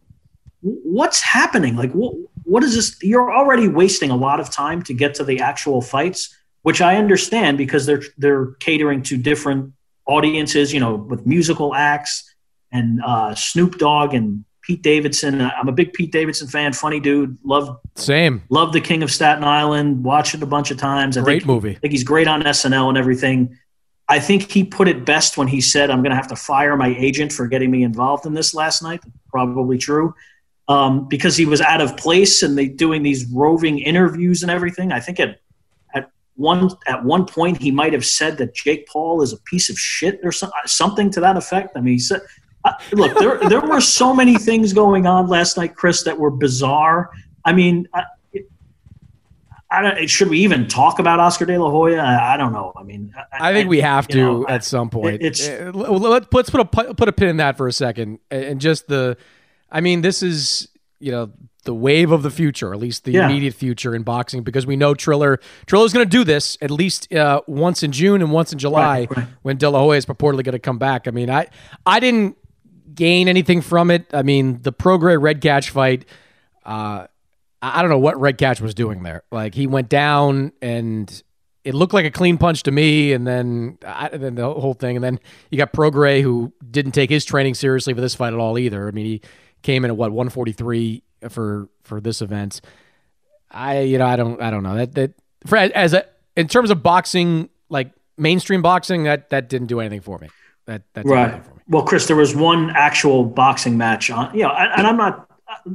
what's 0.62 1.22
happening? 1.22 1.76
Like 1.76 1.92
what 1.92 2.16
what 2.46 2.64
is 2.64 2.76
this? 2.76 2.98
You're 3.04 3.34
already 3.34 3.68
wasting 3.68 4.10
a 4.10 4.16
lot 4.16 4.40
of 4.40 4.50
time 4.50 4.82
to 4.84 4.94
get 4.94 5.14
to 5.16 5.24
the 5.26 5.42
actual 5.42 5.82
fights 5.82 6.34
which 6.62 6.82
I 6.82 6.96
understand 6.96 7.58
because 7.58 7.86
they're 7.86 8.04
they're 8.18 8.48
catering 8.60 9.04
to 9.04 9.18
different 9.18 9.74
audiences 10.06 10.74
you 10.74 10.80
know 10.80 10.96
with 10.96 11.26
musical 11.26 11.76
acts 11.76 12.29
and 12.72 13.02
uh, 13.04 13.36
Snoop 13.36 13.78
Dogg 13.78 14.14
and 14.14 14.46
Pete 14.70 14.82
Davidson. 14.84 15.42
I'm 15.42 15.68
a 15.68 15.72
big 15.72 15.94
Pete 15.94 16.12
Davidson 16.12 16.48
fan. 16.48 16.74
Funny 16.74 17.00
dude. 17.00 17.38
Love 17.44 17.80
same. 17.96 18.44
Love 18.50 18.72
the 18.72 18.82
King 18.82 19.02
of 19.02 19.12
Staten 19.12 19.44
Island. 19.44 20.04
Watched 20.04 20.36
it 20.36 20.44
a 20.44 20.46
bunch 20.46 20.70
of 20.70 20.78
times. 20.78 21.18
I 21.18 21.22
great 21.22 21.42
think, 21.42 21.48
movie. 21.48 21.72
I 21.72 21.80
think 21.80 21.92
he's 21.92 22.04
great 22.04 22.28
on 22.28 22.44
SNL 22.44 22.90
and 22.90 22.98
everything. 22.98 23.58
I 24.08 24.20
think 24.20 24.52
he 24.52 24.64
put 24.64 24.88
it 24.88 25.06
best 25.06 25.38
when 25.38 25.48
he 25.48 25.60
said, 25.60 25.90
"I'm 25.90 26.04
going 26.04 26.12
to 26.12 26.16
have 26.16 26.28
to 26.28 26.36
fire 26.36 26.76
my 26.76 26.96
agent 27.00 27.32
for 27.32 27.48
getting 27.48 27.72
me 27.72 27.84
involved 27.84 28.28
in 28.28 28.34
this 28.36 28.54
last 28.54 28.84
night." 28.84 29.02
Probably 29.30 29.80
true, 29.80 30.14
um, 30.68 31.08
because 31.08 31.36
he 31.36 31.46
was 31.46 31.62
out 31.62 31.82
of 31.82 31.98
place 31.98 32.44
and 32.44 32.56
they 32.56 32.68
doing 32.68 33.02
these 33.02 33.26
roving 33.32 33.80
interviews 33.80 34.44
and 34.44 34.52
everything. 34.52 34.92
I 34.92 35.00
think 35.00 35.20
at 35.20 35.40
at 35.96 36.12
one 36.36 36.70
at 36.86 37.04
one 37.04 37.26
point 37.26 37.60
he 37.60 37.72
might 37.72 37.94
have 37.94 38.06
said 38.06 38.38
that 38.38 38.54
Jake 38.54 38.88
Paul 38.88 39.24
is 39.24 39.34
a 39.34 39.38
piece 39.38 39.70
of 39.72 39.80
shit 39.80 40.20
or 40.24 40.32
so, 40.32 40.52
something 40.66 41.10
to 41.12 41.20
that 41.22 41.38
effect. 41.38 41.76
I 41.76 41.82
mean, 41.82 41.94
he 41.94 42.00
said 42.00 42.22
uh, 42.64 42.74
look, 42.92 43.18
there 43.18 43.38
there 43.50 43.62
were 43.62 43.82
so 43.82 44.14
many 44.14 44.38
things 44.38 44.74
going 44.74 45.08
on 45.08 45.28
last 45.28 45.58
night, 45.58 45.76
Chris, 45.76 46.04
that 46.04 46.18
were 46.18 46.32
bizarre. 46.32 47.10
I 47.46 47.54
mean, 47.54 47.88
I, 47.94 48.04
I 49.72 49.82
don't, 49.82 50.10
should 50.10 50.30
we 50.30 50.40
even 50.40 50.68
talk 50.68 51.00
about 51.00 51.20
Oscar 51.20 51.46
De 51.46 51.58
La 51.58 51.70
Hoya? 51.70 51.98
I, 51.98 52.34
I 52.34 52.38
don't 52.38 52.52
know. 52.52 52.74
I 52.76 52.84
mean, 52.84 53.14
I, 53.32 53.52
I 53.52 53.54
think 53.54 53.70
we 53.70 53.82
have 53.82 54.08
to 54.10 54.18
know, 54.18 54.48
at 54.48 54.64
some 54.64 54.90
point. 54.90 55.22
It's 55.22 55.48
uh, 55.48 55.72
let's 55.74 56.50
put 56.50 56.60
a 56.60 56.66
put 56.66 57.08
a 57.08 57.12
pin 57.12 57.30
in 57.30 57.38
that 57.38 57.56
for 57.56 57.68
a 57.68 57.74
second, 57.74 58.20
and 58.32 58.60
just 58.60 58.88
the. 58.88 59.18
I 59.72 59.82
mean, 59.82 60.02
this 60.02 60.24
is 60.24 60.70
you 61.00 61.12
know 61.12 61.32
the 61.66 61.74
wave 61.76 62.12
of 62.12 62.24
the 62.24 62.32
future, 62.32 62.74
at 62.74 62.80
least 62.80 63.04
the 63.04 63.12
yeah. 63.12 63.26
immediate 63.26 63.54
future 63.54 63.94
in 63.94 64.02
boxing, 64.02 64.42
because 64.42 64.66
we 64.66 64.76
know 64.76 64.96
Triller 64.96 65.40
Triller's 65.68 65.94
going 65.94 66.06
to 66.06 66.10
do 66.10 66.24
this 66.24 66.58
at 66.62 66.72
least 66.72 67.14
uh, 67.14 67.42
once 67.46 67.84
in 67.84 67.92
June 67.92 68.24
and 68.24 68.32
once 68.32 68.52
in 68.52 68.58
July 68.58 69.02
right, 69.02 69.18
right. 69.18 69.28
when 69.44 69.58
De 69.58 69.70
La 69.70 69.80
Hoya 69.80 69.98
is 69.98 70.06
purportedly 70.06 70.44
going 70.44 70.54
to 70.54 70.60
come 70.60 70.80
back. 70.80 71.08
I 71.08 71.12
mean, 71.12 71.30
I 71.30 71.48
I 71.86 72.00
didn't 72.00 72.38
gain 72.94 73.28
anything 73.28 73.62
from 73.62 73.92
it. 73.92 74.06
I 74.14 74.24
mean, 74.24 74.62
the 74.62 74.74
Prograis 74.74 75.20
Redkach 75.20 75.70
fight, 75.70 76.06
uh, 76.66 77.08
I 77.62 77.82
don't 77.82 77.90
know 77.90 78.00
what 78.00 78.16
Redkach 78.16 78.62
was 78.62 78.74
doing 78.74 79.04
there. 79.04 79.24
Like 79.32 79.56
he 79.56 79.68
went 79.68 79.90
down 79.90 80.54
and 80.62 81.24
it 81.64 81.76
looked 81.76 81.94
like 81.94 82.06
a 82.06 82.12
clean 82.12 82.38
punch 82.38 82.64
to 82.64 82.72
me, 82.72 83.14
and 83.14 83.28
then 83.28 83.78
I, 83.86 84.10
then 84.10 84.36
the 84.36 84.52
whole 84.52 84.74
thing, 84.74 84.96
and 84.96 85.04
then 85.04 85.20
you 85.52 85.58
got 85.58 85.74
Prograis 85.74 86.22
who 86.22 86.54
didn't 86.70 86.94
take 86.94 87.10
his 87.10 87.26
training 87.26 87.54
seriously 87.54 87.94
for 87.94 88.02
this 88.02 88.16
fight 88.16 88.34
at 88.34 88.40
all 88.40 88.58
either. 88.58 88.88
I 88.88 88.92
mean, 88.92 89.06
he 89.06 89.22
came 89.62 89.84
in 89.84 89.92
at 89.92 89.98
what 89.98 90.12
143 90.12 91.04
for 91.30 91.70
for 91.84 92.00
this 92.00 92.22
event. 92.22 92.62
I 93.52 93.82
you 93.82 93.98
know 93.98 94.06
I 94.06 94.16
don't 94.16 94.42
I 94.42 94.52
don't 94.52 94.64
know 94.64 94.76
that 94.78 94.96
that 94.96 95.14
for, 95.46 95.58
as 95.58 95.94
a 95.94 96.06
in 96.36 96.48
terms 96.48 96.72
of 96.72 96.82
boxing 96.82 97.50
like 97.70 97.92
mainstream 98.18 98.62
boxing 98.62 99.04
that 99.04 99.30
that 99.30 99.50
didn't 99.50 99.68
do 99.68 99.80
anything 99.80 100.02
for 100.02 100.18
me. 100.18 100.30
That 100.70 100.84
that 100.94 101.06
right. 101.06 101.44
Well, 101.68 101.82
Chris, 101.82 102.06
there 102.06 102.16
was 102.16 102.36
one 102.36 102.70
actual 102.76 103.24
boxing 103.24 103.76
match 103.76 104.12
on. 104.12 104.32
You 104.36 104.44
know, 104.44 104.52
and 104.52 104.86
I'm 104.86 104.98
not. 104.98 105.28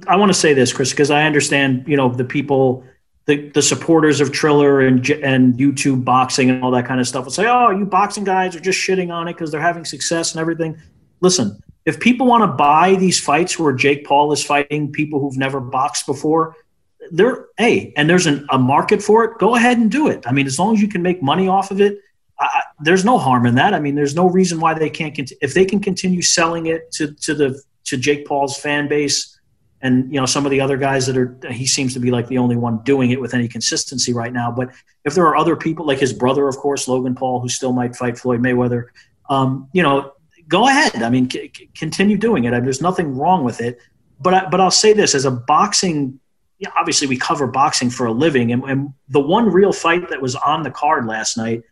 I 0.07 0.15
want 0.15 0.31
to 0.31 0.39
say 0.39 0.55
this, 0.55 0.73
Chris, 0.73 0.91
because 0.91 1.11
I 1.11 1.25
understand. 1.25 1.85
You 1.89 1.97
know, 1.97 2.09
the 2.09 2.25
people, 2.25 2.85
the 3.27 3.49
the 3.49 3.61
supporters 3.61 4.21
of 4.21 4.31
Triller 4.31 4.83
and 4.83 5.11
and 5.11 5.55
YouTube 5.55 6.05
boxing 6.05 6.49
and 6.49 6.63
all 6.63 6.71
that 6.71 6.87
kind 6.87 7.01
of 7.01 7.09
stuff 7.09 7.25
will 7.25 7.33
say, 7.33 7.49
"Oh, 7.49 7.71
you 7.71 7.85
boxing 7.85 8.23
guys 8.23 8.55
are 8.55 8.61
just 8.61 8.79
shitting 8.79 9.13
on 9.13 9.27
it 9.27 9.33
because 9.33 9.51
they're 9.51 9.61
having 9.61 9.85
success 9.85 10.31
and 10.33 10.41
everything." 10.41 10.81
Listen, 11.21 11.59
if 11.87 11.99
people 11.99 12.29
want 12.29 12.43
to 12.45 12.57
buy 12.57 12.95
these 12.95 13.19
fights 13.19 13.59
where 13.59 13.73
Jake 13.73 14.07
Paul 14.07 14.31
is 14.31 14.45
fighting 14.45 14.93
people 14.93 15.19
who've 15.19 15.37
never 15.37 15.59
boxed 15.59 16.07
before, 16.07 16.55
there, 17.11 17.47
hey, 17.59 17.93
and 17.97 18.09
there's 18.09 18.27
an, 18.27 18.47
a 18.51 18.59
market 18.61 19.03
for 19.03 19.25
it. 19.25 19.39
Go 19.39 19.57
ahead 19.57 19.77
and 19.77 19.91
do 19.91 20.07
it. 20.07 20.25
I 20.25 20.31
mean, 20.31 20.47
as 20.47 20.57
long 20.57 20.77
as 20.77 20.81
you 20.81 20.87
can 20.87 21.03
make 21.03 21.21
money 21.21 21.49
off 21.49 21.73
of 21.73 21.81
it 21.81 21.99
I, 22.39 22.63
there's 22.81 23.05
no 23.05 23.19
harm 23.19 23.47
in 23.47 23.55
that. 23.57 23.75
I 23.75 23.81
mean, 23.81 23.95
there's 23.95 24.15
no 24.15 24.29
reason 24.29 24.61
why 24.61 24.75
they 24.75 24.91
can't 24.91 25.19
if 25.41 25.55
they 25.55 25.65
can 25.65 25.81
continue 25.81 26.23
selling 26.23 26.67
it 26.67 26.91
to 26.93 27.13
to 27.13 27.35
the 27.35 27.63
to 27.85 27.97
Jake 27.97 28.27
Paul's 28.27 28.59
fan 28.59 28.89
base 28.89 29.35
and 29.85 30.11
you 30.13 30.19
know 30.19 30.27
some 30.27 30.47
of 30.47 30.51
the 30.51 30.61
other 30.61 30.77
guys 30.77 31.07
that 31.07 31.17
are 31.17 31.39
he 31.51 31.67
seems 31.67 31.93
to 31.93 32.01
be 32.01 32.11
like 32.11 32.27
the 32.27 32.39
only 32.39 32.57
one 32.57 32.79
doing 32.85 33.11
it 33.11 33.21
with 33.21 33.35
any 33.35 33.47
consistency 33.47 34.13
right 34.13 34.33
now. 34.33 34.51
But 34.51 34.71
if 35.05 35.15
there 35.15 35.27
are 35.27 35.37
other 35.37 35.55
people 35.55 35.87
like 35.87 35.99
his 35.99 36.13
brother, 36.13 36.49
of 36.49 36.57
course, 36.57 36.89
Logan 36.89 37.15
Paul, 37.15 37.41
who 37.41 37.49
still 37.49 37.73
might 37.73 37.95
fight 37.95 38.19
Floyd 38.19 38.41
Mayweather, 38.41 38.87
um, 39.29 39.69
you 39.73 39.83
know, 39.83 40.13
go 40.49 40.67
ahead. 40.67 41.03
I 41.03 41.11
mean, 41.11 41.31
c- 41.31 41.53
continue 41.77 42.17
doing 42.17 42.45
it. 42.45 42.55
I 42.55 42.61
there's 42.61 42.81
nothing 42.81 43.17
wrong 43.17 43.45
with 43.45 43.61
it. 43.61 43.79
But 44.21 44.35
I, 44.35 44.49
but 44.49 44.61
I'll 44.61 44.71
say 44.71 44.95
this 44.95 45.15
as 45.15 45.27
a 45.27 45.31
boxing. 45.31 46.19
Obviously, 46.77 47.07
we 47.07 47.19
cover 47.19 47.47
boxing 47.47 47.91
for 47.91 48.07
a 48.07 48.13
living, 48.13 48.53
and, 48.53 48.65
and 48.65 48.95
the 49.09 49.21
one 49.21 49.51
real 49.51 49.73
fight 49.73 50.09
that 50.09 50.23
was 50.23 50.35
on 50.35 50.63
the 50.63 50.71
card 50.71 51.07
last 51.07 51.37
night 51.37 51.63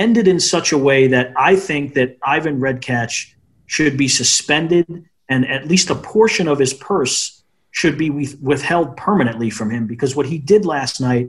ended 0.00 0.26
in 0.26 0.40
such 0.40 0.72
a 0.72 0.78
way 0.78 1.06
that 1.08 1.32
I 1.36 1.54
think 1.54 1.94
that 1.94 2.16
Ivan 2.22 2.58
Redkach 2.58 3.34
should 3.66 3.96
be 3.98 4.08
suspended 4.08 5.04
and 5.28 5.46
at 5.46 5.68
least 5.68 5.90
a 5.90 5.94
portion 5.94 6.48
of 6.48 6.58
his 6.58 6.72
purse 6.74 7.44
should 7.70 7.96
be 7.96 8.10
withheld 8.40 8.96
permanently 8.96 9.50
from 9.50 9.70
him 9.70 9.86
because 9.86 10.16
what 10.16 10.26
he 10.26 10.38
did 10.38 10.64
last 10.64 11.00
night 11.00 11.28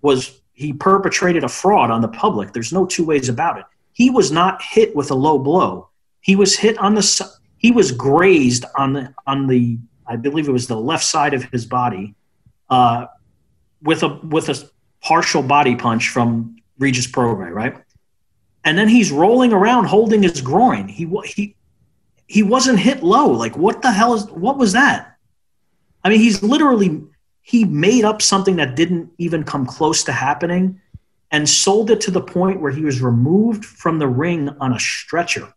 was 0.00 0.40
he 0.52 0.72
perpetrated 0.72 1.42
a 1.44 1.48
fraud 1.48 1.90
on 1.90 2.00
the 2.00 2.08
public. 2.08 2.52
There's 2.52 2.72
no 2.72 2.86
two 2.86 3.04
ways 3.04 3.28
about 3.28 3.58
it. 3.58 3.64
He 3.92 4.08
was 4.08 4.30
not 4.30 4.62
hit 4.62 4.94
with 4.96 5.10
a 5.10 5.14
low 5.14 5.38
blow. 5.38 5.88
He 6.20 6.36
was 6.36 6.56
hit 6.56 6.78
on 6.78 6.94
the 6.94 7.30
he 7.58 7.72
was 7.72 7.92
grazed 7.92 8.64
on 8.76 8.92
the 8.92 9.14
on 9.26 9.48
the 9.48 9.78
I 10.06 10.16
believe 10.16 10.48
it 10.48 10.52
was 10.52 10.68
the 10.68 10.78
left 10.78 11.04
side 11.04 11.34
of 11.34 11.44
his 11.44 11.66
body 11.66 12.14
uh, 12.70 13.06
with 13.82 14.02
a 14.02 14.08
with 14.22 14.48
a 14.48 14.70
partial 15.00 15.42
body 15.42 15.74
punch 15.74 16.08
from 16.08 16.56
Regis 16.78 17.06
Prograis, 17.06 17.52
right? 17.52 17.76
And 18.64 18.78
then 18.78 18.88
he's 18.88 19.10
rolling 19.10 19.52
around 19.52 19.86
holding 19.86 20.22
his 20.22 20.40
groin. 20.40 20.88
He 20.88 21.08
he 21.24 21.56
he 22.26 22.42
wasn't 22.42 22.78
hit 22.78 23.02
low. 23.02 23.30
Like 23.30 23.56
what 23.56 23.82
the 23.82 23.90
hell 23.92 24.14
is 24.14 24.26
what 24.26 24.58
was 24.58 24.72
that? 24.72 25.16
I 26.04 26.08
mean, 26.08 26.20
he's 26.20 26.42
literally 26.42 27.02
he 27.42 27.64
made 27.64 28.04
up 28.04 28.22
something 28.22 28.56
that 28.56 28.76
didn't 28.76 29.10
even 29.18 29.44
come 29.44 29.66
close 29.66 30.04
to 30.04 30.12
happening, 30.12 30.80
and 31.32 31.48
sold 31.48 31.90
it 31.90 32.00
to 32.02 32.10
the 32.10 32.20
point 32.20 32.60
where 32.60 32.70
he 32.70 32.84
was 32.84 33.00
removed 33.00 33.64
from 33.64 33.98
the 33.98 34.06
ring 34.06 34.48
on 34.60 34.72
a 34.72 34.78
stretcher. 34.78 35.52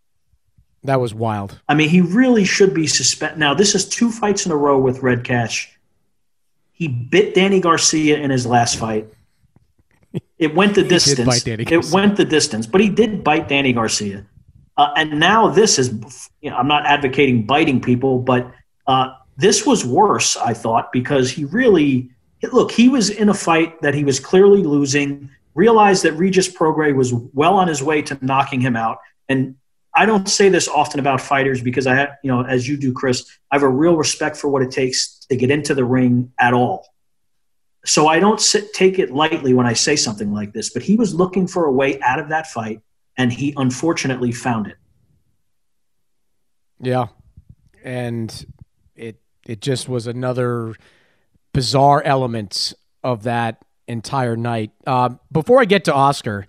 That 0.84 1.00
was 1.00 1.14
wild. 1.14 1.60
I 1.68 1.74
mean, 1.74 1.90
he 1.90 2.02
really 2.02 2.46
should 2.46 2.74
be 2.74 2.88
suspended. 2.88 3.40
Now, 3.40 3.54
this 3.54 3.76
is 3.76 3.88
two 3.88 4.12
fights 4.12 4.46
in 4.46 4.52
a 4.52 4.56
row 4.56 4.80
with 4.80 5.02
Redkach. 5.02 5.68
He 6.72 6.88
bit 6.88 7.34
Danny 7.34 7.60
Garcia 7.60 8.18
in 8.18 8.30
his 8.30 8.46
last 8.46 8.78
fight. 8.78 9.08
It 10.38 10.54
went 10.54 10.76
the 10.76 10.84
distance. 10.84 11.46
It 11.48 11.92
went 11.94 12.18
the 12.18 12.26
distance, 12.26 12.68
but 12.68 12.82
he 12.82 12.90
did 12.90 13.24
bite 13.24 13.48
Danny 13.48 13.74
Garcia. 13.74 14.26
Uh, 14.78 14.92
and 14.98 15.20
now 15.20 15.48
this 15.48 15.80
is, 15.80 16.30
you 16.42 16.50
know, 16.50 16.58
I'm 16.58 16.68
not 16.68 16.86
advocating 16.86 17.46
biting 17.46 17.80
people, 17.80 18.20
but 18.20 18.52
uh, 18.88 19.14
this 19.38 19.66
was 19.66 19.86
worse, 19.86 20.36
I 20.36 20.54
thought, 20.54 20.92
because 20.92 21.32
he 21.32 21.46
really, 21.46 22.10
look, 22.52 22.72
he 22.72 22.90
was 22.90 23.10
in 23.10 23.30
a 23.30 23.34
fight 23.34 23.82
that 23.82 23.94
he 23.94 24.04
was 24.04 24.20
clearly 24.20 24.64
losing, 24.64 25.30
realized 25.54 26.04
that 26.04 26.14
Regis 26.14 26.54
Prograis 26.54 26.94
was 26.94 27.14
well 27.14 27.56
on 27.56 27.70
his 27.70 27.82
way 27.82 28.02
to 28.02 28.18
knocking 28.22 28.60
him 28.60 28.76
out. 28.76 29.00
And 29.30 29.56
I 29.96 30.06
don't 30.06 30.28
say 30.28 30.50
this 30.50 30.68
often 30.68 31.00
about 31.00 31.22
fighters 31.22 31.62
because 31.62 31.88
I 31.88 31.96
have, 31.96 32.10
you 32.22 32.30
know, 32.30 32.42
as 32.42 32.68
you 32.68 32.76
do, 32.76 32.92
Chris, 32.92 33.26
I 33.52 33.56
have 33.56 33.64
a 33.64 33.70
real 33.70 33.96
respect 33.96 34.36
for 34.36 34.50
what 34.50 34.62
it 34.62 34.72
takes 34.72 35.20
to 35.30 35.38
get 35.38 35.50
into 35.50 35.74
the 35.74 35.86
ring 35.86 36.34
at 36.38 36.54
all. 36.54 36.86
So 37.86 38.08
I 38.08 38.20
don't 38.20 38.42
sit, 38.42 38.74
take 38.74 39.00
it 39.00 39.12
lightly 39.12 39.54
when 39.54 39.68
I 39.68 39.74
say 39.74 39.96
something 39.96 40.34
like 40.34 40.54
this, 40.54 40.72
but 40.72 40.82
he 40.82 40.96
was 40.96 41.14
looking 41.14 41.48
for 41.48 41.66
a 41.66 41.72
way 41.72 42.00
out 42.02 42.20
of 42.20 42.30
that 42.30 42.48
fight, 42.48 42.82
and 43.18 43.32
he 43.32 43.54
unfortunately 43.56 44.32
found 44.32 44.68
it. 44.68 44.78
Yeah, 46.80 47.08
and 47.84 48.46
it 48.96 49.22
it 49.46 49.62
just 49.62 49.88
was 49.88 50.08
another 50.08 50.76
bizarre 51.54 52.02
element 52.04 52.74
of 53.04 53.24
that 53.24 53.64
entire 53.88 54.36
night. 54.36 54.72
Uh, 54.86 55.10
before 55.32 55.62
I 55.62 55.66
get 55.66 55.86
to 55.86 55.94
Oscar, 55.94 56.48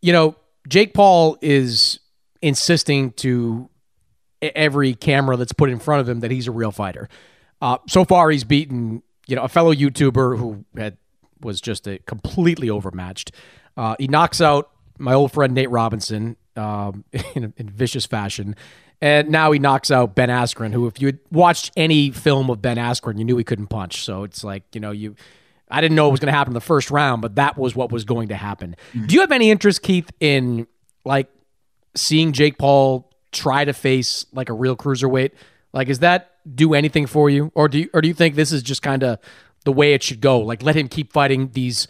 you 0.00 0.12
know, 0.12 0.36
Jake 0.68 0.94
Paul 0.94 1.36
is 1.42 2.00
insisting 2.40 3.12
to 3.12 3.68
every 4.40 4.94
camera 4.94 5.36
that's 5.36 5.52
put 5.52 5.70
in 5.70 5.78
front 5.78 6.00
of 6.00 6.08
him 6.08 6.20
that 6.20 6.30
he's 6.30 6.48
a 6.48 6.50
real 6.50 6.72
fighter. 6.72 7.08
Uh, 7.60 7.78
so 7.88 8.04
far, 8.04 8.30
he's 8.30 8.42
beaten 8.42 9.02
you 9.26 9.36
know 9.36 9.42
a 9.42 9.48
fellow 9.48 9.74
YouTuber 9.74 10.38
who 10.38 10.64
had 10.76 10.96
was 11.40 11.60
just 11.60 11.86
a 11.86 11.98
completely 11.98 12.70
overmatched. 12.70 13.32
Uh, 13.76 13.96
he 13.98 14.06
knocks 14.06 14.40
out 14.40 14.70
my 14.98 15.14
old 15.14 15.32
friend 15.32 15.54
Nate 15.54 15.70
Robinson 15.70 16.36
um, 16.56 17.04
in, 17.34 17.52
in 17.56 17.68
vicious 17.68 18.06
fashion. 18.06 18.56
And 19.00 19.30
now 19.30 19.50
he 19.50 19.58
knocks 19.58 19.90
out 19.90 20.14
Ben 20.14 20.28
Askren, 20.28 20.72
who, 20.72 20.86
if 20.86 21.00
you 21.00 21.08
had 21.08 21.18
watched 21.32 21.72
any 21.76 22.12
film 22.12 22.50
of 22.50 22.62
Ben 22.62 22.76
Askren, 22.76 23.18
you 23.18 23.24
knew 23.24 23.36
he 23.36 23.42
couldn't 23.42 23.66
punch. 23.66 24.04
So 24.04 24.22
it's 24.22 24.44
like, 24.44 24.62
you 24.74 24.80
know, 24.80 24.92
you, 24.92 25.16
I 25.68 25.80
didn't 25.80 25.96
know 25.96 26.06
it 26.06 26.12
was 26.12 26.20
going 26.20 26.32
to 26.32 26.38
happen 26.38 26.52
in 26.52 26.54
the 26.54 26.60
first 26.60 26.88
round, 26.88 27.20
but 27.20 27.34
that 27.34 27.58
was 27.58 27.74
what 27.74 27.90
was 27.90 28.04
going 28.04 28.28
to 28.28 28.36
happen. 28.36 28.76
Mm-hmm. 28.94 29.06
Do 29.06 29.14
you 29.14 29.20
have 29.22 29.32
any 29.32 29.50
interest, 29.50 29.82
Keith, 29.82 30.08
in 30.20 30.68
like 31.04 31.28
seeing 31.96 32.32
Jake 32.32 32.58
Paul 32.58 33.10
try 33.32 33.64
to 33.64 33.72
face 33.72 34.24
like 34.32 34.48
a 34.48 34.52
real 34.52 34.76
cruiserweight? 34.76 35.32
Like, 35.72 35.88
is 35.88 35.98
that 35.98 36.31
do 36.54 36.74
anything 36.74 37.06
for 37.06 37.30
you, 37.30 37.52
or 37.54 37.68
do 37.68 37.80
you, 37.80 37.90
or 37.94 38.00
do 38.00 38.08
you 38.08 38.14
think 38.14 38.34
this 38.34 38.52
is 38.52 38.62
just 38.62 38.82
kind 38.82 39.02
of 39.02 39.18
the 39.64 39.72
way 39.72 39.94
it 39.94 40.02
should 40.02 40.20
go? 40.20 40.40
Like, 40.40 40.62
let 40.62 40.76
him 40.76 40.88
keep 40.88 41.12
fighting 41.12 41.50
these 41.52 41.88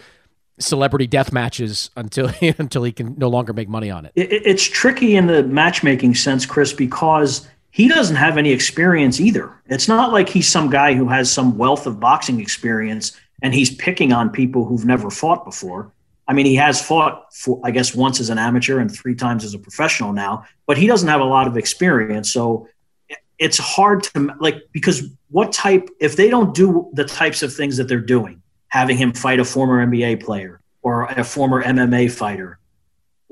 celebrity 0.58 1.06
death 1.06 1.32
matches 1.32 1.90
until 1.96 2.30
until 2.58 2.84
he 2.84 2.92
can 2.92 3.14
no 3.16 3.28
longer 3.28 3.52
make 3.52 3.68
money 3.68 3.90
on 3.90 4.06
it. 4.06 4.12
it. 4.14 4.42
It's 4.44 4.64
tricky 4.64 5.16
in 5.16 5.26
the 5.26 5.42
matchmaking 5.44 6.14
sense, 6.14 6.46
Chris, 6.46 6.72
because 6.72 7.48
he 7.70 7.88
doesn't 7.88 8.16
have 8.16 8.36
any 8.36 8.52
experience 8.52 9.18
either. 9.20 9.50
It's 9.66 9.88
not 9.88 10.12
like 10.12 10.28
he's 10.28 10.48
some 10.48 10.68
guy 10.68 10.94
who 10.94 11.08
has 11.08 11.32
some 11.32 11.56
wealth 11.56 11.86
of 11.86 11.98
boxing 11.98 12.38
experience 12.38 13.18
and 13.42 13.54
he's 13.54 13.74
picking 13.74 14.12
on 14.12 14.30
people 14.30 14.64
who've 14.64 14.84
never 14.84 15.10
fought 15.10 15.44
before. 15.44 15.90
I 16.28 16.34
mean, 16.34 16.46
he 16.46 16.54
has 16.56 16.80
fought, 16.80 17.34
for, 17.34 17.60
I 17.64 17.70
guess, 17.72 17.94
once 17.94 18.20
as 18.20 18.30
an 18.30 18.38
amateur 18.38 18.78
and 18.78 18.90
three 18.90 19.14
times 19.14 19.42
as 19.42 19.54
a 19.54 19.58
professional 19.58 20.12
now, 20.12 20.44
but 20.66 20.78
he 20.78 20.86
doesn't 20.86 21.08
have 21.08 21.20
a 21.20 21.24
lot 21.24 21.48
of 21.48 21.56
experience. 21.56 22.30
So 22.30 22.68
it's 23.42 23.58
hard 23.58 24.02
to 24.04 24.34
like 24.40 24.56
because 24.72 24.98
what 25.30 25.52
type 25.52 25.88
if 26.00 26.16
they 26.16 26.28
don't 26.30 26.54
do 26.54 26.90
the 26.94 27.04
types 27.04 27.42
of 27.42 27.52
things 27.52 27.76
that 27.76 27.88
they're 27.88 28.08
doing 28.16 28.40
having 28.68 28.96
him 28.96 29.12
fight 29.12 29.40
a 29.40 29.44
former 29.44 29.84
nba 29.86 30.22
player 30.22 30.60
or 30.82 31.04
a 31.04 31.24
former 31.24 31.62
mma 31.62 32.10
fighter 32.10 32.58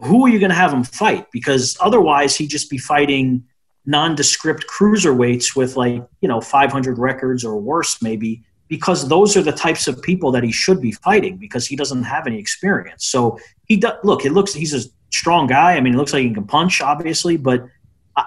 who 0.02 0.24
are 0.24 0.28
you 0.28 0.38
going 0.38 0.50
to 0.50 0.56
have 0.56 0.72
him 0.72 0.84
fight? 0.84 1.26
Because 1.32 1.76
otherwise 1.80 2.36
he'd 2.36 2.48
just 2.48 2.70
be 2.70 2.78
fighting 2.78 3.44
nondescript 3.86 4.66
cruiserweights 4.66 5.56
with 5.56 5.76
like 5.76 6.06
you 6.20 6.28
know 6.28 6.40
500 6.40 6.98
records 6.98 7.44
or 7.44 7.56
worse 7.56 8.02
maybe 8.02 8.42
because 8.68 9.08
those 9.08 9.36
are 9.38 9.42
the 9.42 9.52
types 9.52 9.88
of 9.88 10.00
people 10.02 10.30
that 10.32 10.44
he 10.44 10.52
should 10.52 10.80
be 10.82 10.92
fighting 10.92 11.38
because 11.38 11.66
he 11.66 11.76
doesn't 11.76 12.04
have 12.04 12.26
any 12.26 12.38
experience. 12.38 13.06
So 13.06 13.38
he 13.66 13.76
does 13.76 13.94
look 14.04 14.24
it 14.24 14.32
looks 14.32 14.52
he's 14.52 14.74
a 14.74 14.88
strong 15.10 15.46
guy. 15.46 15.76
I 15.76 15.80
mean 15.80 15.94
it 15.94 15.96
looks 15.96 16.12
like 16.12 16.22
he 16.22 16.32
can 16.32 16.46
punch 16.46 16.80
obviously 16.80 17.36
but 17.36 17.64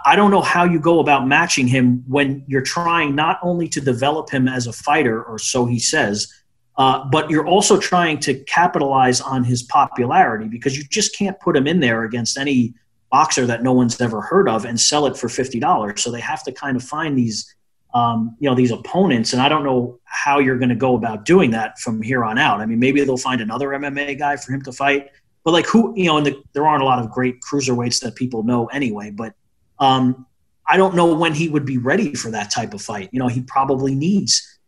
I 0.06 0.16
don't 0.16 0.32
know 0.32 0.42
how 0.42 0.64
you 0.64 0.80
go 0.80 1.00
about 1.00 1.28
matching 1.28 1.68
him 1.68 2.04
when 2.08 2.44
you're 2.48 2.62
trying 2.62 3.16
not 3.16 3.40
only 3.42 3.68
to 3.70 3.82
develop 3.82 4.30
him 4.30 4.48
as 4.48 4.68
a 4.68 4.74
fighter, 4.74 5.24
or 5.24 5.38
so 5.40 5.66
he 5.66 5.80
says, 5.80 6.32
uh, 6.78 7.06
but 7.06 7.30
you're 7.30 7.46
also 7.46 7.80
trying 7.80 8.20
to 8.20 8.34
capitalize 8.46 9.22
on 9.22 9.44
his 9.44 9.62
popularity 9.64 10.48
because 10.48 10.78
you 10.78 10.84
just 10.90 11.16
can't 11.16 11.40
put 11.40 11.56
him 11.56 11.68
in 11.68 11.80
there 11.80 12.04
against 12.04 12.38
any 12.38 12.74
boxer 13.12 13.46
that 13.46 13.62
no 13.62 13.74
one's 13.74 14.00
ever 14.02 14.22
heard 14.22 14.50
of 14.50 14.66
and 14.66 14.80
sell 14.80 15.06
it 15.06 15.16
for 15.16 15.30
fifty 15.30 15.60
dollars. 15.60 16.02
So 16.02 16.12
they 16.12 16.22
have 16.22 16.44
to 16.44 16.52
kind 16.52 16.76
of 16.76 16.84
find 16.84 17.18
these, 17.18 17.54
um, 17.94 18.36
you 18.40 18.50
know, 18.50 18.56
these 18.56 18.72
opponents, 18.72 19.34
and 19.34 19.42
I 19.42 19.50
don't 19.50 19.64
know 19.64 20.00
how 20.06 20.40
you're 20.40 20.58
going 20.58 20.70
to 20.70 20.76
go 20.76 20.96
about 20.96 21.26
doing 21.26 21.52
that 21.52 21.78
from 21.80 22.02
here 22.02 22.24
on 22.24 22.40
out. 22.40 22.60
I 22.60 22.66
mean, 22.66 22.80
maybe 22.80 23.04
they'll 23.04 23.18
find 23.18 23.42
another 23.42 23.68
MMA 23.70 24.18
guy 24.18 24.38
for 24.38 24.52
him 24.52 24.62
to 24.64 24.72
fight, 24.72 25.10
but 25.44 25.52
like 25.52 25.68
who, 25.68 25.94
you 25.96 26.06
know, 26.06 26.18
and 26.18 26.26
the, 26.26 26.42
there 26.54 26.66
aren't 26.66 26.82
a 26.82 26.86
lot 26.86 27.00
of 27.00 27.12
great 27.12 27.36
cruiserweights 27.42 28.00
that 28.02 28.16
people 28.16 28.44
know 28.44 28.66
anyway, 28.68 29.12
but 29.12 29.36
um, 29.80 30.26
I 30.68 30.78
don't 30.78 30.96
know 30.96 31.14
when 31.16 31.34
he 31.34 31.50
would 31.50 31.66
be 31.66 31.78
ready 31.78 32.14
for 32.14 32.32
that 32.32 32.52
type 32.52 32.74
of 32.74 32.82
fight. 32.82 33.10
You 33.12 33.20
know, 33.20 33.28
he 33.28 33.42
probably 33.42 33.96
needs, 33.96 34.60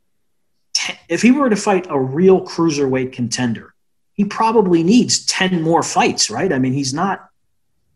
ten, 0.73 0.97
if 1.07 1.21
he 1.21 1.31
were 1.31 1.49
to 1.49 1.55
fight 1.55 1.87
a 1.89 1.99
real 1.99 2.45
cruiserweight 2.45 3.13
contender, 3.13 3.73
he 4.13 4.25
probably 4.25 4.83
needs 4.83 5.25
10 5.25 5.61
more 5.61 5.83
fights, 5.83 6.29
right? 6.29 6.51
I 6.51 6.59
mean, 6.59 6.73
he's 6.73 6.93
not, 6.93 7.29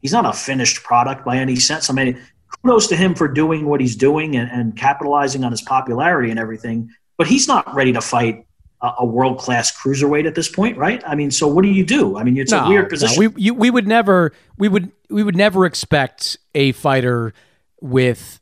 he's 0.01 0.11
not 0.11 0.25
a 0.25 0.33
finished 0.33 0.83
product 0.83 1.25
by 1.25 1.37
any 1.37 1.55
sense. 1.55 1.89
I 1.89 1.93
mean, 1.93 2.21
kudos 2.61 2.87
to 2.87 2.95
him 2.95 3.15
for 3.15 3.27
doing 3.27 3.65
what 3.65 3.79
he's 3.79 3.95
doing 3.95 4.35
and, 4.35 4.51
and 4.51 4.75
capitalizing 4.75 5.43
on 5.43 5.51
his 5.51 5.61
popularity 5.61 6.29
and 6.29 6.39
everything, 6.39 6.89
but 7.17 7.27
he's 7.27 7.47
not 7.47 7.73
ready 7.73 7.93
to 7.93 8.01
fight 8.01 8.45
a, 8.81 9.05
world 9.05 9.39
class 9.39 9.75
cruiserweight 9.75 10.25
at 10.25 10.35
this 10.35 10.49
point, 10.49 10.77
right? 10.77 11.03
I 11.05 11.15
mean, 11.15 11.31
so 11.31 11.47
what 11.47 11.63
do 11.63 11.69
you 11.69 11.85
do? 11.85 12.17
I 12.17 12.23
mean, 12.23 12.37
it's 12.37 12.51
no, 12.51 12.65
a 12.65 12.69
weird 12.69 12.89
position. 12.89 13.21
No, 13.21 13.29
we 13.29 13.43
you, 13.43 13.53
we 13.53 13.69
would 13.69 13.87
never 13.87 14.31
we 14.57 14.67
would 14.67 14.91
we 15.09 15.23
would 15.23 15.35
never 15.35 15.65
expect 15.65 16.37
a 16.55 16.71
fighter 16.73 17.33
with 17.81 18.39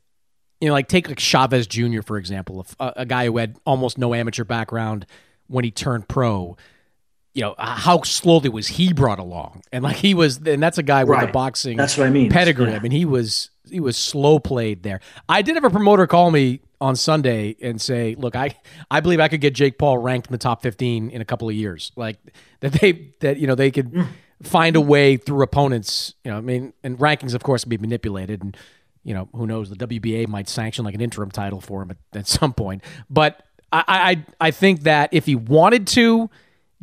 you 0.60 0.68
know 0.68 0.74
like 0.74 0.88
take 0.88 1.08
like 1.08 1.18
Chavez 1.18 1.66
Jr. 1.66 2.02
for 2.02 2.16
example, 2.18 2.66
a, 2.78 2.92
a 2.98 3.06
guy 3.06 3.26
who 3.26 3.36
had 3.38 3.56
almost 3.64 3.98
no 3.98 4.14
amateur 4.14 4.44
background 4.44 5.06
when 5.48 5.64
he 5.64 5.70
turned 5.70 6.08
pro 6.08 6.56
you 7.34 7.42
know 7.42 7.54
how 7.58 8.02
slowly 8.02 8.48
was 8.48 8.66
he 8.66 8.92
brought 8.92 9.18
along 9.18 9.62
and 9.70 9.84
like 9.84 9.96
he 9.96 10.12
was 10.12 10.38
and 10.38 10.62
that's 10.62 10.78
a 10.78 10.82
guy 10.82 11.04
with 11.04 11.18
right. 11.18 11.28
a 11.28 11.32
boxing 11.32 11.76
that's 11.76 11.96
what 11.96 12.06
i 12.06 12.10
mean 12.10 12.30
pedigree 12.30 12.70
yeah. 12.70 12.76
i 12.76 12.78
mean 12.80 12.90
he 12.90 13.04
was 13.04 13.50
he 13.70 13.78
was 13.78 13.96
slow 13.96 14.40
played 14.40 14.82
there 14.82 15.00
i 15.28 15.40
did 15.40 15.54
have 15.54 15.62
a 15.62 15.70
promoter 15.70 16.06
call 16.06 16.30
me 16.30 16.60
on 16.80 16.96
Sunday 16.96 17.56
and 17.60 17.80
say, 17.80 18.14
"Look, 18.16 18.36
I 18.36 18.56
I 18.90 19.00
believe 19.00 19.20
I 19.20 19.28
could 19.28 19.40
get 19.40 19.54
Jake 19.54 19.78
Paul 19.78 19.98
ranked 19.98 20.28
in 20.28 20.32
the 20.32 20.38
top 20.38 20.62
15 20.62 21.10
in 21.10 21.20
a 21.20 21.24
couple 21.24 21.48
of 21.48 21.54
years. 21.54 21.92
Like 21.96 22.18
that 22.60 22.72
they 22.72 23.12
that 23.20 23.38
you 23.38 23.46
know 23.46 23.54
they 23.54 23.70
could 23.70 23.92
mm. 23.92 24.06
find 24.42 24.76
a 24.76 24.80
way 24.80 25.16
through 25.16 25.42
opponents. 25.42 26.14
You 26.24 26.30
know, 26.30 26.38
I 26.38 26.40
mean, 26.40 26.72
and 26.82 26.98
rankings 26.98 27.34
of 27.34 27.42
course 27.42 27.64
can 27.64 27.70
be 27.70 27.78
manipulated, 27.78 28.42
and 28.42 28.56
you 29.04 29.14
know 29.14 29.28
who 29.34 29.46
knows 29.46 29.70
the 29.70 29.86
WBA 29.86 30.28
might 30.28 30.48
sanction 30.48 30.84
like 30.84 30.94
an 30.94 31.00
interim 31.00 31.30
title 31.30 31.60
for 31.60 31.82
him 31.82 31.90
at, 31.90 31.98
at 32.14 32.26
some 32.26 32.52
point. 32.52 32.84
But 33.10 33.42
I, 33.72 33.84
I 33.88 34.48
I 34.48 34.50
think 34.50 34.82
that 34.82 35.10
if 35.12 35.26
he 35.26 35.34
wanted 35.34 35.86
to 35.88 36.30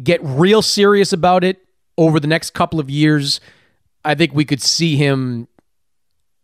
get 0.03 0.19
real 0.23 0.61
serious 0.61 1.13
about 1.13 1.43
it 1.43 1.65
over 1.97 2.19
the 2.19 2.27
next 2.27 2.53
couple 2.53 2.79
of 2.79 2.89
years, 2.89 3.39
I 4.03 4.15
think 4.15 4.33
we 4.33 4.45
could 4.45 4.61
see 4.61 4.97
him 4.97 5.47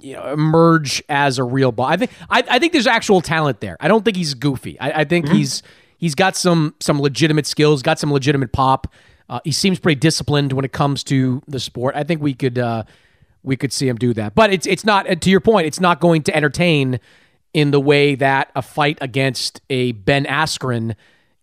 you 0.01 0.15
know, 0.15 0.31
emerge 0.33 1.03
as 1.09 1.37
a 1.37 1.43
real 1.43 1.71
ball. 1.71 1.85
I 1.85 1.97
think 1.97 2.11
I, 2.29 2.43
I 2.49 2.59
think 2.59 2.73
there's 2.73 2.87
actual 2.87 3.21
talent 3.21 3.61
there. 3.61 3.77
I 3.79 3.87
don't 3.87 4.03
think 4.03 4.17
he's 4.17 4.33
goofy. 4.33 4.79
I, 4.79 5.01
I 5.01 5.03
think 5.05 5.25
mm-hmm. 5.25 5.35
he's 5.35 5.63
he's 5.97 6.15
got 6.15 6.35
some 6.35 6.75
some 6.79 6.99
legitimate 7.01 7.47
skills, 7.47 7.81
got 7.81 7.99
some 7.99 8.11
legitimate 8.11 8.51
pop. 8.51 8.91
Uh, 9.29 9.39
he 9.45 9.51
seems 9.51 9.79
pretty 9.79 9.99
disciplined 9.99 10.51
when 10.51 10.65
it 10.65 10.73
comes 10.73 11.03
to 11.05 11.41
the 11.47 11.59
sport. 11.59 11.95
I 11.95 12.03
think 12.03 12.21
we 12.21 12.33
could 12.33 12.59
uh, 12.59 12.83
we 13.43 13.55
could 13.55 13.71
see 13.71 13.87
him 13.87 13.95
do 13.95 14.13
that. 14.15 14.35
But 14.35 14.51
it's 14.51 14.67
it's 14.67 14.83
not 14.83 15.21
to 15.21 15.29
your 15.29 15.39
point. 15.39 15.67
It's 15.67 15.79
not 15.79 15.99
going 15.99 16.23
to 16.23 16.35
entertain 16.35 16.99
in 17.53 17.71
the 17.71 17.79
way 17.79 18.15
that 18.15 18.51
a 18.55 18.61
fight 18.61 18.97
against 19.01 19.61
a 19.69 19.93
Ben 19.93 20.25
Askren 20.25 20.95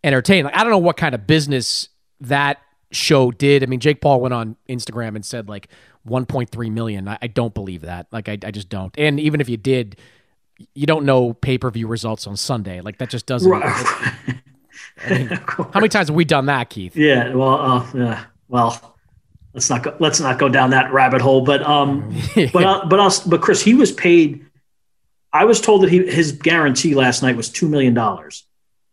entertain. 0.05 0.45
Like 0.45 0.57
I 0.57 0.63
don't 0.63 0.71
know 0.71 0.79
what 0.79 0.97
kind 0.97 1.15
of 1.15 1.27
business 1.27 1.89
that 2.21 2.59
show 2.91 3.31
did. 3.31 3.63
I 3.63 3.67
mean, 3.67 3.81
Jake 3.81 4.01
Paul 4.01 4.21
went 4.21 4.35
on 4.35 4.57
Instagram 4.69 5.15
and 5.15 5.25
said 5.25 5.49
like 5.49 5.69
1.3 6.09 6.73
million. 6.73 7.09
I, 7.09 7.19
I 7.23 7.27
don't 7.27 7.55
believe 7.55 7.83
that. 7.83 8.07
Like, 8.11 8.29
I, 8.29 8.39
I 8.45 8.51
just 8.51 8.69
don't. 8.69 8.95
And 8.99 9.21
even 9.21 9.41
if 9.41 9.49
you 9.49 9.57
did, 9.57 9.97
you 10.75 10.87
don't 10.87 11.05
know 11.05 11.35
pay 11.35 11.59
per 11.59 11.71
view 11.71 11.87
results 11.87 12.27
on 12.27 12.37
Sunday. 12.37 12.81
Like, 12.81 12.99
that 12.99 13.11
just 13.11 13.27
doesn't. 13.27 13.51
Right. 13.51 13.63
I 15.05 15.11
mean, 15.11 15.29
how 15.47 15.71
many 15.75 15.89
times 15.89 16.09
have 16.09 16.17
we 16.17 16.25
done 16.25 16.47
that, 16.47 16.71
Keith? 16.71 16.97
Yeah. 16.97 17.35
Well, 17.35 17.61
uh, 17.61 17.87
yeah. 17.95 18.25
Well, 18.49 18.97
let's 19.55 19.71
not 19.71 19.83
go, 19.83 19.97
let's 19.99 20.21
not 20.21 20.39
go 20.39 20.49
down 20.49 20.71
that 20.71 20.93
rabbit 20.93 21.21
hole. 21.21 21.43
But 21.43 21.63
um, 21.63 22.15
but 22.53 22.65
uh, 22.65 22.87
but 22.87 23.01
us, 23.01 23.21
but 23.21 23.41
Chris, 23.41 23.63
he 23.63 23.75
was 23.75 23.93
paid. 23.93 24.45
I 25.33 25.45
was 25.45 25.61
told 25.61 25.83
that 25.83 25.91
he 25.91 26.07
his 26.07 26.33
guarantee 26.33 26.95
last 26.95 27.23
night 27.23 27.37
was 27.37 27.51
two 27.51 27.69
million 27.69 27.95
dollars. 27.95 28.45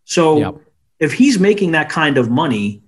So 0.03 0.37
yep. 0.37 0.55
if 0.99 1.13
he's 1.13 1.39
making 1.39 1.71
that 1.71 1.89
kind 1.89 2.17
of 2.17 2.29
money, 2.29 2.83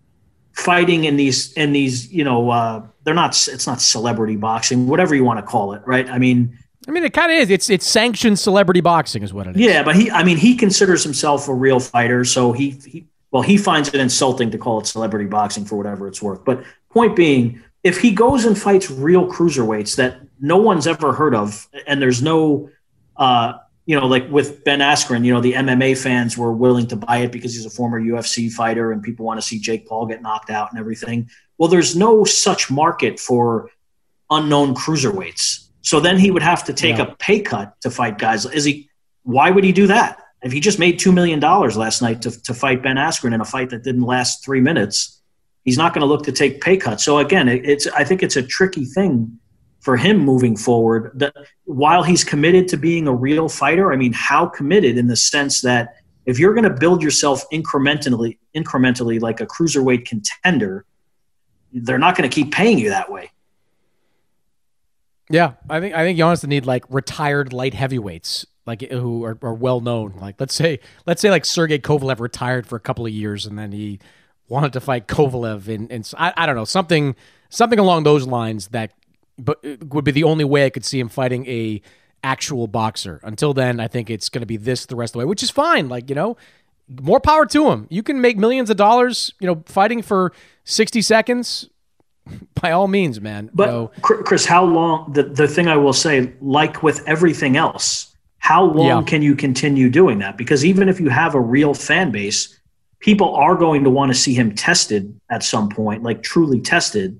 fighting 0.57 1.05
in 1.05 1.15
these 1.15 1.53
in 1.53 1.71
these, 1.71 2.11
you 2.11 2.23
know, 2.23 2.49
uh, 2.49 2.85
they're 3.03 3.13
not. 3.13 3.31
It's 3.47 3.67
not 3.67 3.79
celebrity 3.79 4.35
boxing, 4.35 4.87
whatever 4.87 5.15
you 5.15 5.23
want 5.23 5.39
to 5.39 5.45
call 5.45 5.73
it, 5.73 5.81
right? 5.85 6.09
I 6.09 6.17
mean. 6.17 6.57
I 6.87 6.91
mean, 6.91 7.03
it 7.03 7.11
kind 7.13 7.31
of 7.31 7.37
is. 7.37 7.49
It's 7.49 7.69
it's 7.69 7.87
sanctioned 7.87 8.39
celebrity 8.39 8.81
boxing, 8.81 9.21
is 9.21 9.33
what 9.33 9.47
it 9.47 9.55
is. 9.55 9.61
Yeah, 9.61 9.83
but 9.83 9.95
he, 9.95 10.09
I 10.09 10.23
mean, 10.23 10.37
he 10.37 10.55
considers 10.55 11.03
himself 11.03 11.47
a 11.47 11.53
real 11.53 11.79
fighter, 11.79 12.23
so 12.23 12.53
he, 12.53 12.71
he 12.85 13.05
well, 13.31 13.43
he 13.43 13.57
finds 13.57 13.89
it 13.89 13.95
insulting 13.95 14.51
to 14.51 14.57
call 14.57 14.79
it 14.79 14.87
celebrity 14.87 15.25
boxing 15.25 15.65
for 15.65 15.75
whatever 15.75 16.07
it's 16.07 16.21
worth. 16.21 16.45
But 16.45 16.63
point 16.89 17.15
being, 17.15 17.61
if 17.83 17.99
he 17.99 18.11
goes 18.11 18.45
and 18.45 18.57
fights 18.57 18.89
real 18.89 19.27
cruiserweights 19.27 19.97
that 19.97 20.21
no 20.39 20.57
one's 20.57 20.87
ever 20.87 21.13
heard 21.13 21.35
of, 21.35 21.67
and 21.85 22.01
there's 22.01 22.21
no, 22.21 22.69
uh, 23.17 23.53
you 23.87 23.97
know, 23.97 24.05
like 24.05 24.29
with 24.29 24.65
Ben 24.65 24.79
Askren, 24.79 25.23
you 25.23 25.33
know, 25.33 25.39
the 25.39 25.53
MMA 25.53 25.97
fans 25.97 26.37
were 26.37 26.51
willing 26.51 26.87
to 26.87 26.97
buy 26.97 27.19
it 27.19 27.31
because 27.31 27.55
he's 27.55 27.65
a 27.65 27.69
former 27.69 27.99
UFC 27.99 28.51
fighter 28.51 28.91
and 28.91 29.01
people 29.01 29.25
want 29.25 29.39
to 29.39 29.47
see 29.47 29.59
Jake 29.59 29.87
Paul 29.87 30.05
get 30.05 30.21
knocked 30.21 30.49
out 30.49 30.69
and 30.69 30.79
everything. 30.79 31.29
Well, 31.57 31.69
there's 31.69 31.95
no 31.95 32.25
such 32.25 32.69
market 32.69 33.17
for 33.17 33.71
unknown 34.29 34.75
cruiserweights. 34.75 35.69
So 35.81 36.01
then 36.01 36.19
he 36.19 36.31
would 36.31 36.43
have 36.43 36.65
to 36.65 36.73
take 36.73 36.97
yeah. 36.97 37.03
a 37.03 37.15
pay 37.15 37.39
cut 37.39 37.79
to 37.81 37.89
fight 37.89 38.17
guys. 38.17 38.45
Is 38.45 38.65
he? 38.65 38.89
Why 39.23 39.51
would 39.51 39.63
he 39.63 39.71
do 39.71 39.87
that? 39.87 40.21
If 40.43 40.51
he 40.51 40.59
just 40.59 40.79
made 40.79 40.99
two 40.99 41.13
million 41.13 41.39
dollars 41.39 41.77
last 41.77 42.01
night 42.01 42.21
to, 42.23 42.43
to 42.43 42.53
fight 42.53 42.83
Ben 42.83 42.97
Askren 42.97 43.33
in 43.33 43.39
a 43.39 43.45
fight 43.45 43.69
that 43.69 43.83
didn't 43.83 44.01
last 44.01 44.43
three 44.43 44.59
minutes, 44.59 45.21
he's 45.63 45.77
not 45.77 45.93
going 45.93 46.01
to 46.01 46.07
look 46.07 46.23
to 46.23 46.33
take 46.33 46.59
pay 46.59 46.75
cuts. 46.75 47.05
So 47.05 47.19
again, 47.19 47.47
it, 47.47 47.65
it's 47.65 47.87
I 47.87 48.03
think 48.03 48.21
it's 48.21 48.35
a 48.35 48.43
tricky 48.43 48.83
thing 48.83 49.39
for 49.87 49.95
him 49.95 50.17
moving 50.17 50.57
forward. 50.57 51.11
That 51.15 51.33
while 51.63 52.03
he's 52.03 52.25
committed 52.25 52.67
to 52.67 52.77
being 52.77 53.07
a 53.07 53.15
real 53.15 53.47
fighter, 53.47 53.93
I 53.93 53.95
mean, 53.95 54.11
how 54.11 54.45
committed 54.45 54.97
in 54.97 55.07
the 55.07 55.15
sense 55.15 55.61
that 55.61 55.95
if 56.25 56.37
you're 56.37 56.53
going 56.53 56.65
to 56.65 56.77
build 56.77 57.01
yourself 57.01 57.45
incrementally, 57.53 58.37
incrementally 58.53 59.21
like 59.21 59.39
a 59.39 59.45
cruiserweight 59.45 60.05
contender, 60.05 60.83
they're 61.71 61.97
not 61.97 62.17
going 62.17 62.29
to 62.29 62.35
keep 62.35 62.51
paying 62.51 62.77
you 62.77 62.89
that 62.89 63.09
way. 63.09 63.31
Yeah, 65.29 65.53
I 65.69 65.79
think 65.79 65.95
I 65.95 66.03
think 66.03 66.17
you 66.17 66.25
honestly 66.25 66.49
need 66.49 66.65
like 66.65 66.83
retired 66.89 67.53
light 67.53 67.73
heavyweights 67.73 68.45
like 68.65 68.81
who 68.81 69.23
are, 69.23 69.37
are 69.41 69.53
well 69.53 69.79
known. 69.79 70.15
Like 70.19 70.35
let's 70.37 70.53
say 70.53 70.81
let's 71.05 71.21
say 71.21 71.29
like 71.29 71.45
Sergey 71.45 71.79
Kovalev 71.79 72.19
retired 72.19 72.67
for 72.67 72.75
a 72.75 72.81
couple 72.81 73.05
of 73.05 73.13
years 73.13 73.45
and 73.45 73.57
then 73.57 73.71
he 73.71 73.99
wanted 74.49 74.73
to 74.73 74.81
fight 74.81 75.07
Kovalev 75.07 75.73
and 75.73 75.89
and 75.89 76.11
I, 76.17 76.33
I 76.35 76.45
don't 76.45 76.57
know 76.57 76.65
something 76.65 77.15
something 77.49 77.79
along 77.79 78.03
those 78.03 78.27
lines 78.27 78.67
that 78.69 78.91
but 79.37 79.59
would 79.93 80.05
be 80.05 80.11
the 80.11 80.23
only 80.23 80.43
way 80.43 80.65
I 80.65 80.69
could 80.69 80.85
see 80.85 80.99
him 80.99 81.09
fighting 81.09 81.45
a 81.47 81.81
actual 82.23 82.67
boxer. 82.67 83.19
Until 83.23 83.53
then, 83.53 83.79
I 83.79 83.87
think 83.87 84.09
it's 84.09 84.29
going 84.29 84.41
to 84.41 84.47
be 84.47 84.57
this 84.57 84.85
the 84.85 84.95
rest 84.95 85.11
of 85.11 85.13
the 85.13 85.19
way, 85.19 85.25
which 85.25 85.43
is 85.43 85.49
fine. 85.49 85.89
Like 85.89 86.09
you 86.09 86.15
know, 86.15 86.37
more 87.01 87.19
power 87.19 87.45
to 87.47 87.69
him. 87.69 87.87
You 87.89 88.03
can 88.03 88.21
make 88.21 88.37
millions 88.37 88.69
of 88.69 88.77
dollars, 88.77 89.33
you 89.39 89.47
know, 89.47 89.63
fighting 89.65 90.01
for 90.01 90.33
sixty 90.63 91.01
seconds. 91.01 91.69
By 92.61 92.71
all 92.71 92.87
means, 92.87 93.21
man. 93.21 93.49
But 93.53 93.67
know, 93.67 93.91
Chris, 94.01 94.45
how 94.45 94.65
long? 94.65 95.13
The 95.13 95.23
the 95.23 95.47
thing 95.47 95.67
I 95.67 95.77
will 95.77 95.93
say, 95.93 96.33
like 96.41 96.83
with 96.83 97.07
everything 97.07 97.55
else, 97.55 98.15
how 98.39 98.63
long 98.63 99.03
yeah. 99.03 99.03
can 99.03 99.21
you 99.21 99.35
continue 99.35 99.89
doing 99.89 100.19
that? 100.19 100.37
Because 100.37 100.65
even 100.65 100.89
if 100.89 100.99
you 100.99 101.09
have 101.09 101.35
a 101.35 101.39
real 101.39 101.73
fan 101.73 102.11
base, 102.11 102.59
people 102.99 103.35
are 103.35 103.55
going 103.55 103.83
to 103.83 103.89
want 103.89 104.11
to 104.11 104.17
see 104.17 104.33
him 104.33 104.55
tested 104.55 105.19
at 105.29 105.43
some 105.43 105.69
point, 105.69 106.03
like 106.03 106.23
truly 106.23 106.59
tested. 106.59 107.19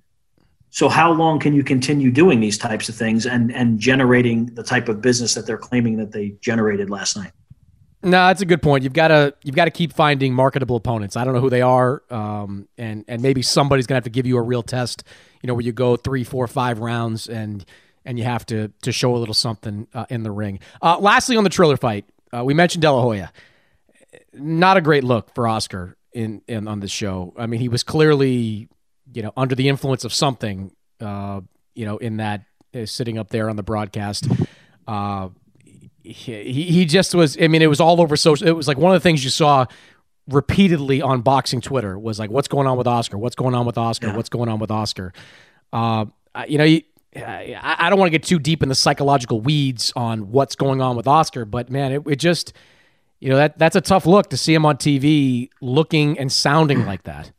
So 0.78 0.89
how 0.89 1.11
long 1.11 1.39
can 1.39 1.55
you 1.55 1.63
continue 1.63 2.11
doing 2.11 2.39
these 2.39 2.55
types 2.55 2.88
of 2.88 2.93
things 2.93 3.25
and 3.25 3.51
and 3.51 3.80
generating 3.80 4.45
the 4.53 4.61
type 4.61 4.88
of 4.89 5.01
business 5.01 5.34
that 5.34 5.47
they're 5.47 5.57
claiming 5.57 5.97
that 5.97 6.11
they 6.11 6.36
generated 6.39 6.91
last 6.91 7.17
night? 7.17 7.32
No, 8.03 8.28
that's 8.28 8.43
a 8.43 8.45
good 8.45 8.61
point. 8.61 8.84
You've 8.84 8.93
got 8.93 9.07
to 9.07 9.34
you've 9.43 9.55
got 9.55 9.65
to 9.65 9.71
keep 9.71 9.91
finding 9.91 10.36
marketable 10.36 10.75
opponents. 10.75 11.17
I 11.17 11.23
don't 11.23 11.34
know 11.34 11.39
who 11.39 11.49
they 11.49 11.63
are, 11.63 12.03
um, 12.11 12.67
and 12.78 13.03
and 13.07 13.23
maybe 13.23 13.41
somebody's 13.41 13.88
gonna 13.88 13.97
have 13.97 14.03
to 14.03 14.11
give 14.11 14.28
you 14.28 14.38
a 14.38 14.41
real 14.43 14.61
test. 14.61 15.03
You 15.41 15.47
know, 15.47 15.55
where 15.55 15.63
you 15.63 15.71
go 15.71 15.95
three, 15.95 16.23
four, 16.23 16.45
five 16.45 16.78
rounds 16.78 17.28
and 17.28 17.65
and 18.05 18.19
you 18.19 18.25
have 18.25 18.45
to 18.45 18.67
to 18.84 18.91
show 18.91 19.15
a 19.15 19.17
little 19.17 19.34
something 19.34 19.88
uh, 19.95 20.05
in 20.11 20.21
the 20.21 20.32
ring. 20.32 20.59
Uh, 20.80 20.99
lastly, 20.99 21.38
on 21.38 21.43
the 21.43 21.49
Triller 21.49 21.78
fight, 21.78 22.05
uh, 22.32 22.43
we 22.43 22.53
mentioned 22.53 22.84
De 22.84 22.91
La 22.91 23.01
Hoya. 23.01 23.32
Not 24.32 24.78
a 24.78 24.82
great 24.82 25.03
look 25.03 25.34
for 25.34 25.47
Oscar 25.47 25.97
in, 26.13 26.43
in 26.47 26.67
on 26.67 26.82
the 26.82 26.88
show. 26.88 27.34
I 27.36 27.47
mean, 27.47 27.61
he 27.61 27.67
was 27.67 27.82
clearly 27.82 28.69
you 29.14 29.22
know 29.22 29.34
under 29.38 29.55
the 29.55 29.70
influence 29.70 30.03
of 30.03 30.14
something. 30.14 30.72
Uh, 30.99 31.41
you 31.76 31.86
know, 31.86 31.97
in 31.97 32.18
that 32.18 32.41
uh, 32.74 32.86
sitting 32.86 33.18
up 33.18 33.30
there 33.30 33.49
on 33.49 33.55
the 33.55 33.64
broadcast. 33.64 34.28
Uh, 34.88 35.30
he, 36.03 36.64
he 36.64 36.86
just 36.86 37.14
was. 37.14 37.38
I 37.39 37.47
mean, 37.47 37.62
it 37.62 37.68
was 37.68 37.80
all 37.80 38.01
over 38.01 38.16
social. 38.18 38.47
It 38.47 38.55
was 38.55 38.68
like 38.68 38.78
one 38.78 38.93
of 38.93 38.95
the 38.95 39.03
things 39.03 39.24
you 39.24 39.30
saw 39.30 39.66
repeatedly 40.28 41.01
on 41.01 41.22
boxing 41.22 41.62
Twitter 41.62 41.99
was 41.99 42.18
like, 42.18 42.32
"What's 42.32 42.47
going 42.47 42.66
on 42.66 42.78
with 42.78 42.88
Oscar? 42.88 43.18
What's 43.18 43.36
going 43.36 43.53
on 43.53 43.66
with 43.66 43.78
Oscar? 43.78 44.08
Yeah. 44.08 44.16
What's 44.16 44.30
going 44.30 44.49
on 44.49 44.60
with 44.60 44.72
Oscar?" 44.72 45.14
Uh, 45.72 46.05
you 46.47 46.58
know, 46.58 46.80
I 47.16 47.89
don't 47.89 47.99
want 47.99 48.08
to 48.08 48.18
get 48.18 48.24
too 48.24 48.39
deep 48.39 48.64
in 48.64 48.70
the 48.70 48.76
psychological 48.76 49.41
weeds 49.41 49.91
on 49.95 50.32
what's 50.32 50.55
going 50.55 50.82
on 50.82 50.95
with 50.95 51.08
Oscar, 51.08 51.45
but 51.45 51.70
man, 51.70 51.91
it, 51.91 52.03
it 52.08 52.16
just, 52.18 52.53
you 53.20 53.30
know, 53.30 53.38
that 53.38 53.58
that's 53.58 53.76
a 53.76 53.82
tough 53.82 54.05
look 54.05 54.30
to 54.30 54.38
see 54.38 54.53
him 54.53 54.66
on 54.66 54.78
TV 54.78 55.49
looking 55.62 56.18
and 56.20 56.32
sounding 56.32 56.86
like 56.86 57.03
that. 57.03 57.32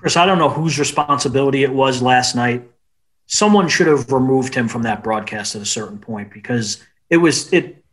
Chris, 0.00 0.16
I 0.16 0.26
don't 0.26 0.38
know 0.38 0.48
whose 0.48 0.78
responsibility 0.78 1.64
it 1.64 1.72
was 1.72 2.00
last 2.00 2.34
night. 2.34 2.68
Someone 3.26 3.68
should 3.68 3.86
have 3.86 4.10
removed 4.10 4.54
him 4.54 4.68
from 4.68 4.82
that 4.82 5.02
broadcast 5.02 5.54
at 5.54 5.62
a 5.62 5.66
certain 5.66 5.98
point 5.98 6.32
because 6.32 6.82
it 7.10 7.18
was 7.18 7.52
it. 7.52 7.84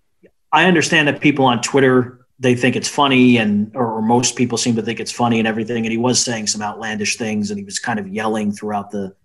I 0.51 0.65
understand 0.65 1.07
that 1.07 1.19
people 1.19 1.45
on 1.45 1.61
Twitter 1.61 2.25
they 2.39 2.55
think 2.55 2.75
it's 2.75 2.89
funny, 2.89 3.37
and 3.37 3.75
or 3.75 4.01
most 4.01 4.35
people 4.35 4.57
seem 4.57 4.75
to 4.75 4.81
think 4.81 4.99
it's 4.99 5.11
funny 5.11 5.39
and 5.39 5.47
everything. 5.47 5.85
And 5.85 5.91
he 5.91 5.97
was 5.97 6.23
saying 6.23 6.47
some 6.47 6.61
outlandish 6.61 7.17
things, 7.17 7.49
and 7.49 7.57
he 7.57 7.63
was 7.63 7.79
kind 7.79 7.99
of 7.99 8.07
yelling 8.07 8.51
throughout 8.51 8.91
the 8.91 9.15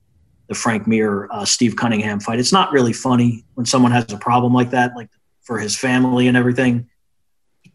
the 0.48 0.54
Frank 0.54 0.86
Mir 0.86 1.28
uh, 1.30 1.44
Steve 1.44 1.76
Cunningham 1.76 2.18
fight. 2.18 2.40
It's 2.40 2.52
not 2.52 2.72
really 2.72 2.92
funny 2.92 3.44
when 3.54 3.66
someone 3.66 3.92
has 3.92 4.12
a 4.12 4.16
problem 4.16 4.52
like 4.52 4.70
that, 4.70 4.96
like 4.96 5.08
for 5.42 5.58
his 5.58 5.76
family 5.76 6.28
and 6.28 6.36
everything. 6.36 6.88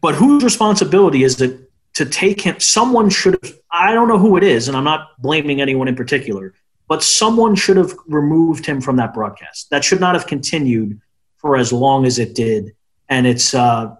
But 0.00 0.14
whose 0.14 0.44
responsibility 0.44 1.24
is 1.24 1.40
it 1.40 1.65
to 1.96 2.04
take 2.04 2.40
him? 2.40 2.60
Someone 2.60 3.10
should 3.10 3.38
have. 3.42 3.58
I 3.70 3.92
don't 3.92 4.08
know 4.08 4.18
who 4.18 4.36
it 4.36 4.44
is, 4.44 4.68
and 4.68 4.76
I'm 4.76 4.84
not 4.84 5.20
blaming 5.20 5.60
anyone 5.60 5.88
in 5.88 5.96
particular, 5.96 6.54
but 6.88 7.02
someone 7.02 7.54
should 7.54 7.76
have 7.76 7.92
removed 8.06 8.64
him 8.64 8.80
from 8.80 8.96
that 8.96 9.14
broadcast. 9.14 9.70
That 9.70 9.82
should 9.84 10.00
not 10.00 10.14
have 10.14 10.26
continued 10.26 11.00
for 11.38 11.56
as 11.56 11.72
long 11.72 12.06
as 12.06 12.18
it 12.18 12.34
did, 12.34 12.74
and 13.08 13.26
it's 13.26 13.54
uh, 13.54 13.96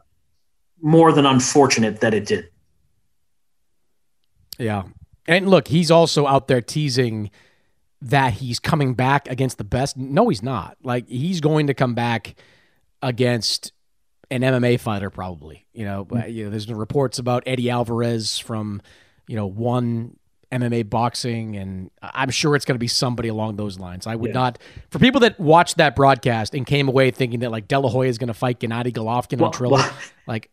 more 0.81 1.13
than 1.13 1.27
unfortunate 1.27 2.01
that 2.01 2.15
it 2.15 2.27
did. 2.27 2.49
Yeah, 4.59 4.85
and 5.27 5.49
look, 5.49 5.69
he's 5.69 5.91
also 5.91 6.27
out 6.27 6.49
there 6.49 6.61
teasing 6.61 7.31
that 8.03 8.35
he's 8.35 8.61
coming 8.61 8.95
back 8.95 9.29
against 9.29 9.57
the 9.59 9.65
best. 9.65 9.97
No, 9.97 10.29
he's 10.29 10.43
not. 10.43 10.77
Like 10.83 11.09
he's 11.09 11.41
going 11.41 11.69
to 11.69 11.75
come 11.75 11.95
back 11.95 12.37
against 13.03 13.73
an 14.31 14.43
MMA 14.43 14.81
fighter, 14.81 15.11
probably. 15.11 15.67
You 15.73 15.85
know, 15.85 16.05
mm-hmm. 16.05 16.31
you 16.31 16.45
know, 16.45 16.51
there's 16.51 16.67
been 16.67 16.77
reports 16.77 17.19
about 17.19 17.43
Eddie 17.47 17.71
Alvarez 17.71 18.39
from, 18.39 18.83
you 19.27 19.37
know, 19.37 19.47
one 19.47 20.17
MMA 20.53 20.89
boxing, 20.89 21.57
and 21.57 21.91
I'm 22.03 22.31
sure 22.31 22.55
it's 22.55 22.65
going 22.65 22.77
to 22.77 22.81
be 22.81 22.89
somebody 22.89 23.29
along 23.29 23.57
those 23.57 23.79
lines. 23.79 24.07
I 24.07 24.15
would 24.15 24.29
yeah. 24.29 24.35
not, 24.35 24.59
for 24.91 24.99
people 24.99 25.21
that 25.23 25.39
watched 25.39 25.77
that 25.79 25.97
broadcast 25.97 26.55
and 26.55 26.67
came 26.67 26.89
away 26.89 27.11
thinking 27.11 27.41
that 27.41 27.51
like 27.51 27.69
De 27.69 27.79
La 27.79 27.89
Hoya 27.89 28.09
is 28.09 28.19
going 28.19 28.29
to 28.29 28.35
fight 28.35 28.61
Gennady 28.61 28.93
Golovkin 28.93 29.39
well, 29.39 29.47
on 29.47 29.53
Triller, 29.53 29.79
well, 29.79 29.95
like 30.27 30.51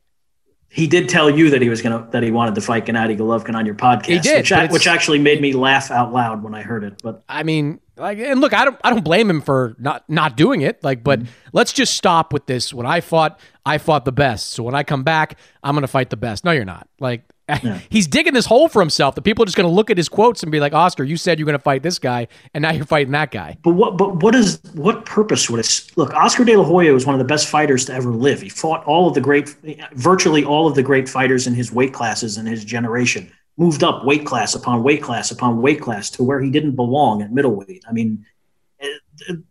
he 0.74 0.88
did 0.88 1.07
tell 1.07 1.30
you 1.30 1.51
that 1.51 1.61
he 1.61 1.69
was 1.69 1.84
gonna 1.84 2.07
that 2.11 2.24
he 2.24 2.32
wanted 2.32 2.55
to 2.55 2.61
fight 2.61 2.88
Gennady 2.88 3.15
Golovkin 3.15 3.53
on 3.53 3.63
your 3.63 3.76
podcast. 3.76 4.05
He 4.07 4.19
did, 4.19 4.49
which, 4.49 4.71
which, 4.71 4.88
actually 4.88 5.19
made 5.19 5.39
me 5.39 5.53
laugh 5.53 5.91
out 5.91 6.11
loud 6.11 6.41
when 6.41 6.55
I 6.55 6.63
heard 6.63 6.84
it. 6.84 6.99
But 7.03 7.24
I 7.30 7.43
mean, 7.43 7.80
like, 7.96 8.18
and 8.18 8.41
look, 8.41 8.54
I 8.54 8.66
don't 8.66 8.80
I 8.84 8.89
don't 8.89 9.04
blame 9.04 9.30
him 9.30 9.41
for 9.41 9.76
not 9.80 10.04
not 10.10 10.38
doing 10.38 10.62
it. 10.62 10.84
Like, 10.84 11.04
but 11.04 11.20
mm-hmm. 11.20 11.32
let's 11.52 11.74
just 11.74 11.96
stop 11.96 12.34
with 12.34 12.46
this. 12.46 12.74
When 12.74 12.86
I 12.86 13.02
fought, 13.02 13.39
I 13.66 13.78
fought 13.78 14.06
the 14.06 14.12
best. 14.12 14.52
So 14.52 14.64
when 14.64 14.76
I 14.76 14.84
come 14.84 15.04
back, 15.04 15.38
I'm 15.64 15.76
gonna 15.76 15.88
fight 15.88 16.10
the 16.10 16.18
best. 16.18 16.44
No, 16.46 16.52
you're 16.52 16.66
not. 16.66 16.88
Like, 17.00 17.24
yeah. 17.64 17.80
he's 17.89 18.08
digging 18.08 18.34
this 18.34 18.46
hole 18.46 18.70
for 18.70 18.82
himself. 18.82 19.16
The 19.16 19.22
people 19.22 19.44
are 19.44 19.46
just 19.46 19.58
going 19.58 19.68
to 19.68 19.74
look 19.74 19.89
at 19.89 19.98
his 19.98 20.08
quotes 20.08 20.44
and 20.44 20.52
be 20.52 20.62
like, 20.62 20.74
"Oscar, 20.74 21.04
you 21.04 21.18
said 21.18 21.39
you're 21.39 21.46
going 21.46 21.58
to 21.58 21.64
fight 21.64 21.84
this 21.84 22.00
guy, 22.00 22.30
and 22.54 22.62
now 22.62 22.72
you're 22.72 22.86
fighting 22.86 23.12
that 23.12 23.32
guy." 23.32 23.58
But 23.64 23.74
what? 23.74 23.98
But 23.98 24.24
what 24.24 24.34
is? 24.34 24.62
What 24.76 25.06
purpose 25.06 25.50
would 25.50 25.60
it? 25.60 25.91
Look, 25.98 26.14
Oscar 26.14 26.46
De 26.46 26.56
La 26.56 26.64
Hoya 26.64 26.94
was 26.94 27.06
one 27.06 27.16
of 27.16 27.20
the 27.20 27.26
best 27.26 27.48
fighters 27.48 27.84
to 27.86 27.94
ever 27.94 28.12
live. 28.12 28.41
He 28.41 28.48
fought 28.48 28.86
all 28.86 29.10
of 29.10 29.14
the 29.14 29.22
great, 29.22 29.50
virtually 29.91 30.46
all 30.46 30.68
of 30.68 30.76
the 30.76 30.84
great 30.84 31.10
fighters 31.10 31.46
in 31.46 31.54
his 31.54 31.72
weight 31.72 31.94
classes 31.94 32.38
in 32.38 32.46
his 32.46 32.64
generation. 32.64 33.30
Moved 33.58 33.84
up 33.84 34.04
weight 34.04 34.26
class 34.26 34.56
upon 34.56 34.84
weight 34.84 35.01
class 35.04 35.32
upon 35.32 35.62
weight 35.62 35.82
class 35.82 36.10
to 36.12 36.24
where 36.24 36.41
he 36.41 36.49
didn't 36.49 36.76
belong 36.76 37.22
at 37.22 37.32
middleweight. 37.32 37.84
I 37.88 37.91
mean, 37.91 38.26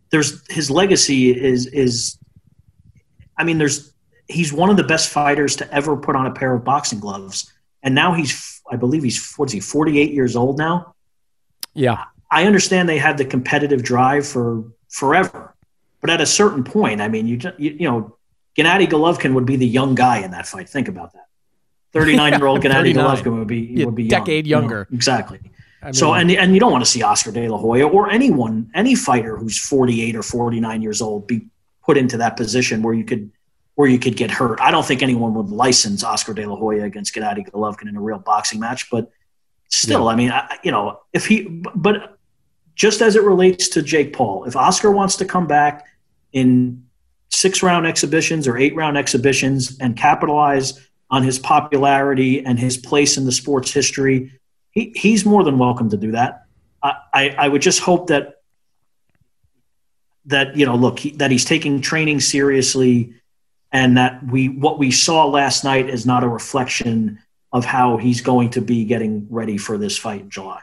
there's 0.09 0.43
his 0.49 0.69
legacy 0.69 1.31
is 1.31 1.67
is. 1.67 2.17
I 3.37 3.43
mean, 3.43 3.57
there's 3.57 3.93
he's 4.27 4.51
one 4.51 4.69
of 4.69 4.77
the 4.77 4.83
best 4.83 5.09
fighters 5.09 5.55
to 5.57 5.73
ever 5.73 5.95
put 5.95 6.15
on 6.15 6.25
a 6.25 6.31
pair 6.31 6.53
of 6.53 6.63
boxing 6.63 6.99
gloves 6.99 7.53
and 7.83 7.93
now 7.93 8.13
he's 8.13 8.61
I 8.71 8.77
believe 8.77 9.03
he's 9.03 9.33
what's 9.35 9.51
he 9.51 9.59
48 9.59 10.11
years 10.11 10.35
old 10.35 10.57
now. 10.57 10.95
Yeah. 11.73 12.05
I 12.31 12.45
understand 12.45 12.89
they 12.89 12.97
had 12.97 13.17
the 13.17 13.25
competitive 13.25 13.83
drive 13.83 14.25
for 14.25 14.63
forever, 14.89 15.53
but 16.01 16.09
at 16.09 16.21
a 16.21 16.25
certain 16.25 16.63
point, 16.63 17.01
I 17.01 17.07
mean, 17.09 17.27
you 17.27 17.39
you, 17.59 17.71
you 17.79 17.89
know, 17.89 18.17
Gennady 18.57 18.87
Golovkin 18.87 19.33
would 19.33 19.45
be 19.45 19.57
the 19.57 19.67
young 19.67 19.93
guy 19.93 20.19
in 20.19 20.31
that 20.31 20.47
fight. 20.47 20.69
Think 20.69 20.87
about 20.87 21.13
that. 21.13 21.27
39 21.99 22.33
year 22.33 22.45
old 22.45 22.61
Gennady 22.61 22.93
Golovkin 22.93 23.37
would 23.37 23.47
be 23.47 23.59
yeah, 23.59 23.85
would 23.85 23.95
be 23.95 24.07
decade 24.07 24.47
young, 24.47 24.63
younger. 24.63 24.87
You 24.89 24.93
know? 24.93 24.97
Exactly. 24.97 25.39
I 25.81 25.87
mean, 25.87 25.93
so 25.93 26.13
and 26.13 26.31
and 26.31 26.53
you 26.53 26.59
don't 26.59 26.71
want 26.71 26.83
to 26.83 26.89
see 26.89 27.03
Oscar 27.03 27.31
De 27.31 27.47
La 27.47 27.57
Hoya 27.57 27.87
or 27.87 28.09
anyone 28.09 28.71
any 28.73 28.95
fighter 28.95 29.37
who's 29.37 29.59
48 29.59 30.15
or 30.15 30.23
49 30.23 30.81
years 30.81 31.01
old 31.01 31.27
be 31.27 31.47
put 31.85 31.97
into 31.97 32.17
that 32.17 32.37
position 32.37 32.81
where 32.81 32.93
you 32.93 33.03
could 33.03 33.31
where 33.75 33.87
you 33.87 33.99
could 33.99 34.15
get 34.15 34.31
hurt. 34.31 34.59
I 34.61 34.71
don't 34.71 34.85
think 34.85 35.01
anyone 35.01 35.33
would 35.33 35.49
license 35.49 36.03
Oscar 36.03 36.33
De 36.33 36.45
La 36.45 36.55
Hoya 36.55 36.83
against 36.83 37.13
Gennady 37.13 37.49
Golovkin 37.49 37.89
in 37.89 37.95
a 37.95 38.01
real 38.01 38.19
boxing 38.19 38.59
match, 38.59 38.89
but 38.89 39.11
still, 39.69 40.05
yeah. 40.05 40.11
I 40.11 40.15
mean, 40.15 40.31
I, 40.31 40.57
you 40.63 40.71
know, 40.71 41.01
if 41.11 41.25
he 41.25 41.43
but 41.75 42.17
just 42.75 43.01
as 43.01 43.15
it 43.15 43.23
relates 43.23 43.67
to 43.69 43.81
Jake 43.81 44.13
Paul, 44.13 44.45
if 44.45 44.55
Oscar 44.55 44.91
wants 44.91 45.15
to 45.17 45.25
come 45.25 45.47
back 45.47 45.85
in 46.31 46.85
six 47.29 47.61
round 47.63 47.85
exhibitions 47.85 48.47
or 48.47 48.57
eight 48.57 48.75
round 48.75 48.97
exhibitions 48.97 49.77
and 49.79 49.97
capitalize 49.97 50.79
on 51.13 51.21
his 51.23 51.37
popularity 51.37 52.43
and 52.43 52.59
his 52.59 52.75
place 52.75 53.15
in 53.17 53.25
the 53.25 53.31
sports 53.31 53.71
history 53.71 54.31
he, 54.73 54.91
he's 54.95 55.25
more 55.25 55.43
than 55.43 55.57
welcome 55.57 55.89
to 55.91 55.97
do 55.97 56.11
that. 56.11 56.45
I, 56.81 56.93
I, 57.13 57.29
I 57.37 57.47
would 57.47 57.61
just 57.61 57.79
hope 57.79 58.07
that 58.07 58.35
that 60.25 60.55
you 60.55 60.65
know, 60.65 60.75
look, 60.75 60.99
he, 60.99 61.11
that 61.11 61.31
he's 61.31 61.45
taking 61.45 61.81
training 61.81 62.19
seriously, 62.19 63.13
and 63.71 63.97
that 63.97 64.25
we 64.25 64.49
what 64.49 64.79
we 64.79 64.89
saw 64.91 65.25
last 65.25 65.63
night 65.63 65.89
is 65.89 66.05
not 66.05 66.23
a 66.23 66.27
reflection 66.27 67.19
of 67.51 67.65
how 67.65 67.97
he's 67.97 68.21
going 68.21 68.49
to 68.51 68.61
be 68.61 68.83
getting 68.83 69.27
ready 69.29 69.57
for 69.57 69.77
this 69.77 69.97
fight 69.97 70.21
in 70.21 70.29
July. 70.29 70.61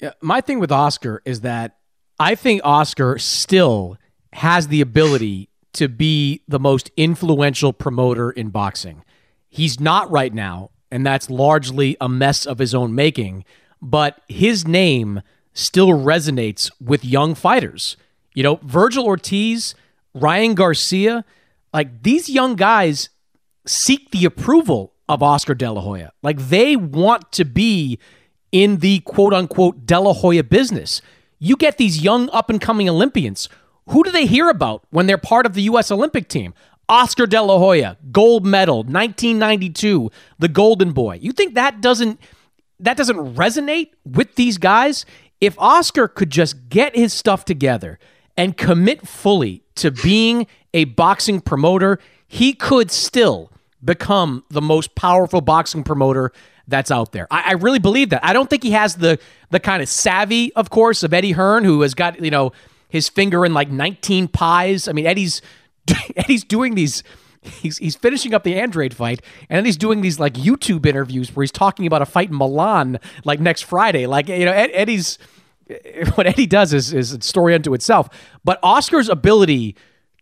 Yeah, 0.00 0.12
my 0.20 0.40
thing 0.40 0.58
with 0.58 0.72
Oscar 0.72 1.22
is 1.24 1.42
that 1.42 1.76
I 2.18 2.34
think 2.34 2.62
Oscar 2.64 3.18
still 3.18 3.98
has 4.32 4.68
the 4.68 4.80
ability 4.80 5.50
to 5.74 5.88
be 5.88 6.42
the 6.48 6.60
most 6.60 6.90
influential 6.96 7.72
promoter 7.72 8.30
in 8.30 8.50
boxing. 8.50 9.04
He's 9.48 9.78
not 9.78 10.10
right 10.10 10.32
now 10.32 10.70
and 10.94 11.04
that's 11.04 11.28
largely 11.28 11.96
a 12.00 12.08
mess 12.08 12.46
of 12.46 12.60
his 12.60 12.72
own 12.72 12.94
making. 12.94 13.44
But 13.82 14.20
his 14.28 14.64
name 14.64 15.22
still 15.52 15.88
resonates 15.88 16.70
with 16.80 17.04
young 17.04 17.34
fighters. 17.34 17.96
You 18.32 18.44
know, 18.44 18.56
Vergil 18.58 19.04
Ortiz, 19.04 19.74
Ryan 20.14 20.54
Garcia, 20.54 21.24
like 21.72 22.04
these 22.04 22.28
young 22.28 22.54
guys 22.54 23.08
seek 23.66 24.12
the 24.12 24.24
approval 24.24 24.92
of 25.08 25.20
Oscar 25.20 25.56
De 25.56 25.68
La 25.68 25.80
Hoya. 25.80 26.12
Like 26.22 26.38
they 26.38 26.76
want 26.76 27.32
to 27.32 27.44
be 27.44 27.98
in 28.52 28.76
the 28.76 29.00
quote 29.00 29.34
unquote 29.34 29.86
De 29.86 29.98
La 29.98 30.12
Hoya 30.12 30.44
business. 30.44 31.02
You 31.40 31.56
get 31.56 31.76
these 31.76 32.04
young 32.04 32.30
up 32.30 32.50
and 32.50 32.60
coming 32.60 32.88
Olympians. 32.88 33.48
Who 33.88 34.02
do 34.02 34.10
they 34.10 34.26
hear 34.26 34.48
about 34.48 34.84
when 34.90 35.06
they're 35.06 35.18
part 35.18 35.46
of 35.46 35.54
the 35.54 35.62
U.S. 35.62 35.90
Olympic 35.90 36.28
team? 36.28 36.54
Oscar 36.88 37.26
De 37.26 37.40
La 37.40 37.58
Hoya, 37.58 37.96
gold 38.12 38.44
medal, 38.44 38.78
1992, 38.78 40.10
the 40.38 40.48
Golden 40.48 40.92
Boy. 40.92 41.18
You 41.20 41.32
think 41.32 41.54
that 41.54 41.80
doesn't 41.80 42.20
that 42.80 42.96
doesn't 42.96 43.36
resonate 43.36 43.90
with 44.04 44.34
these 44.34 44.58
guys? 44.58 45.06
If 45.40 45.58
Oscar 45.58 46.08
could 46.08 46.30
just 46.30 46.68
get 46.68 46.94
his 46.94 47.12
stuff 47.12 47.44
together 47.44 47.98
and 48.36 48.56
commit 48.56 49.06
fully 49.06 49.62
to 49.76 49.90
being 49.90 50.46
a 50.72 50.84
boxing 50.84 51.40
promoter, 51.40 51.98
he 52.26 52.52
could 52.52 52.90
still 52.90 53.50
become 53.82 54.44
the 54.50 54.62
most 54.62 54.94
powerful 54.94 55.40
boxing 55.40 55.84
promoter 55.84 56.32
that's 56.66 56.90
out 56.90 57.12
there. 57.12 57.26
I, 57.30 57.50
I, 57.50 57.52
really 57.52 57.78
believe 57.78 58.10
that. 58.10 58.24
I 58.24 58.32
don't 58.32 58.48
think 58.48 58.62
he 58.62 58.70
has 58.70 58.96
the 58.96 59.18
the 59.50 59.60
kind 59.60 59.82
of 59.82 59.88
savvy, 59.88 60.52
of 60.54 60.70
course, 60.70 61.02
of 61.02 61.12
Eddie 61.12 61.32
Hearn, 61.32 61.64
who 61.64 61.82
has 61.82 61.94
got 61.94 62.22
you 62.22 62.30
know 62.30 62.52
his 62.94 63.08
finger 63.08 63.44
in 63.44 63.52
like 63.52 63.72
19 63.72 64.28
pies. 64.28 64.86
I 64.86 64.92
mean, 64.92 65.04
Eddie's 65.04 65.42
Eddie's 66.16 66.44
doing 66.44 66.76
these 66.76 67.02
he's 67.42 67.76
he's 67.78 67.96
finishing 67.96 68.32
up 68.34 68.44
the 68.44 68.54
Andrade 68.54 68.94
fight, 68.94 69.20
and 69.50 69.56
then 69.56 69.64
he's 69.64 69.76
doing 69.76 70.00
these 70.00 70.20
like 70.20 70.34
YouTube 70.34 70.86
interviews 70.86 71.34
where 71.34 71.42
he's 71.42 71.50
talking 71.50 71.88
about 71.88 72.02
a 72.02 72.06
fight 72.06 72.30
in 72.30 72.36
Milan 72.36 73.00
like 73.24 73.40
next 73.40 73.62
Friday. 73.62 74.06
Like 74.06 74.28
you 74.28 74.44
know, 74.44 74.52
Ed, 74.52 74.70
Eddie's 74.72 75.18
what 76.14 76.28
Eddie 76.28 76.46
does 76.46 76.72
is 76.72 76.94
is 76.94 77.10
a 77.10 77.20
story 77.20 77.52
unto 77.52 77.74
itself. 77.74 78.08
But 78.44 78.60
Oscar's 78.62 79.08
ability 79.08 79.74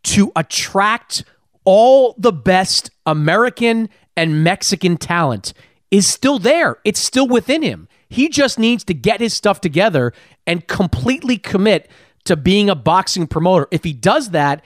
to 0.04 0.32
attract 0.34 1.24
all 1.64 2.14
the 2.16 2.32
best 2.32 2.90
American 3.04 3.90
and 4.16 4.42
Mexican 4.42 4.96
talent 4.96 5.52
is 5.90 6.06
still 6.06 6.38
there. 6.38 6.78
It's 6.84 6.98
still 6.98 7.28
within 7.28 7.60
him. 7.60 7.86
He 8.08 8.30
just 8.30 8.58
needs 8.58 8.82
to 8.84 8.94
get 8.94 9.20
his 9.20 9.34
stuff 9.34 9.60
together 9.60 10.14
and 10.46 10.66
completely 10.66 11.36
commit 11.36 11.90
to 12.24 12.36
being 12.36 12.70
a 12.70 12.74
boxing 12.74 13.26
promoter. 13.26 13.68
If 13.70 13.84
he 13.84 13.92
does 13.92 14.30
that, 14.30 14.64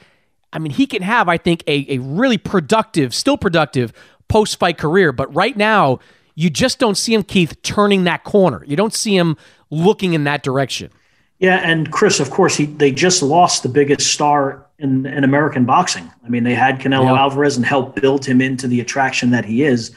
I 0.53 0.59
mean, 0.59 0.73
he 0.73 0.87
can 0.87 1.03
have, 1.03 1.29
I 1.29 1.39
think, 1.39 1.63
a, 1.67 1.87
a 1.95 1.99
really 1.99 2.39
productive, 2.39 3.15
still 3.15 3.37
productive 3.37 3.93
post 4.29 4.59
fight 4.59 4.79
career. 4.79 5.13
But 5.13 5.35
right 5.35 5.57
now, 5.57 5.99
you 6.35 6.51
just 6.51 6.79
don't 6.79 6.97
see 6.97 7.15
him, 7.15 7.23
Keith, 7.23 7.61
turning 7.63 8.05
that 8.05 8.25
corner. 8.25 8.65
You 8.67 8.77
don't 8.77 8.95
see 8.95 9.17
him 9.17 9.37
looking 9.71 10.15
in 10.15 10.25
that 10.25 10.43
direction. 10.43 10.91
Yeah, 11.39 11.61
and 11.63 11.91
Chris, 11.93 12.21
of 12.21 12.31
course, 12.31 12.57
he 12.57 12.67
they 12.67 12.93
just 12.93 13.23
lost 13.23 13.63
the 13.63 13.69
biggest 13.69 14.13
star 14.13 14.67
in, 14.79 15.05
in 15.07 15.25
American 15.25 15.65
boxing. 15.65 16.11
I 16.25 16.29
mean, 16.29 16.45
they 16.45 16.55
had 16.55 16.81
Canelo 16.81 17.05
yeah. 17.05 17.21
Alvarez 17.21 17.57
and 17.57 17.67
helped 17.67 18.01
build 18.01 18.25
him 18.25 18.41
into 18.41 18.67
the 18.67 18.81
attraction 18.81 19.31
that 19.31 19.45
he 19.45 19.63
is. 19.63 19.95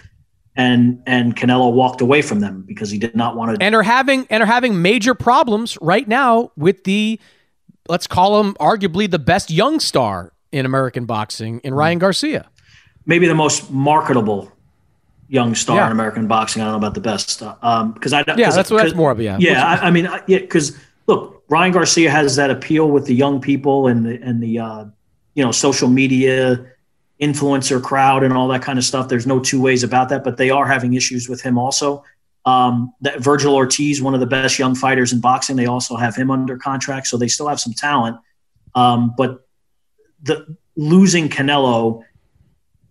And 0.55 1.01
and 1.05 1.37
Canelo 1.37 1.71
walked 1.71 2.01
away 2.01 2.21
from 2.21 2.41
them 2.41 2.63
because 2.67 2.89
he 2.89 2.97
did 2.97 3.15
not 3.15 3.37
want 3.37 3.57
to 3.57 3.63
And 3.63 3.73
are 3.75 3.83
having 3.83 4.27
and 4.29 4.43
are 4.43 4.47
having 4.47 4.81
major 4.81 5.13
problems 5.13 5.77
right 5.81 6.05
now 6.05 6.51
with 6.57 6.83
the 6.83 7.19
let's 7.89 8.07
call 8.07 8.39
him 8.39 8.53
arguably 8.55 9.09
the 9.09 9.19
best 9.19 9.51
young 9.51 9.79
star 9.79 10.31
in 10.51 10.65
American 10.65 11.05
boxing 11.05 11.59
in 11.63 11.73
Ryan 11.73 11.99
Garcia. 11.99 12.49
Maybe 13.05 13.27
the 13.27 13.35
most 13.35 13.71
marketable 13.71 14.51
young 15.27 15.55
star 15.55 15.77
yeah. 15.77 15.85
in 15.87 15.91
American 15.91 16.27
boxing. 16.27 16.61
I 16.61 16.65
don't 16.65 16.73
know 16.73 16.77
about 16.77 16.93
the 16.93 17.01
best 17.01 17.39
because 17.39 18.13
um, 18.13 18.23
I 18.27 18.33
yeah 18.37 18.51
that's 18.51 18.71
what 18.71 18.83
that's 18.83 18.95
more 18.95 19.11
of 19.11 19.19
yeah 19.19 19.37
yeah 19.39 19.65
I, 19.65 19.87
I, 19.87 19.91
mean 19.91 20.09
yeah 20.27 20.39
because 20.39 20.77
look 21.07 21.43
Ryan 21.49 21.71
Garcia 21.71 22.09
has 22.09 22.35
that 22.35 22.49
appeal 22.49 22.89
with 22.89 23.05
the 23.05 23.15
young 23.15 23.41
people 23.41 23.87
and 23.87 24.05
the 24.05 24.21
and 24.21 24.41
the 24.41 24.59
uh, 24.59 24.85
you 25.33 25.43
know 25.43 25.51
social 25.51 25.89
media 25.89 26.65
influencer 27.21 27.81
crowd 27.81 28.23
and 28.23 28.33
all 28.33 28.47
that 28.47 28.61
kind 28.61 28.79
of 28.79 28.85
stuff. 28.85 29.09
There's 29.09 29.27
no 29.27 29.39
two 29.39 29.61
ways 29.61 29.83
about 29.83 30.09
that, 30.09 30.23
but 30.23 30.37
they 30.37 30.49
are 30.49 30.65
having 30.65 30.93
issues 30.93 31.27
with 31.27 31.41
him 31.41 31.57
also. 31.57 32.03
Um, 32.45 32.93
that 33.01 33.17
Vergil 33.19 33.53
Ortiz, 33.53 34.01
one 34.01 34.13
of 34.13 34.19
the 34.19 34.25
best 34.25 34.57
young 34.57 34.73
fighters 34.73 35.13
in 35.13 35.19
boxing, 35.19 35.55
they 35.55 35.65
also 35.65 35.95
have 35.95 36.15
him 36.15 36.31
under 36.31 36.57
contract, 36.57 37.07
so 37.07 37.17
they 37.17 37.27
still 37.27 37.47
have 37.47 37.59
some 37.59 37.73
talent. 37.73 38.17
Um, 38.75 39.13
but 39.17 39.47
the 40.23 40.57
losing 40.75 41.29
Canelo 41.29 42.03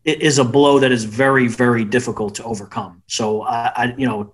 is 0.05 0.39
a 0.39 0.45
blow 0.45 0.79
that 0.79 0.93
is 0.93 1.05
very, 1.05 1.49
very 1.49 1.85
difficult 1.85 2.35
to 2.37 2.45
overcome. 2.45 3.03
So 3.07 3.43
I, 3.43 3.73
I, 3.75 3.95
you 3.97 4.07
know, 4.07 4.33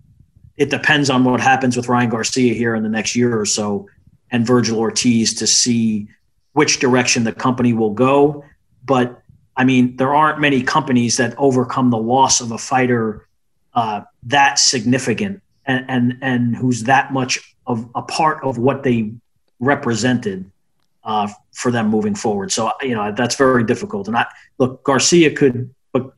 it 0.56 0.70
depends 0.70 1.10
on 1.10 1.24
what 1.24 1.40
happens 1.40 1.76
with 1.76 1.88
Ryan 1.88 2.10
Garcia 2.10 2.54
here 2.54 2.74
in 2.74 2.82
the 2.82 2.88
next 2.88 3.16
year 3.16 3.38
or 3.38 3.46
so, 3.46 3.88
and 4.30 4.46
Vergil 4.46 4.76
Ortiz 4.76 5.34
to 5.34 5.46
see 5.46 6.08
which 6.52 6.78
direction 6.78 7.24
the 7.24 7.32
company 7.32 7.72
will 7.72 7.92
go. 7.92 8.44
But 8.84 9.20
I 9.56 9.64
mean, 9.64 9.96
there 9.96 10.14
aren't 10.14 10.40
many 10.40 10.62
companies 10.62 11.16
that 11.16 11.34
overcome 11.38 11.90
the 11.90 11.98
loss 11.98 12.40
of 12.40 12.52
a 12.52 12.58
fighter 12.58 13.28
uh, 13.74 14.02
that 14.24 14.58
significant 14.58 15.42
and, 15.66 15.84
and 15.88 16.18
and 16.22 16.56
who's 16.56 16.84
that 16.84 17.12
much 17.12 17.56
of 17.66 17.88
a 17.94 18.02
part 18.02 18.44
of 18.44 18.58
what 18.58 18.82
they 18.82 19.12
represented 19.58 20.50
uh, 21.04 21.28
for 21.52 21.70
them 21.70 21.88
moving 21.88 22.14
forward. 22.14 22.52
So 22.52 22.72
you 22.82 22.94
know 22.94 23.12
that's 23.12 23.36
very 23.36 23.64
difficult. 23.64 24.08
And 24.08 24.16
I 24.16 24.26
look, 24.58 24.82
Garcia 24.84 25.34
could, 25.34 25.74
but 25.92 26.12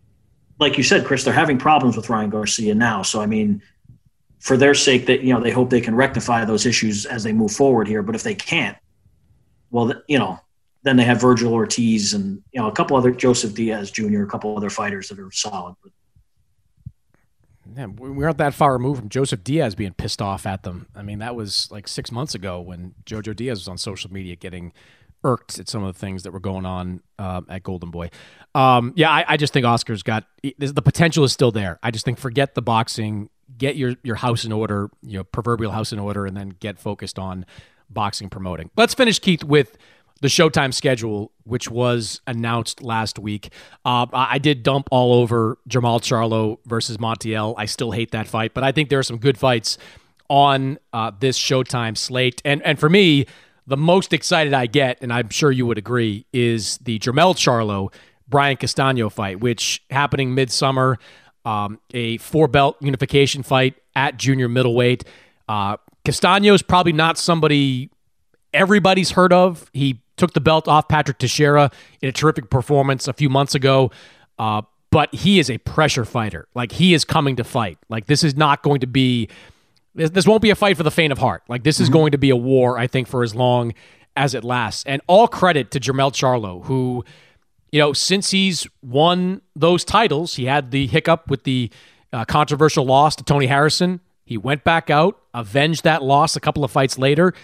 like 0.59 0.77
you 0.77 0.85
said, 0.85 1.05
Chris, 1.05 1.25
they're 1.25 1.35
having 1.35 1.59
problems 1.59 1.97
with 1.97 2.09
Ryan 2.09 2.31
Garcia 2.31 2.75
now. 2.75 3.03
So 3.03 3.21
I 3.21 3.27
mean, 3.27 3.63
for 4.41 4.57
their 4.57 4.75
sake, 4.75 5.07
that 5.07 5.23
you 5.23 5.33
know 5.33 5.41
they 5.41 5.51
hope 5.51 5.71
they 5.71 5.81
can 5.81 5.95
rectify 5.95 6.45
those 6.45 6.67
issues 6.67 7.07
as 7.07 7.23
they 7.23 7.33
move 7.33 7.53
forward 7.53 7.89
here. 7.89 8.03
But 8.03 8.15
if 8.15 8.23
they 8.23 8.35
can't, 8.35 8.77
well, 9.71 9.93
you 10.09 10.19
know, 10.19 10.41
then 10.83 10.97
they 10.97 11.05
have 11.05 11.19
Vergil 11.19 11.53
Ortiz 11.53 12.15
and 12.15 12.43
you 12.53 12.61
know 12.61 12.69
a 12.69 12.73
couple 12.73 12.97
other 12.97 13.11
Joseph 13.11 13.55
Diaz 13.55 13.91
Jr., 13.91 14.23
a 14.23 14.27
couple 14.27 14.57
other 14.57 14.71
fighters 14.71 15.09
that 15.09 15.19
are 15.19 15.33
solid. 15.33 15.77
But 15.83 15.93
yeah, 17.77 17.87
we 17.87 18.25
aren't 18.25 18.39
that 18.39 18.55
far 18.55 18.73
removed 18.73 19.01
from 19.01 19.09
Joseph 19.09 19.45
Diaz 19.45 19.75
being 19.75 19.93
pissed 19.93 20.23
off 20.23 20.47
at 20.47 20.63
them. 20.63 20.87
I 20.95 21.03
mean, 21.03 21.19
that 21.19 21.37
was 21.37 21.69
like 21.71 21.87
six 21.87 22.11
months 22.11 22.35
ago 22.35 22.61
when 22.61 22.95
Jojo 23.05 23.37
Diaz 23.37 23.59
was 23.59 23.69
on 23.69 23.77
social 23.77 24.11
media 24.11 24.35
getting 24.35 24.73
irked 25.23 25.59
at 25.59 25.69
some 25.69 25.83
of 25.83 25.93
the 25.93 25.99
things 25.99 26.23
that 26.23 26.33
were 26.33 26.41
going 26.41 26.65
on 26.65 27.03
uh, 27.19 27.43
at 27.49 27.63
Golden 27.63 27.91
Boy. 27.91 28.11
Um, 28.55 28.93
yeah, 28.97 29.11
I, 29.11 29.25
I, 29.29 29.37
just 29.37 29.53
think 29.53 29.67
Oscar's 29.67 30.03
got 30.03 30.25
the 30.59 30.83
potential 30.83 31.25
is 31.25 31.33
still 31.33 31.51
there. 31.51 31.79
I 31.83 31.91
just 31.91 32.05
think 32.05 32.19
forget 32.19 32.55
the 32.55 32.63
boxing, 32.63 33.29
get 33.59 33.77
your 33.77 33.97
your 34.03 34.17
house 34.17 34.45
in 34.45 34.53
order, 34.53 34.89
you 35.03 35.19
know, 35.19 35.25
proverbial 35.25 35.73
house 35.73 35.93
in 35.93 35.99
order, 35.99 36.25
and 36.25 36.37
then 36.37 36.51
get 36.61 36.79
focused 36.79 37.19
on 37.19 37.45
boxing 37.91 38.31
promoting. 38.31 38.71
Let's 38.77 38.95
finish, 38.95 39.19
Keith, 39.19 39.45
with 39.45 39.77
the 40.21 40.29
Showtime 40.29 40.73
schedule, 40.73 41.33
which 41.45 41.71
was 41.71 42.21
announced 42.27 42.83
last 42.83 43.19
week. 43.19 43.53
Uh, 43.85 44.07
I 44.13 44.39
did 44.39 44.63
dump 44.63 44.89
all 44.91 45.13
over 45.13 45.59
Jermall 45.69 46.01
Charlo 46.01 46.59
versus 46.65 46.97
Montiel. 46.97 47.55
I 47.59 47.67
still 47.67 47.91
hate 47.91 48.13
that 48.13 48.27
fight, 48.27 48.55
but 48.55 48.65
I 48.65 48.73
think 48.73 48.89
there 48.89 48.99
are 48.99 49.05
some 49.05 49.19
good 49.19 49.37
fights 49.39 49.77
on 50.29 50.79
uh, 50.93 51.13
this 51.19 51.39
Showtime 51.39 51.97
slate. 51.97 52.41
And 52.45 52.63
and 52.63 52.79
for 52.79 52.89
me, 52.89 53.27
the 53.67 53.77
most 53.77 54.13
excited 54.13 54.55
I 54.55 54.67
get, 54.67 54.99
and 55.03 55.13
I'm 55.13 55.29
sure 55.29 55.51
you 55.51 55.67
would 55.67 55.79
agree, 55.79 56.27
is 56.33 56.79
the 56.79 56.99
Jermell 56.99 57.35
Charlo 57.35 57.93
Brian 58.29 58.57
Castano 58.57 59.09
fight, 59.11 59.41
which 59.41 59.85
happening 59.91 60.35
midsummer, 60.35 60.99
um, 61.45 61.79
a 61.95 62.19
four 62.19 62.49
belt 62.49 62.77
unification 62.81 63.43
fight 63.43 63.75
at 63.95 64.17
junior 64.17 64.49
middleweight. 64.49 65.05
Uh, 65.49 65.77
Castano 66.05 66.55
is 66.55 66.63
probably 66.63 66.93
not 66.93 67.19
somebody 67.19 67.91
everybody's 68.53 69.11
heard 69.11 69.33
of. 69.33 69.71
He 69.73 70.01
took 70.17 70.33
the 70.33 70.41
belt 70.41 70.69
off 70.69 70.89
Patrick 70.89 71.19
Teixeira 71.19 71.71
in 72.01 72.09
a 72.09 72.13
terrific 72.13 72.51
performance 72.51 73.09
a 73.09 73.13
few 73.13 73.29
months 73.29 73.55
ago. 73.55 73.91
Uh, 74.39 74.63
but 74.91 75.15
he 75.15 75.39
is 75.39 75.51
a 75.51 75.59
pressure 75.59 76.05
fighter. 76.05 76.49
Like 76.55 76.73
he 76.73 76.95
is 76.95 77.05
coming 77.05 77.37
to 77.37 77.45
fight. 77.45 77.79
Like 77.89 78.07
this 78.07 78.25
is 78.25 78.37
not 78.37 78.63
going 78.63 78.81
to 78.81 78.87
be 78.87 79.29
this, 79.95 80.11
this 80.11 80.27
won't 80.27 80.43
be 80.43 80.51
a 80.51 80.55
fight 80.55 80.77
for 80.77 80.83
the 80.83 80.91
faint 80.91 81.13
of 81.13 81.19
heart. 81.19 81.43
Like 81.49 81.65
this 81.65 81.81
is 81.81 81.89
mm-hmm. 81.89 81.95
going 81.95 82.11
to 82.13 82.19
be 82.19 82.31
a 82.31 82.37
war, 82.37 82.79
I 82.79 82.87
think, 82.87 83.09
for 83.09 83.23
as 83.23 83.35
long 83.35 83.75
as 84.17 84.35
it 84.35 84.45
lasts. 84.45 84.85
And 84.87 85.03
all 85.07 85.27
credit 85.27 85.71
to 85.73 85.81
Jermell 85.81 86.13
Charlo, 86.13 86.65
who, 86.65 87.05
you 87.73 87.81
know, 87.81 87.93
since 87.93 88.31
he's 88.31 88.67
won 88.83 89.43
those 89.55 89.85
titles, 89.85 90.37
he 90.37 90.45
had 90.45 90.71
the 90.71 90.87
hiccup 90.87 91.29
with 91.29 91.45
the 91.45 91.71
uh, 92.13 92.25
controversial 92.25 92.85
loss 92.85 93.17
to 93.17 93.25
Tony 93.25 93.47
Harrison. 93.47 94.01
He 94.25 94.39
went 94.39 94.65
back 94.65 94.91
out, 94.91 95.21
avenged 95.35 95.85
that 95.85 96.03
loss 96.03 96.37
a 96.37 96.41
couple 96.41 96.65
of 96.65 96.71
fights 96.71 96.99
later. 96.99 97.35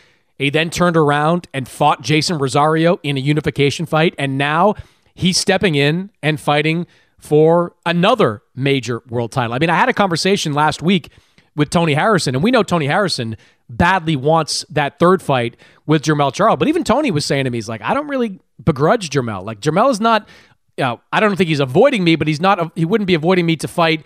He 0.43 0.51
then 0.51 0.71
turned 0.71 0.97
around 0.97 1.47
and 1.55 1.69
fought 1.69 2.03
Jeison 2.03 2.41
Rosario 2.41 2.99
in 3.05 3.17
a 3.17 3.21
unification 3.21 3.87
fight, 3.87 4.13
and 4.19 4.37
now 4.37 4.75
he's 5.15 5.39
stepping 5.39 5.77
in 5.77 6.11
and 6.21 6.41
fighting 6.41 6.89
for 7.17 7.77
another 7.87 8.43
major 8.57 9.03
world 9.09 9.31
title. 9.31 9.55
I 9.55 9.61
mean, 9.61 9.71
I 9.71 9.77
had 9.77 9.89
a 9.89 9.93
conversation 9.93 10.53
last 10.53 10.83
week 10.83 11.11
with 11.55 11.71
Tony 11.71 11.95
Harrison, 11.95 12.35
and 12.35 12.43
we 12.43 12.51
know 12.51 12.65
Tony 12.65 12.87
Harrison 12.87 13.37
badly 13.69 14.17
wants 14.17 14.67
that 14.69 14.99
third 14.99 15.23
fight 15.23 15.57
with 15.87 16.03
Jermell 16.03 16.33
Charlo. 16.33 16.59
But 16.59 16.67
even 16.67 16.83
Tony 16.83 17.13
was 17.13 17.25
saying 17.25 17.45
to 17.45 17.51
me, 17.51 17.59
he's 17.59 17.69
like, 17.69 17.81
I 17.81 17.95
don't 17.95 18.09
really 18.09 18.41
begrudge 18.65 19.11
Jermell. 19.11 19.45
Like 19.45 19.61
Jermell 19.61 19.93
is 19.93 20.01
not, 20.01 20.29
you 20.77 20.83
know, 20.83 21.01
I 21.13 21.21
don't 21.21 21.37
think 21.37 21.47
he's 21.47 21.61
avoiding 21.61 22.03
me, 22.03 22.17
but 22.17 22.27
he's 22.27 22.41
not. 22.41 22.73
He 22.75 22.85
wouldn't 22.85 23.07
be 23.07 23.15
avoiding 23.15 23.47
me 23.47 23.55
to 23.57 23.69
fight 23.69 24.05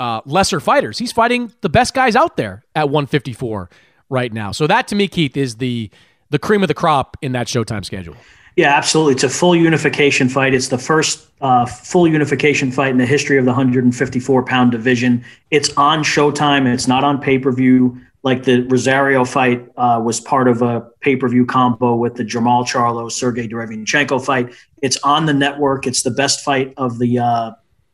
uh, 0.00 0.22
lesser 0.24 0.58
fighters. 0.58 0.98
He's 0.98 1.12
fighting 1.12 1.52
the 1.60 1.68
best 1.68 1.94
guys 1.94 2.16
out 2.16 2.36
there 2.36 2.64
at 2.74 2.88
154 2.88 3.70
right 4.08 4.32
now. 4.32 4.52
So 4.52 4.66
that 4.66 4.88
to 4.88 4.94
me, 4.94 5.08
Keith, 5.08 5.36
is 5.36 5.56
the 5.56 5.90
the 6.30 6.38
cream 6.38 6.62
of 6.62 6.68
the 6.68 6.74
crop 6.74 7.16
in 7.22 7.32
that 7.32 7.46
Showtime 7.46 7.84
schedule. 7.84 8.16
Yeah, 8.56 8.74
absolutely. 8.74 9.14
It's 9.14 9.24
a 9.24 9.28
full 9.28 9.54
unification 9.54 10.30
fight. 10.30 10.54
It's 10.54 10.68
the 10.68 10.78
first 10.78 11.28
uh, 11.42 11.66
full 11.66 12.08
unification 12.08 12.72
fight 12.72 12.90
in 12.90 12.96
the 12.96 13.06
history 13.06 13.38
of 13.38 13.44
the 13.44 13.50
154 13.50 14.44
pound 14.44 14.72
division. 14.72 15.24
It's 15.50 15.70
on 15.76 16.02
Showtime. 16.02 16.66
It's 16.72 16.88
not 16.88 17.04
on 17.04 17.20
pay 17.20 17.38
per 17.38 17.52
view. 17.52 18.00
Like 18.22 18.44
the 18.44 18.62
Rosario 18.62 19.24
fight 19.24 19.68
uh, 19.76 20.00
was 20.02 20.20
part 20.20 20.48
of 20.48 20.62
a 20.62 20.80
pay 21.00 21.16
per 21.16 21.28
view 21.28 21.44
combo 21.44 21.94
with 21.94 22.14
the 22.14 22.24
Jermall 22.24 22.66
Charlo 22.66 23.12
Sergey 23.12 23.46
Derevyanchenko 23.46 24.24
fight. 24.24 24.52
It's 24.82 24.96
on 25.04 25.26
the 25.26 25.34
network. 25.34 25.86
It's 25.86 26.02
the 26.02 26.10
best 26.10 26.40
fight 26.40 26.72
of 26.78 26.98
the. 26.98 27.18
Uh, 27.18 27.52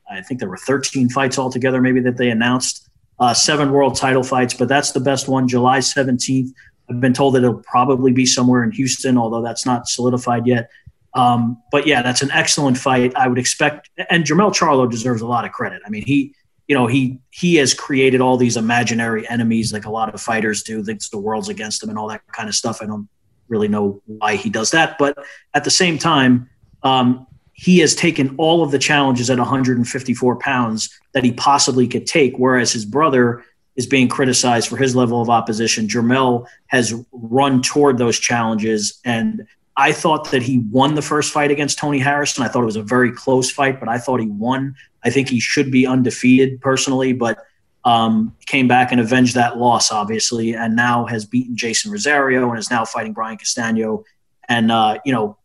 I 0.08 0.20
think 0.20 0.40
there 0.40 0.48
were 0.48 0.58
13 0.58 1.08
fights 1.08 1.38
altogether, 1.38 1.80
maybe 1.80 2.00
that 2.00 2.18
they 2.18 2.30
announced. 2.30 2.88
Uh, 3.22 3.32
seven 3.32 3.70
world 3.70 3.94
title 3.94 4.24
fights, 4.24 4.52
but 4.52 4.66
that's 4.66 4.90
the 4.90 4.98
best 4.98 5.28
one. 5.28 5.46
July 5.46 5.78
17th. 5.78 6.48
I've 6.90 7.00
been 7.00 7.12
told 7.12 7.36
that 7.36 7.44
it'll 7.44 7.62
probably 7.62 8.10
be 8.10 8.26
somewhere 8.26 8.64
in 8.64 8.72
Houston, 8.72 9.16
although 9.16 9.40
that's 9.40 9.64
not 9.64 9.86
solidified 9.86 10.44
yet. 10.44 10.68
Um, 11.14 11.62
but 11.70 11.86
yeah, 11.86 12.02
that's 12.02 12.22
an 12.22 12.32
excellent 12.32 12.76
fight. 12.76 13.12
I 13.14 13.28
would 13.28 13.38
expect, 13.38 13.90
and 14.10 14.24
Jermell 14.24 14.52
Charlo 14.52 14.90
deserves 14.90 15.22
a 15.22 15.26
lot 15.28 15.44
of 15.44 15.52
credit. 15.52 15.82
I 15.86 15.88
mean, 15.88 16.02
he, 16.04 16.34
you 16.66 16.74
know, 16.74 16.88
he 16.88 17.20
he 17.30 17.54
has 17.56 17.74
created 17.74 18.20
all 18.20 18.36
these 18.36 18.56
imaginary 18.56 19.28
enemies 19.28 19.72
like 19.72 19.84
a 19.84 19.90
lot 19.90 20.12
of 20.12 20.20
fighters 20.20 20.64
do. 20.64 20.82
Thinks 20.82 21.08
the 21.08 21.18
world's 21.18 21.48
against 21.48 21.80
him 21.80 21.90
and 21.90 22.00
all 22.00 22.08
that 22.08 22.22
kind 22.32 22.48
of 22.48 22.56
stuff. 22.56 22.82
I 22.82 22.86
don't 22.86 23.08
really 23.46 23.68
know 23.68 24.02
why 24.06 24.34
he 24.34 24.50
does 24.50 24.72
that, 24.72 24.98
but 24.98 25.16
at 25.54 25.62
the 25.62 25.70
same 25.70 25.96
time, 25.96 26.50
um, 26.82 27.28
he 27.52 27.78
has 27.78 27.94
taken 27.94 28.34
all 28.38 28.62
of 28.62 28.70
the 28.70 28.78
challenges 28.78 29.30
at 29.30 29.38
154 29.38 30.36
pounds 30.36 31.00
that 31.12 31.24
he 31.24 31.32
possibly 31.32 31.86
could 31.86 32.06
take, 32.06 32.36
whereas 32.36 32.72
his 32.72 32.84
brother 32.84 33.44
is 33.76 33.86
being 33.86 34.08
criticized 34.08 34.68
for 34.68 34.76
his 34.76 34.94
level 34.94 35.20
of 35.20 35.30
opposition. 35.30 35.88
Jermell 35.88 36.46
has 36.66 36.94
run 37.12 37.62
toward 37.62 37.98
those 37.98 38.18
challenges. 38.18 39.00
And 39.04 39.46
I 39.76 39.92
thought 39.92 40.30
that 40.30 40.42
he 40.42 40.58
won 40.70 40.94
the 40.94 41.02
first 41.02 41.32
fight 41.32 41.50
against 41.50 41.78
Tony 41.78 41.98
Harrison. 41.98 42.44
I 42.44 42.48
thought 42.48 42.62
it 42.62 42.66
was 42.66 42.76
a 42.76 42.82
very 42.82 43.12
close 43.12 43.50
fight, 43.50 43.80
but 43.80 43.88
I 43.88 43.98
thought 43.98 44.20
he 44.20 44.26
won. 44.26 44.74
I 45.04 45.10
think 45.10 45.28
he 45.28 45.40
should 45.40 45.70
be 45.70 45.86
undefeated 45.86 46.60
personally, 46.60 47.12
but 47.12 47.38
um, 47.84 48.36
came 48.46 48.68
back 48.68 48.92
and 48.92 49.00
avenged 49.00 49.34
that 49.34 49.58
loss, 49.58 49.90
obviously, 49.90 50.54
and 50.54 50.76
now 50.76 51.06
has 51.06 51.24
beaten 51.24 51.56
Jeison 51.56 51.90
Rosario 51.90 52.48
and 52.50 52.58
is 52.58 52.70
now 52.70 52.84
fighting 52.84 53.12
Brian 53.12 53.38
Castano. 53.38 54.04
And, 54.48 54.70
uh, 54.70 54.98
you 55.04 55.12
know, 55.12 55.38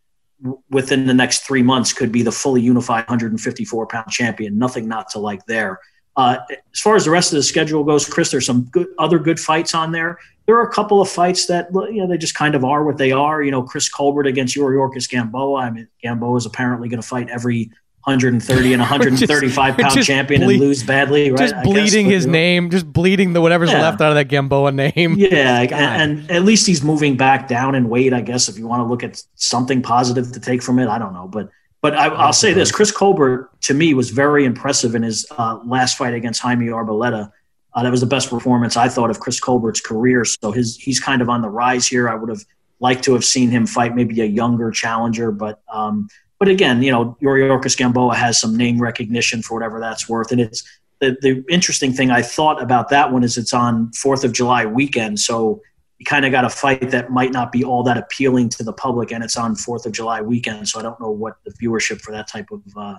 within 0.70 1.08
the 1.08 1.14
next 1.14 1.46
three 1.46 1.64
months 1.64 1.94
could 1.94 2.12
be 2.12 2.22
the 2.22 2.32
fully 2.32 2.62
unified 2.62 3.08
154 3.08 3.88
pound 3.88 4.10
champion. 4.10 4.58
Nothing 4.58 4.88
not 4.88 5.10
to 5.10 5.20
like 5.20 5.46
there. 5.46 5.80
Uh, 6.16 6.38
as 6.74 6.80
far 6.80 6.96
as 6.96 7.06
the 7.06 7.12
rest 7.12 7.32
of 7.32 7.38
the 7.38 7.44
schedule 7.44 7.84
goes, 7.84 8.08
Chris, 8.08 8.32
there's 8.32 8.46
some 8.46 8.64
good 8.72 8.88
other 8.98 9.20
good 9.20 9.40
fights 9.40 9.76
on 9.76 9.92
there. 9.92 10.18
There 10.48 10.56
are 10.56 10.64
a 10.64 10.72
couple 10.72 11.02
of 11.02 11.10
fights 11.10 11.46
that 11.48 11.68
you 11.74 12.02
know 12.02 12.08
they 12.08 12.18
just 12.18 12.34
kind 12.34 12.56
of 12.56 12.66
are 12.66 12.84
what 12.84 12.98
they 12.98 13.12
are. 13.12 13.44
You 13.44 13.52
know, 13.52 13.62
Chris 13.62 13.88
Colbert 13.88 14.26
against 14.26 14.56
Yuriorkis 14.56 15.10
Gamboa. 15.10 15.62
I 15.62 15.70
mean, 15.70 15.88
Gamboa 16.02 16.36
is 16.38 16.46
apparently 16.46 16.90
going 16.90 17.02
to 17.02 17.08
fight 17.08 17.30
every 17.30 17.72
130 18.08 18.72
and 18.72 18.80
135 18.80 19.78
pound 19.78 20.04
champion 20.04 20.40
ble- 20.40 20.52
and 20.52 20.60
lose 20.62 20.82
badly, 20.82 21.30
right? 21.30 21.38
Just 21.38 21.62
bleeding 21.62 22.06
his 22.06 22.26
name, 22.26 22.70
just 22.70 22.92
bleeding 22.92 23.34
the 23.34 23.42
whatever's 23.42 23.70
yeah. 23.70 23.82
left 23.82 24.00
out 24.00 24.10
of 24.10 24.16
that 24.16 24.30
Gamboa 24.30 24.72
name. 24.72 25.16
Yeah, 25.18 25.60
and, 25.72 25.74
and, 26.22 26.32
at 26.32 26.44
least 26.44 26.66
he's 26.66 26.82
moving 26.82 27.18
back 27.18 27.50
down 27.50 27.76
in 27.76 27.90
weight, 27.90 28.14
I 28.14 28.22
guess. 28.22 28.48
If 28.48 28.58
you 28.58 28.66
want 28.66 28.80
to 28.80 28.86
look 28.86 29.04
at 29.04 29.22
something 29.36 29.82
positive 29.82 30.32
to 30.32 30.40
take 30.40 30.64
from 30.64 30.80
it, 30.80 30.88
I 30.88 30.98
don't 30.98 31.12
know, 31.12 31.28
but 31.28 31.50
but 31.82 31.96
I, 31.96 32.28
will 32.28 32.32
say 32.32 32.54
this: 32.54 32.72
Chris 32.72 32.94
Colbert 32.94 33.52
to 33.64 33.74
me 33.74 33.94
was 33.94 34.10
very 34.10 34.46
impressive 34.46 34.96
in 34.96 35.04
his 35.04 35.26
uh, 35.38 35.60
last 35.66 35.98
fight 35.98 36.14
against 36.14 36.42
Jaime 36.42 36.68
Arboleda. 36.68 37.30
Uh, 37.74 37.84
that 37.84 37.92
was 37.92 38.00
the 38.00 38.08
best 38.08 38.30
performance 38.30 38.78
I 38.78 38.88
thought 38.88 39.10
of 39.10 39.20
Chris 39.20 39.42
Colbert's 39.42 39.82
career. 39.82 40.24
So 40.24 40.54
his 40.54 40.78
he's 40.78 41.02
kind 41.02 41.22
of 41.22 41.28
on 41.28 41.42
the 41.42 41.50
rise 41.50 41.86
here. 41.86 42.08
I 42.08 42.16
would 42.16 42.30
have 42.30 42.46
liked 42.80 43.04
to 43.04 43.14
have 43.14 43.26
seen 43.26 43.50
him 43.50 43.68
fight 43.68 43.96
maybe 43.96 44.22
a 44.22 44.26
younger 44.26 44.72
challenger, 44.72 45.32
but 45.32 45.62
um, 45.72 46.08
but 46.40 46.48
again, 46.48 46.84
you 46.84 46.92
know, 46.92 47.18
Yuriorkis 47.22 47.78
Gamboa 47.78 48.16
has 48.16 48.40
some 48.40 48.56
name 48.56 48.80
recognition 48.80 49.42
for 49.42 49.56
whatever 49.56 49.80
that's 49.80 50.08
worth, 50.08 50.32
and 50.32 50.42
it's 50.42 50.64
the 51.00 51.18
the 51.22 51.44
interesting 51.50 51.94
thing 51.94 52.12
I 52.12 52.22
thought 52.22 52.62
about 52.62 52.90
that 52.90 53.12
one 53.12 53.24
is 53.24 53.38
it's 53.38 53.54
on 53.54 53.92
Fourth 53.94 54.24
of 54.24 54.34
July 54.34 54.66
weekend, 54.66 55.20
so 55.20 55.62
you 55.98 56.06
kind 56.06 56.26
of 56.26 56.32
got 56.32 56.46
a 56.46 56.50
fight 56.50 56.92
that 56.92 57.10
might 57.10 57.32
not 57.32 57.52
be 57.52 57.64
all 57.64 57.84
that 57.84 57.98
appealing 57.98 58.50
to 58.50 58.64
the 58.64 58.74
public, 58.74 59.12
and 59.12 59.24
it's 59.24 59.38
on 59.38 59.56
Fourth 59.56 59.86
of 59.86 59.92
July 59.92 60.22
weekend. 60.22 60.70
So 60.70 60.80
I 60.80 60.84
don't 60.84 61.00
know 61.00 61.10
what 61.10 61.38
the 61.44 61.52
viewership 61.54 62.02
for 62.02 62.12
that 62.12 62.28
type 62.28 62.52
of 62.52 62.62
uh, 62.76 62.98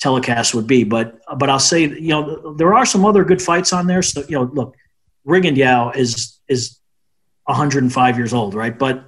telecast 0.00 0.54
would 0.54 0.66
be, 0.66 0.82
but 0.82 1.20
but 1.38 1.48
I'll 1.48 1.60
say 1.60 1.82
you 1.82 2.08
know 2.08 2.54
there 2.56 2.74
are 2.74 2.86
some 2.86 3.04
other 3.04 3.24
good 3.24 3.40
fights 3.40 3.72
on 3.72 3.86
there. 3.86 4.02
So 4.02 4.24
you 4.28 4.36
know, 4.36 4.50
look, 4.52 4.74
Rigondeaux 5.26 5.94
is 5.96 6.40
is 6.48 6.78
105 7.44 8.16
years 8.18 8.32
old, 8.32 8.54
right? 8.54 8.76
But 8.76 9.04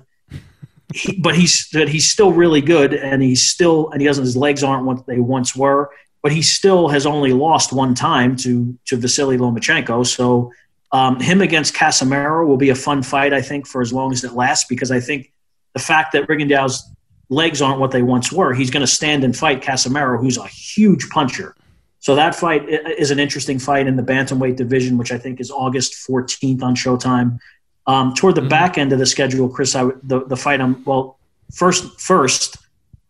he, 0.95 1.17
but 1.17 1.35
he's 1.35 1.69
but 1.73 1.89
he's 1.89 2.09
still 2.09 2.33
really 2.33 2.61
good, 2.61 2.95
and 2.95 3.23
he's 3.23 3.43
still 3.43 3.91
and 3.91 4.01
he 4.01 4.07
doesn't 4.07 4.25
his 4.25 4.37
legs 4.37 4.63
aren't 4.63 4.87
what 4.87 5.07
they 5.07 5.19
once 5.19 5.57
were, 5.57 5.91
but 6.23 6.31
he 6.31 6.41
still 6.41 6.89
has 6.89 7.05
only 7.05 7.33
lost 7.33 7.73
one 7.73 7.95
time 7.95 8.37
to 8.37 8.79
to 8.87 8.97
Vasily 8.97 9.37
Lomachenko. 9.37 10.07
So 10.07 10.53
um, 10.93 11.19
him 11.19 11.41
against 11.41 11.75
Casimero 11.75 12.47
will 12.47 12.57
be 12.57 12.71
a 12.71 12.77
fun 12.77 13.03
fight, 13.03 13.33
I 13.33 13.43
think, 13.43 13.67
for 13.67 13.83
as 13.83 13.93
long 13.93 14.13
as 14.13 14.23
it 14.23 14.35
lasts, 14.35 14.67
because 14.69 14.93
I 14.93 15.01
think 15.01 15.33
the 15.73 15.81
fact 15.81 16.13
that 16.13 16.29
Rigondeaux's 16.29 16.89
legs 17.29 17.61
aren't 17.61 17.81
what 17.81 17.91
they 17.91 18.03
once 18.03 18.31
were, 18.31 18.55
he's 18.55 18.71
going 18.71 18.83
to 18.83 18.93
stand 18.93 19.25
and 19.25 19.37
fight 19.37 19.61
Casimero, 19.61 20.21
who's 20.21 20.39
a 20.39 20.47
huge 20.47 21.09
puncher. 21.11 21.57
So 21.99 22.15
that 22.15 22.37
fight 22.37 22.69
is 22.69 23.11
an 23.11 23.19
interesting 23.19 23.59
fight 23.59 23.89
in 23.89 23.97
the 23.97 24.03
bantamweight 24.03 24.57
division, 24.57 24.97
which 24.99 25.11
I 25.11 25.19
think 25.19 25.41
is 25.41 25.51
August 25.51 25.95
14th 26.09 26.63
on 26.63 26.77
Showtime. 26.77 27.39
Um, 27.87 28.15
toward 28.15 28.35
the 28.35 28.41
mm-hmm. 28.41 28.49
back 28.49 28.79
end 28.79 28.93
of 28.93 28.99
the 28.99 29.07
schedule, 29.07 29.49
Chris, 29.49 29.75
I, 29.77 29.85
the 30.03 30.25
the 30.27 30.37
fight 30.37 30.61
I'm 30.61 30.83
well 30.85 31.19
first 31.53 32.01
first, 32.01 32.57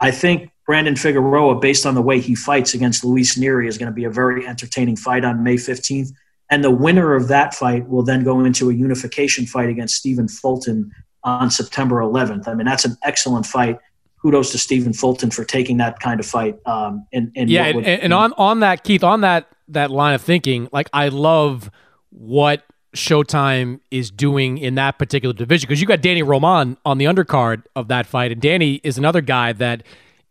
I 0.00 0.10
think 0.10 0.50
Brandon 0.66 0.96
Figueroa, 0.96 1.56
based 1.56 1.86
on 1.86 1.94
the 1.94 2.02
way 2.02 2.20
he 2.20 2.34
fights 2.34 2.74
against 2.74 3.04
Luis 3.04 3.38
Nery, 3.38 3.68
is 3.68 3.78
going 3.78 3.90
to 3.90 3.94
be 3.94 4.04
a 4.04 4.10
very 4.10 4.46
entertaining 4.46 4.96
fight 4.96 5.24
on 5.24 5.42
May 5.42 5.56
15th. 5.56 6.10
And 6.50 6.64
the 6.64 6.70
winner 6.70 7.14
of 7.14 7.28
that 7.28 7.54
fight 7.54 7.88
will 7.88 8.02
then 8.02 8.24
go 8.24 8.40
into 8.40 8.70
a 8.70 8.74
unification 8.74 9.46
fight 9.46 9.68
against 9.68 9.96
Stephen 9.96 10.28
Fulton 10.28 10.90
on 11.22 11.50
September 11.50 11.96
11th. 11.96 12.48
I 12.48 12.54
mean, 12.54 12.66
that's 12.66 12.84
an 12.84 12.96
excellent 13.02 13.46
fight. 13.46 13.78
Kudos 14.20 14.52
to 14.52 14.58
Stephen 14.58 14.92
Fulton 14.92 15.30
for 15.30 15.44
taking 15.44 15.78
that 15.78 16.00
kind 16.00 16.18
of 16.18 16.26
fight. 16.26 16.56
Um, 16.64 17.06
in, 17.12 17.30
in 17.34 17.48
yeah, 17.48 17.64
and, 17.64 17.84
and 17.84 18.12
on 18.14 18.32
on 18.38 18.60
that, 18.60 18.82
Keith, 18.82 19.04
on 19.04 19.20
that 19.20 19.48
that 19.68 19.90
line 19.90 20.14
of 20.14 20.22
thinking, 20.22 20.68
like 20.72 20.88
I 20.94 21.08
love 21.08 21.70
what 22.08 22.62
Showtime 22.94 23.80
is 23.90 24.10
doing 24.10 24.58
in 24.58 24.76
that 24.76 24.98
particular 24.98 25.32
division 25.32 25.66
because 25.66 25.80
you 25.80 25.86
got 25.86 26.00
Danny 26.00 26.22
Roman 26.22 26.76
on 26.84 26.98
the 26.98 27.04
undercard 27.04 27.64
of 27.76 27.88
that 27.88 28.06
fight, 28.06 28.32
and 28.32 28.40
Danny 28.40 28.80
is 28.82 28.98
another 28.98 29.20
guy 29.20 29.52
that 29.52 29.82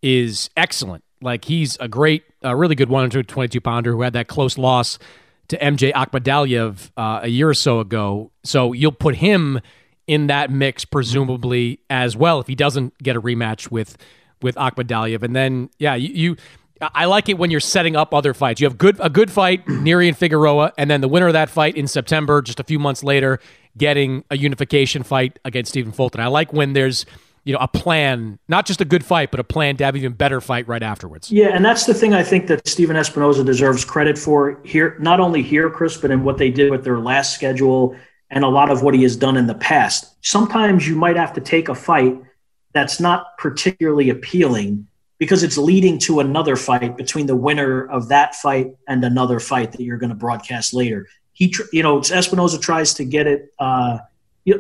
is 0.02 0.50
excellent. 0.58 1.04
Like 1.22 1.46
he's 1.46 1.78
a 1.80 1.88
great, 1.88 2.24
a 2.42 2.56
really 2.56 2.76
good 2.76 2.90
122 2.90 3.62
pounder 3.62 3.92
who 3.92 4.02
had 4.02 4.14
that 4.14 4.28
close 4.28 4.58
loss 4.58 5.00
to 5.50 5.58
MJ 5.58 5.94
Akhmadaliev 5.94 6.92
uh, 6.98 7.22
a 7.24 7.28
year 7.28 7.50
or 7.50 7.54
so 7.54 7.80
ago. 7.80 8.32
So 8.44 8.74
you'll 8.74 8.92
put 8.92 9.16
him 9.16 9.62
in 10.08 10.28
that 10.28 10.52
mix, 10.52 10.84
presumably 10.86 11.80
as 11.90 12.18
well, 12.18 12.40
if 12.40 12.48
he 12.48 12.56
doesn't 12.56 12.98
get 13.00 13.16
a 13.16 13.22
rematch 13.22 13.72
with 13.72 13.98
with 14.42 14.56
Akhmadaliev. 14.56 15.24
And 15.24 15.36
then, 15.36 15.70
yeah, 15.80 15.96
you, 15.96 16.10
you 16.10 16.38
I 16.82 17.06
like 17.06 17.30
it 17.30 17.38
when 17.38 17.52
you're 17.52 17.60
setting 17.60 17.96
up 17.96 18.14
other 18.14 18.34
fights. 18.34 18.60
You 18.60 18.68
have 18.68 18.78
good 18.78 18.98
a 19.00 19.10
good 19.10 19.32
fight, 19.32 19.66
Nery 19.68 20.08
and 20.08 20.18
Figueroa, 20.18 20.74
and 20.78 20.90
then 20.90 21.02
the 21.02 21.08
winner 21.08 21.28
of 21.28 21.34
that 21.34 21.50
fight 21.50 21.76
in 21.76 21.88
September, 21.88 22.42
just 22.42 22.60
a 22.60 22.64
few 22.64 22.80
months 22.80 23.04
later, 23.04 23.40
getting 23.78 24.24
a 24.30 24.38
unification 24.38 25.04
fight 25.04 25.40
against 25.46 25.70
Stephen 25.70 25.92
Fulton. 25.92 26.22
I 26.22 26.28
like 26.28 26.52
when 26.52 26.74
there's 26.74 27.06
you 27.44 27.54
know 27.54 27.60
a 27.60 27.68
plan, 27.68 28.40
not 28.48 28.66
just 28.66 28.82
a 28.82 28.86
good 28.86 29.06
fight, 29.06 29.32
but 29.32 29.40
a 29.40 29.44
plan 29.44 29.78
to 29.78 29.86
have 29.86 29.96
even 29.96 30.14
better 30.14 30.42
fight 30.42 30.68
right 30.68 30.84
afterwards. 30.84 31.32
Yeah, 31.32 31.50
and 31.50 31.64
that's 31.64 31.86
the 31.86 31.94
thing 31.94 32.14
I 32.14 32.24
think 32.24 32.48
that 32.48 32.68
Stephen 32.68 32.96
Espinoza 32.96 33.46
deserves 33.46 33.86
credit 33.86 34.18
for 34.18 34.60
here, 34.64 34.98
not 35.00 35.20
only 35.20 35.42
here, 35.42 35.70
Chris, 35.70 35.98
but 35.98 36.12
in 36.12 36.24
what 36.24 36.38
they 36.38 36.50
did 36.50 36.72
with 36.72 36.84
their 36.84 37.00
last 37.00 37.34
schedule 37.34 37.96
and 38.30 38.44
a 38.44 38.50
lot 38.50 38.72
of 38.72 38.82
what 38.82 38.96
he 38.96 39.04
has 39.04 39.16
done 39.16 39.38
in 39.38 39.46
the 39.46 39.54
past. 39.56 40.16
Sometimes 40.26 40.88
you 40.88 40.96
might 40.96 41.16
have 41.16 41.34
to 41.34 41.42
take 41.42 41.70
a 41.70 41.76
fight 41.76 42.20
that's 42.74 43.00
not 43.00 43.38
particularly 43.38 44.10
appealing 44.10 44.88
because 45.24 45.42
it's 45.42 45.58
leading 45.58 45.98
to 45.98 46.20
another 46.20 46.58
fight 46.58 46.98
between 46.98 47.28
the 47.28 47.36
winner 47.36 47.90
of 47.90 48.10
that 48.10 48.36
fight 48.36 48.76
and 48.90 49.06
another 49.06 49.40
fight 49.40 49.72
that 49.72 49.80
you're 49.80 49.98
going 49.98 50.10
to 50.10 50.16
broadcast 50.16 50.74
later. 50.74 51.08
He, 51.32 51.56
you 51.72 51.82
know, 51.82 52.00
Espinoza 52.00 52.62
tries 52.62 52.94
to 52.96 53.06
get 53.06 53.26
it. 53.26 53.54
Uh, 53.58 54.00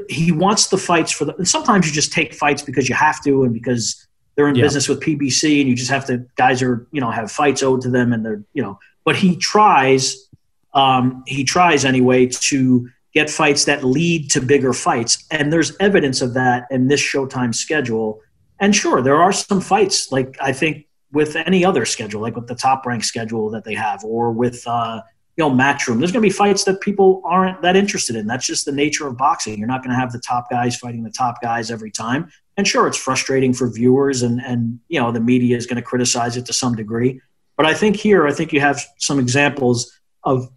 he 0.07 0.31
wants 0.31 0.67
the 0.67 0.77
fights 0.77 1.11
for 1.11 1.25
the. 1.25 1.35
And 1.35 1.45
sometimes 1.45 1.85
you 1.85 1.91
just 1.91 2.13
take 2.13 2.33
fights 2.33 2.61
because 2.61 2.87
you 2.87 2.95
have 2.95 3.21
to, 3.25 3.43
and 3.43 3.53
because 3.53 4.07
they're 4.35 4.47
in 4.47 4.55
yeah. 4.55 4.63
business 4.63 4.87
with 4.87 5.01
PBC, 5.01 5.59
and 5.59 5.69
you 5.69 5.75
just 5.75 5.91
have 5.91 6.05
to. 6.05 6.25
Guys 6.37 6.61
are, 6.61 6.87
you 6.93 7.01
know, 7.01 7.11
have 7.11 7.29
fights 7.29 7.61
owed 7.61 7.81
to 7.81 7.89
them, 7.89 8.13
and 8.13 8.25
they're, 8.25 8.41
you 8.53 8.63
know. 8.63 8.79
But 9.03 9.17
he 9.17 9.35
tries. 9.35 10.29
Um, 10.73 11.25
he 11.27 11.43
tries 11.43 11.83
anyway 11.83 12.27
to 12.27 12.89
get 13.13 13.29
fights 13.29 13.65
that 13.65 13.83
lead 13.83 14.31
to 14.31 14.39
bigger 14.39 14.71
fights, 14.71 15.25
and 15.29 15.51
there's 15.51 15.75
evidence 15.81 16.21
of 16.21 16.35
that 16.35 16.67
in 16.71 16.87
this 16.87 17.01
Showtime 17.01 17.53
schedule 17.53 18.21
and 18.63 18.73
sure, 18.73 19.01
there 19.01 19.21
are 19.21 19.33
some 19.33 19.59
fights 19.59 20.09
like 20.09 20.37
I 20.39 20.53
think 20.53 20.87
with 21.11 21.35
any 21.35 21.65
other 21.65 21.83
schedule, 21.85 22.21
like 22.21 22.37
with 22.37 22.47
the 22.47 22.55
top 22.55 22.85
rank 22.85 23.03
schedule 23.03 23.49
that 23.49 23.65
they 23.65 23.73
have, 23.73 24.05
or 24.05 24.31
with 24.31 24.65
uh, 24.65 25.01
you 25.35 25.43
know 25.43 25.51
Matchroom. 25.51 25.99
There's 25.99 26.13
going 26.13 26.23
to 26.23 26.29
be 26.29 26.29
fights 26.29 26.63
that 26.63 26.79
people 26.79 27.21
aren't 27.25 27.61
that 27.61 27.75
interested 27.75 28.15
in. 28.15 28.25
That's 28.25 28.47
just 28.47 28.63
the 28.63 28.71
nature 28.71 29.05
of 29.05 29.17
boxing. 29.17 29.59
You're 29.59 29.67
not 29.67 29.83
going 29.83 29.93
to 29.93 29.99
have 29.99 30.13
the 30.13 30.21
top 30.25 30.49
guys 30.49 30.77
fighting 30.77 31.03
the 31.03 31.11
top 31.11 31.41
guys 31.41 31.71
every 31.71 31.91
time. 31.91 32.31
And 32.55 32.65
sure, 32.65 32.87
it's 32.87 32.95
frustrating 32.97 33.51
for 33.51 33.69
viewers, 33.69 34.21
and 34.21 34.39
and 34.39 34.79
you 34.87 34.97
know 34.97 35.11
the 35.11 35.19
media 35.19 35.57
is 35.57 35.65
going 35.65 35.75
to 35.75 35.81
criticize 35.81 36.37
it 36.37 36.45
to 36.45 36.53
some 36.53 36.73
degree. 36.73 37.19
But 37.57 37.65
I 37.65 37.73
think 37.73 37.97
here, 37.97 38.25
I 38.25 38.31
think 38.31 38.53
you 38.53 38.61
have 38.61 38.81
some 38.97 39.19
examples 39.19 39.91
of, 40.23 40.49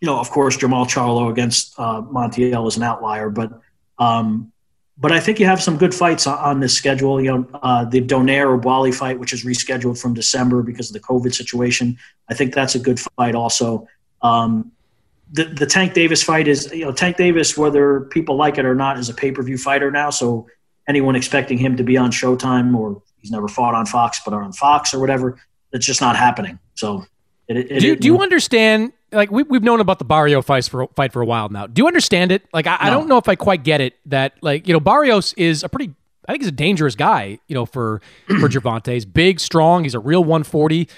you 0.00 0.06
know, 0.06 0.18
of 0.18 0.30
course, 0.30 0.56
Jermall 0.56 0.86
Charlo 0.86 1.30
against 1.30 1.78
uh, 1.78 2.00
Montiel 2.00 2.66
is 2.68 2.78
an 2.78 2.84
outlier, 2.84 3.28
but 3.28 3.52
um, 3.98 4.50
but 4.96 5.10
I 5.10 5.18
think 5.18 5.40
you 5.40 5.46
have 5.46 5.60
some 5.60 5.76
good 5.76 5.94
fights 5.94 6.26
on, 6.26 6.60
this 6.60 6.74
schedule. 6.74 7.20
You 7.20 7.32
know, 7.32 7.48
uh, 7.62 7.84
the 7.84 8.00
Donaire 8.00 8.58
Oubaali 8.58 8.94
fight, 8.94 9.18
which 9.18 9.32
is 9.32 9.44
rescheduled 9.44 10.00
from 10.00 10.14
December 10.14 10.62
because 10.62 10.88
of 10.90 10.94
the 10.94 11.00
COVID 11.00 11.34
situation. 11.34 11.98
I 12.28 12.34
think 12.34 12.54
that's 12.54 12.76
a 12.76 12.78
good 12.78 13.00
fight. 13.00 13.34
Also, 13.34 13.88
um, 14.22 14.70
the 15.32 15.44
the 15.44 15.66
Tank 15.66 15.94
Davis 15.94 16.22
fight 16.22 16.46
is 16.46 16.70
you 16.72 16.84
know 16.84 16.92
Tank 16.92 17.16
Davis, 17.16 17.58
whether 17.58 18.02
people 18.02 18.36
like 18.36 18.56
it 18.56 18.64
or 18.64 18.74
not, 18.74 18.98
is 18.98 19.08
a 19.08 19.14
pay 19.14 19.32
per 19.32 19.42
view 19.42 19.58
fighter 19.58 19.90
now. 19.90 20.10
So 20.10 20.46
anyone 20.88 21.16
expecting 21.16 21.58
him 21.58 21.76
to 21.76 21.82
be 21.82 21.96
on 21.96 22.12
Showtime 22.12 22.76
or 22.76 23.02
he's 23.18 23.30
never 23.30 23.48
fought 23.48 23.74
on 23.74 23.86
Fox, 23.86 24.20
but 24.24 24.32
on 24.32 24.52
Fox 24.52 24.94
or 24.94 25.00
whatever, 25.00 25.40
it's 25.72 25.86
just 25.86 26.00
not 26.00 26.14
happening. 26.14 26.58
So 26.74 27.04
it, 27.48 27.56
it, 27.56 27.80
do, 27.80 27.92
it, 27.92 28.00
do 28.00 28.06
you 28.06 28.20
understand? 28.20 28.92
Like 29.12 29.30
we, 29.30 29.42
we've 29.42 29.62
known 29.62 29.80
about 29.80 29.98
the 29.98 30.04
Barrio 30.04 30.42
fight 30.42 30.64
for 30.64 30.88
fight 30.88 31.12
for 31.12 31.22
a 31.22 31.26
while 31.26 31.48
now. 31.48 31.66
Do 31.66 31.82
you 31.82 31.86
understand 31.86 32.32
it? 32.32 32.42
Like 32.52 32.66
I, 32.66 32.72
no. 32.72 32.78
I 32.80 32.90
don't 32.90 33.08
know 33.08 33.18
if 33.18 33.28
I 33.28 33.34
quite 33.34 33.62
get 33.62 33.80
it. 33.80 33.94
That 34.06 34.34
like 34.40 34.66
you 34.66 34.72
know 34.72 34.80
Barrios 34.80 35.32
is 35.34 35.62
a 35.62 35.68
pretty 35.68 35.94
I 36.26 36.32
think 36.32 36.42
he's 36.42 36.48
a 36.48 36.52
dangerous 36.52 36.94
guy. 36.94 37.38
You 37.46 37.54
know 37.54 37.66
for 37.66 38.00
for 38.26 38.48
Gervonta, 38.48 38.92
he's 38.92 39.04
big, 39.04 39.40
strong. 39.40 39.84
He's 39.84 39.94
a 39.94 40.00
real 40.00 40.22
140. 40.22 40.88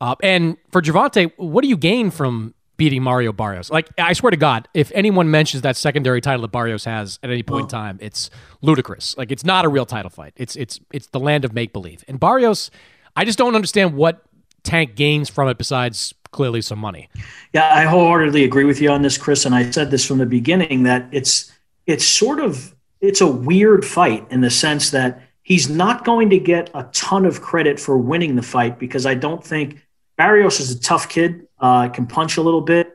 Uh, 0.00 0.14
and 0.22 0.56
for 0.70 0.82
Gervonta, 0.82 1.32
what 1.36 1.62
do 1.62 1.68
you 1.68 1.76
gain 1.76 2.10
from 2.10 2.54
beating 2.76 3.02
Mario 3.02 3.32
Barrios? 3.32 3.70
Like 3.70 3.88
I 3.98 4.12
swear 4.12 4.30
to 4.30 4.36
God, 4.36 4.68
if 4.74 4.92
anyone 4.94 5.30
mentions 5.30 5.62
that 5.62 5.76
secondary 5.76 6.20
title 6.20 6.42
that 6.42 6.52
Barrios 6.52 6.84
has 6.84 7.18
at 7.22 7.30
any 7.30 7.42
point 7.42 7.64
in 7.64 7.68
time, 7.68 7.98
it's 8.00 8.30
ludicrous. 8.62 9.16
Like 9.16 9.32
it's 9.32 9.44
not 9.44 9.64
a 9.64 9.68
real 9.68 9.86
title 9.86 10.10
fight. 10.10 10.34
It's 10.36 10.54
it's 10.56 10.80
it's 10.92 11.08
the 11.08 11.20
land 11.20 11.44
of 11.44 11.52
make 11.52 11.72
believe. 11.72 12.04
And 12.06 12.20
Barrios, 12.20 12.70
I 13.16 13.24
just 13.24 13.38
don't 13.38 13.54
understand 13.54 13.94
what 13.94 14.22
Tank 14.66 14.96
gains 14.96 15.28
from 15.28 15.48
it 15.48 15.58
besides 15.58 16.12
clearly 16.32 16.60
some 16.60 16.78
money. 16.78 17.08
Yeah, 17.52 17.72
I 17.72 17.84
wholeheartedly 17.84 18.44
agree 18.44 18.64
with 18.64 18.80
you 18.80 18.90
on 18.90 19.02
this, 19.02 19.16
Chris. 19.16 19.46
And 19.46 19.54
I 19.54 19.70
said 19.70 19.90
this 19.90 20.04
from 20.04 20.18
the 20.18 20.26
beginning 20.26 20.82
that 20.82 21.08
it's 21.12 21.52
it's 21.86 22.04
sort 22.04 22.40
of 22.40 22.74
it's 23.00 23.20
a 23.20 23.26
weird 23.26 23.84
fight 23.84 24.26
in 24.30 24.40
the 24.40 24.50
sense 24.50 24.90
that 24.90 25.22
he's 25.42 25.68
not 25.68 26.04
going 26.04 26.30
to 26.30 26.38
get 26.38 26.70
a 26.74 26.82
ton 26.92 27.24
of 27.24 27.40
credit 27.40 27.78
for 27.78 27.96
winning 27.96 28.34
the 28.34 28.42
fight 28.42 28.78
because 28.78 29.06
I 29.06 29.14
don't 29.14 29.42
think 29.42 29.80
Barrios 30.16 30.58
is 30.58 30.72
a 30.72 30.80
tough 30.80 31.08
kid, 31.08 31.46
uh, 31.60 31.88
can 31.88 32.06
punch 32.06 32.36
a 32.36 32.42
little 32.42 32.62
bit. 32.62 32.92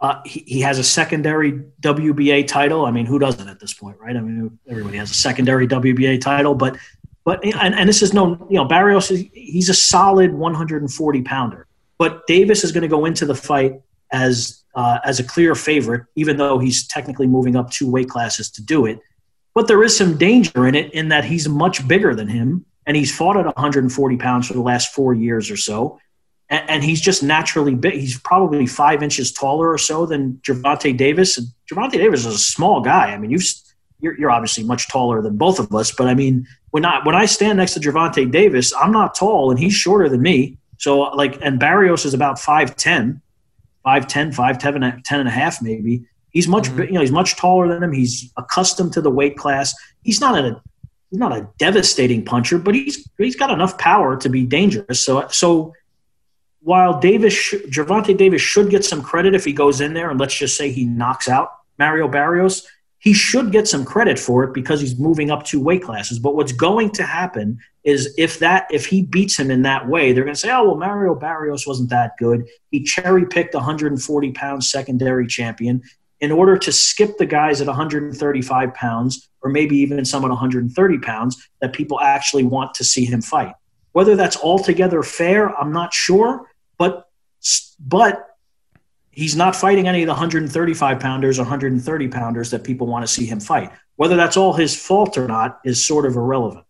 Uh, 0.00 0.20
he, 0.24 0.40
he, 0.40 0.60
has 0.60 0.78
a 0.78 0.84
secondary 0.84 1.52
WBA 1.80 2.46
title. 2.48 2.84
I 2.84 2.90
mean, 2.90 3.06
who 3.06 3.18
doesn't 3.18 3.48
at 3.48 3.60
this 3.60 3.72
point, 3.72 3.96
right? 4.00 4.16
I 4.16 4.20
mean, 4.20 4.58
everybody 4.68 4.98
has 4.98 5.10
a 5.10 5.14
secondary 5.14 5.68
WBA 5.68 6.20
title, 6.20 6.54
but 6.54 6.76
but 7.24 7.44
and, 7.44 7.74
and 7.74 7.88
this 7.88 8.02
is 8.02 8.12
no, 8.12 8.46
you 8.50 8.56
know, 8.56 8.64
Barrios 8.64 9.10
is 9.10 9.24
he's 9.32 9.68
a 9.68 9.74
solid 9.74 10.32
140 10.32 11.22
pounder. 11.22 11.66
But 11.98 12.26
Davis 12.26 12.64
is 12.64 12.72
going 12.72 12.82
to 12.82 12.88
go 12.88 13.04
into 13.04 13.24
the 13.24 13.34
fight 13.34 13.80
as 14.12 14.62
uh, 14.74 14.98
as 15.04 15.20
a 15.20 15.24
clear 15.24 15.54
favorite, 15.54 16.04
even 16.16 16.36
though 16.36 16.58
he's 16.58 16.86
technically 16.86 17.26
moving 17.26 17.56
up 17.56 17.70
two 17.70 17.90
weight 17.90 18.08
classes 18.08 18.50
to 18.50 18.62
do 18.62 18.86
it. 18.86 18.98
But 19.54 19.68
there 19.68 19.82
is 19.84 19.96
some 19.96 20.18
danger 20.18 20.66
in 20.66 20.74
it 20.74 20.92
in 20.92 21.08
that 21.08 21.24
he's 21.24 21.48
much 21.48 21.86
bigger 21.86 22.14
than 22.14 22.28
him, 22.28 22.66
and 22.86 22.96
he's 22.96 23.16
fought 23.16 23.36
at 23.36 23.46
140 23.46 24.16
pounds 24.16 24.48
for 24.48 24.54
the 24.54 24.60
last 24.60 24.92
four 24.92 25.14
years 25.14 25.50
or 25.50 25.56
so. 25.56 25.98
And, 26.50 26.68
and 26.68 26.84
he's 26.84 27.00
just 27.00 27.22
naturally 27.22 27.74
big. 27.74 27.94
He's 27.94 28.18
probably 28.18 28.66
five 28.66 29.02
inches 29.02 29.32
taller 29.32 29.70
or 29.70 29.78
so 29.78 30.04
than 30.04 30.40
Gervonta 30.42 30.94
Davis. 30.94 31.38
And 31.38 31.46
Gervonta 31.70 31.92
Davis 31.92 32.26
is 32.26 32.34
a 32.34 32.38
small 32.38 32.80
guy. 32.80 33.12
I 33.12 33.18
mean, 33.18 33.30
you've 33.30 33.44
you're, 34.00 34.18
you're 34.18 34.30
obviously 34.30 34.64
much 34.64 34.88
taller 34.88 35.22
than 35.22 35.36
both 35.36 35.58
of 35.58 35.74
us, 35.74 35.90
but 35.90 36.08
I 36.08 36.14
mean, 36.14 36.46
when 36.74 36.84
I 36.84 37.00
when 37.04 37.14
I 37.14 37.26
stand 37.26 37.58
next 37.58 37.74
to 37.74 37.80
Gervonta 37.80 38.28
Davis, 38.28 38.74
I'm 38.74 38.90
not 38.90 39.14
tall 39.14 39.52
and 39.52 39.60
he's 39.60 39.72
shorter 39.72 40.08
than 40.08 40.20
me. 40.20 40.58
So 40.78 41.02
like, 41.02 41.38
and 41.40 41.56
Barrios 41.56 42.04
is 42.04 42.14
about 42.14 42.36
5'10", 42.36 43.20
5'10", 43.86 44.34
5'10", 44.34 45.04
10 45.04 45.20
and 45.20 45.28
a 45.28 45.30
half 45.30 45.62
maybe. 45.62 46.04
He's 46.30 46.48
much, 46.48 46.64
mm-hmm. 46.64 46.82
you 46.82 46.92
know, 46.94 47.00
he's 47.00 47.12
much 47.12 47.36
taller 47.36 47.68
than 47.68 47.80
him. 47.80 47.92
He's 47.92 48.28
accustomed 48.36 48.92
to 48.94 49.00
the 49.00 49.08
weight 49.08 49.36
class. 49.36 49.72
He's 50.02 50.20
not 50.20 50.36
a, 50.36 50.60
he's 51.10 51.20
not 51.20 51.30
a 51.30 51.48
devastating 51.58 52.24
puncher, 52.24 52.58
but 52.58 52.74
he's 52.74 53.08
he's 53.18 53.36
got 53.36 53.52
enough 53.52 53.78
power 53.78 54.16
to 54.16 54.28
be 54.28 54.44
dangerous. 54.44 55.00
So 55.00 55.28
so 55.28 55.74
while 56.58 56.98
Davis, 56.98 57.54
Gervonta 57.68 58.16
Davis 58.16 58.42
should 58.42 58.68
get 58.68 58.84
some 58.84 59.00
credit 59.00 59.36
if 59.36 59.44
he 59.44 59.52
goes 59.52 59.80
in 59.80 59.94
there 59.94 60.10
and 60.10 60.18
let's 60.18 60.34
just 60.34 60.56
say 60.56 60.72
he 60.72 60.86
knocks 60.86 61.28
out 61.28 61.52
Mario 61.78 62.08
Barrios, 62.08 62.66
he 63.04 63.12
should 63.12 63.52
get 63.52 63.68
some 63.68 63.84
credit 63.84 64.18
for 64.18 64.44
it 64.44 64.54
because 64.54 64.80
he's 64.80 64.98
moving 64.98 65.30
up 65.30 65.44
two 65.44 65.60
weight 65.60 65.82
classes. 65.82 66.18
But 66.18 66.34
what's 66.34 66.52
going 66.52 66.90
to 66.92 67.02
happen 67.02 67.58
is 67.84 68.14
if 68.16 68.38
that 68.38 68.66
if 68.70 68.86
he 68.86 69.02
beats 69.02 69.38
him 69.38 69.50
in 69.50 69.60
that 69.62 69.86
way, 69.86 70.12
they're 70.12 70.24
going 70.24 70.34
to 70.34 70.40
say, 70.40 70.50
"Oh 70.50 70.64
well, 70.64 70.76
Mario 70.76 71.14
Barrios 71.14 71.66
wasn't 71.66 71.90
that 71.90 72.12
good. 72.18 72.46
He 72.70 72.82
cherry 72.82 73.26
picked 73.26 73.54
140 73.54 74.32
pound 74.32 74.64
secondary 74.64 75.26
champion 75.26 75.82
in 76.20 76.32
order 76.32 76.56
to 76.56 76.72
skip 76.72 77.18
the 77.18 77.26
guys 77.26 77.60
at 77.60 77.66
135 77.66 78.72
pounds, 78.72 79.28
or 79.42 79.50
maybe 79.50 79.76
even 79.76 80.02
some 80.06 80.24
at 80.24 80.30
130 80.30 80.98
pounds 81.00 81.48
that 81.60 81.74
people 81.74 82.00
actually 82.00 82.44
want 82.44 82.72
to 82.76 82.84
see 82.84 83.04
him 83.04 83.20
fight." 83.20 83.54
Whether 83.92 84.16
that's 84.16 84.38
altogether 84.38 85.02
fair, 85.02 85.54
I'm 85.60 85.72
not 85.72 85.92
sure, 85.92 86.48
but 86.78 87.10
but 87.78 88.33
he's 89.14 89.36
not 89.36 89.56
fighting 89.56 89.88
any 89.88 90.02
of 90.02 90.06
the 90.06 90.12
135 90.12 91.00
pounders 91.00 91.38
or 91.38 91.42
130 91.42 92.08
pounders 92.08 92.50
that 92.50 92.64
people 92.64 92.86
want 92.86 93.04
to 93.04 93.12
see 93.12 93.26
him 93.26 93.40
fight. 93.40 93.70
Whether 93.96 94.16
that's 94.16 94.36
all 94.36 94.52
his 94.52 94.76
fault 94.76 95.16
or 95.16 95.28
not 95.28 95.60
is 95.64 95.84
sort 95.84 96.06
of 96.06 96.16
irrelevant. 96.16 96.64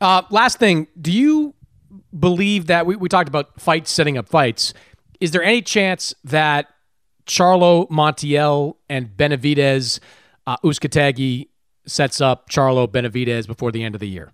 Uh, 0.00 0.22
last 0.30 0.58
thing, 0.58 0.86
do 1.00 1.12
you 1.12 1.54
believe 2.18 2.66
that 2.66 2.86
we, 2.86 2.96
we 2.96 3.08
talked 3.08 3.28
about 3.28 3.60
fights 3.60 3.90
setting 3.90 4.16
up 4.16 4.28
fights? 4.28 4.74
Is 5.20 5.30
there 5.30 5.42
any 5.42 5.62
chance 5.62 6.14
that 6.24 6.68
Charlo, 7.26 7.88
Montiel, 7.88 8.76
and 8.88 9.08
Benavidez, 9.16 10.00
uh, 10.46 10.56
sets 11.86 12.20
up 12.20 12.48
Charlo 12.48 12.86
Benavidez 12.86 13.46
before 13.46 13.72
the 13.72 13.82
end 13.82 13.94
of 13.94 14.00
the 14.00 14.08
year? 14.08 14.32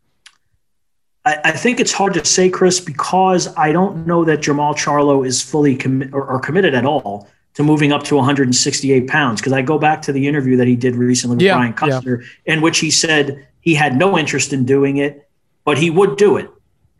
I, 1.29 1.41
I, 1.45 1.53
think 1.53 1.79
it's 1.79 1.93
hard 1.93 2.14
to 2.14 2.24
say, 2.24 2.49
Chris, 2.49 2.81
because 2.81 3.55
I 3.55 3.70
don't 3.70 4.07
know 4.07 4.24
that 4.24 4.41
Jermall 4.41 4.74
Charlo 4.74 5.26
is 5.26 5.43
fully 5.43 5.79
or, 6.11 6.24
or, 6.24 6.41
committed 6.41 6.74
at 6.74 6.87
all 6.87 7.29
to 7.53 7.62
moving 7.62 7.93
up 7.93 8.03
to 8.05 8.16
168 8.16 9.07
pounds. 9.09 9.39
Because 9.41 9.53
I 9.53 9.61
go 9.61 9.79
back 9.79 10.01
to 10.03 10.12
the 10.12 10.26
interview 10.26 10.57
that 10.57 10.66
he 10.66 10.74
did 10.74 10.97
recently 10.97 11.37
with 11.37 11.43
yeah, 11.43 11.57
Brian 11.57 11.74
Custer, 11.74 12.22
yeah. 12.22 12.55
in 12.55 12.62
which 12.62 12.79
he 12.79 12.91
said 12.91 13.47
he 13.61 13.74
had 13.74 13.95
no 13.95 14.16
interest 14.16 14.55
in 14.55 14.64
doing 14.64 14.97
it, 14.97 15.29
but 15.64 15.76
he 15.76 15.91
would 15.91 16.16
do 16.16 16.39
it. 16.39 16.51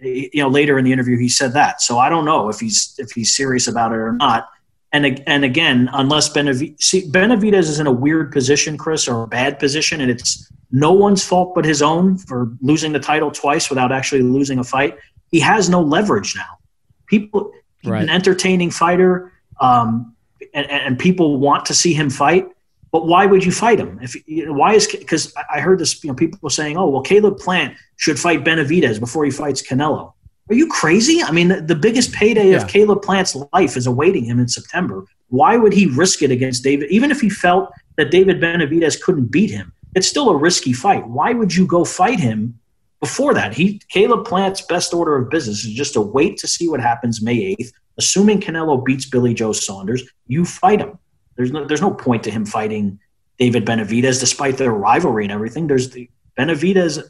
You 0.01 0.43
know, 0.43 0.49
later 0.49 0.79
in 0.79 0.85
the 0.85 0.93
interview, 0.93 1.17
he 1.17 1.31
said 1.31 1.55
that. 1.55 1.81
So 1.81 1.99
I 1.99 2.11
don't 2.11 2.27
know 2.27 2.51
if 2.51 2.61
he's 2.61 2.95
if 2.99 3.11
he's 3.13 3.35
serious 3.35 3.67
about 3.67 3.93
it 3.93 3.99
or 3.99 4.13
not. 4.13 4.47
And 4.93 5.23
and 5.27 5.43
again, 5.43 5.89
unless 5.95 6.29
Benavidez, 6.29 6.83
see, 6.83 7.11
Benavidez 7.11 7.61
is 7.61 7.81
in 7.81 7.87
a 7.87 7.93
weird 7.93 8.31
position, 8.31 8.77
Chris, 8.77 9.09
or 9.09 9.23
a 9.23 9.27
bad 9.27 9.59
position, 9.59 10.03
and 10.03 10.11
it's 10.11 10.53
no 10.71 10.93
one's 10.93 11.25
fault 11.25 11.55
but 11.55 11.65
his 11.65 11.83
own 11.83 12.19
for 12.19 12.53
losing 12.61 12.93
the 12.93 13.01
title 13.01 13.31
twice 13.31 13.71
without 13.71 13.93
actually 13.93 14.23
losing 14.23 14.59
a 14.59 14.65
fight. 14.65 14.97
He 15.31 15.41
has 15.41 15.69
no 15.69 15.81
leverage 15.81 16.37
now. 16.37 16.59
People, 17.07 17.53
right. 17.85 18.03
an 18.03 18.11
entertaining 18.11 18.71
fighter, 18.71 19.33
um, 19.61 20.15
and, 20.55 20.71
and 20.71 20.99
people 20.99 21.39
want 21.39 21.67
to 21.67 21.75
see 21.75 21.95
him 21.95 22.11
fight. 22.11 22.49
But 22.91 23.07
why 23.07 23.27
would 23.27 23.45
you 23.45 23.53
fight 23.53 23.79
him? 23.79 23.99
If 24.03 24.15
you 24.27 24.47
know, 24.47 24.53
why 24.55 24.75
is 24.75 24.87
because 24.87 25.35
I 25.53 25.61
heard 25.61 25.79
this, 25.79 26.03
you 26.03 26.09
know, 26.09 26.15
people 26.15 26.49
saying, 26.49 26.77
"Oh, 26.79 26.89
well, 26.89 27.03
Caleb 27.03 27.39
Plant 27.39 27.77
should 27.97 28.19
fight 28.19 28.45
Benavidez 28.45 28.99
before 28.99 29.25
he 29.25 29.31
fights 29.31 29.63
Canelo." 29.63 30.15
Are 30.51 30.55
you 30.55 30.67
crazy? 30.69 31.23
I 31.23 31.31
mean, 31.31 31.49
the, 31.49 31.61
the 31.61 31.75
biggest 31.75 32.13
payday 32.13 32.51
yeah. 32.51 32.57
of 32.57 32.69
Caleb 32.69 33.03
Plant's 33.03 33.37
life 33.53 33.77
is 33.77 33.87
awaiting 33.87 34.25
him 34.25 34.39
in 34.39 34.49
September. 34.49 35.05
Why 35.29 35.59
would 35.59 35.75
he 35.75 35.87
risk 35.87 36.23
it 36.23 36.31
against 36.31 36.65
David? 36.65 36.91
Even 36.91 37.11
if 37.11 37.21
he 37.21 37.29
felt 37.29 37.71
that 37.97 38.11
David 38.11 38.41
Benavidez 38.41 38.99
couldn't 39.01 39.27
beat 39.27 39.51
him, 39.51 39.75
it's 39.95 40.07
still 40.07 40.31
a 40.31 40.37
risky 40.37 40.73
fight. 40.73 41.07
Why 41.07 41.33
would 41.33 41.55
you 41.55 41.67
go 41.67 41.85
fight 41.85 42.21
him 42.21 42.59
before 43.01 43.35
that? 43.35 43.55
He 43.55 43.81
Caleb 43.89 44.27
Plant's 44.27 44.61
best 44.63 44.93
order 44.95 45.17
of 45.17 45.31
business 45.31 45.65
is 45.65 45.73
just 45.73 45.95
to 45.95 46.01
wait 46.01 46.37
to 46.39 46.49
see 46.49 46.69
what 46.69 46.81
happens 46.81 47.23
May 47.23 47.57
8th. 47.57 47.73
Assuming 47.99 48.41
Canelo 48.41 48.85
beats 48.85 49.07
Billy 49.07 49.35
Joe 49.35 49.53
Saunders, 49.53 50.05
you 50.29 50.45
fight 50.45 50.81
him. 50.81 50.99
There's 51.37 51.51
no 51.51 51.65
there's 51.65 51.81
no 51.81 51.93
point 51.93 52.23
to 52.25 52.31
him 52.31 52.47
fighting 52.47 53.01
David 53.39 53.65
Benavidez, 53.65 54.21
despite 54.21 54.57
their 54.57 54.73
rivalry 54.73 55.25
and 55.25 55.33
everything. 55.33 55.67
There's 55.67 55.91
the 55.91 56.11
Benavidez, 56.39 57.03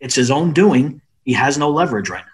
it's 0.00 0.14
his 0.14 0.30
own 0.30 0.52
doing. 0.52 1.00
He 1.24 1.32
has 1.32 1.56
no 1.56 1.70
leverage 1.70 2.10
right 2.10 2.24
now. 2.24 2.30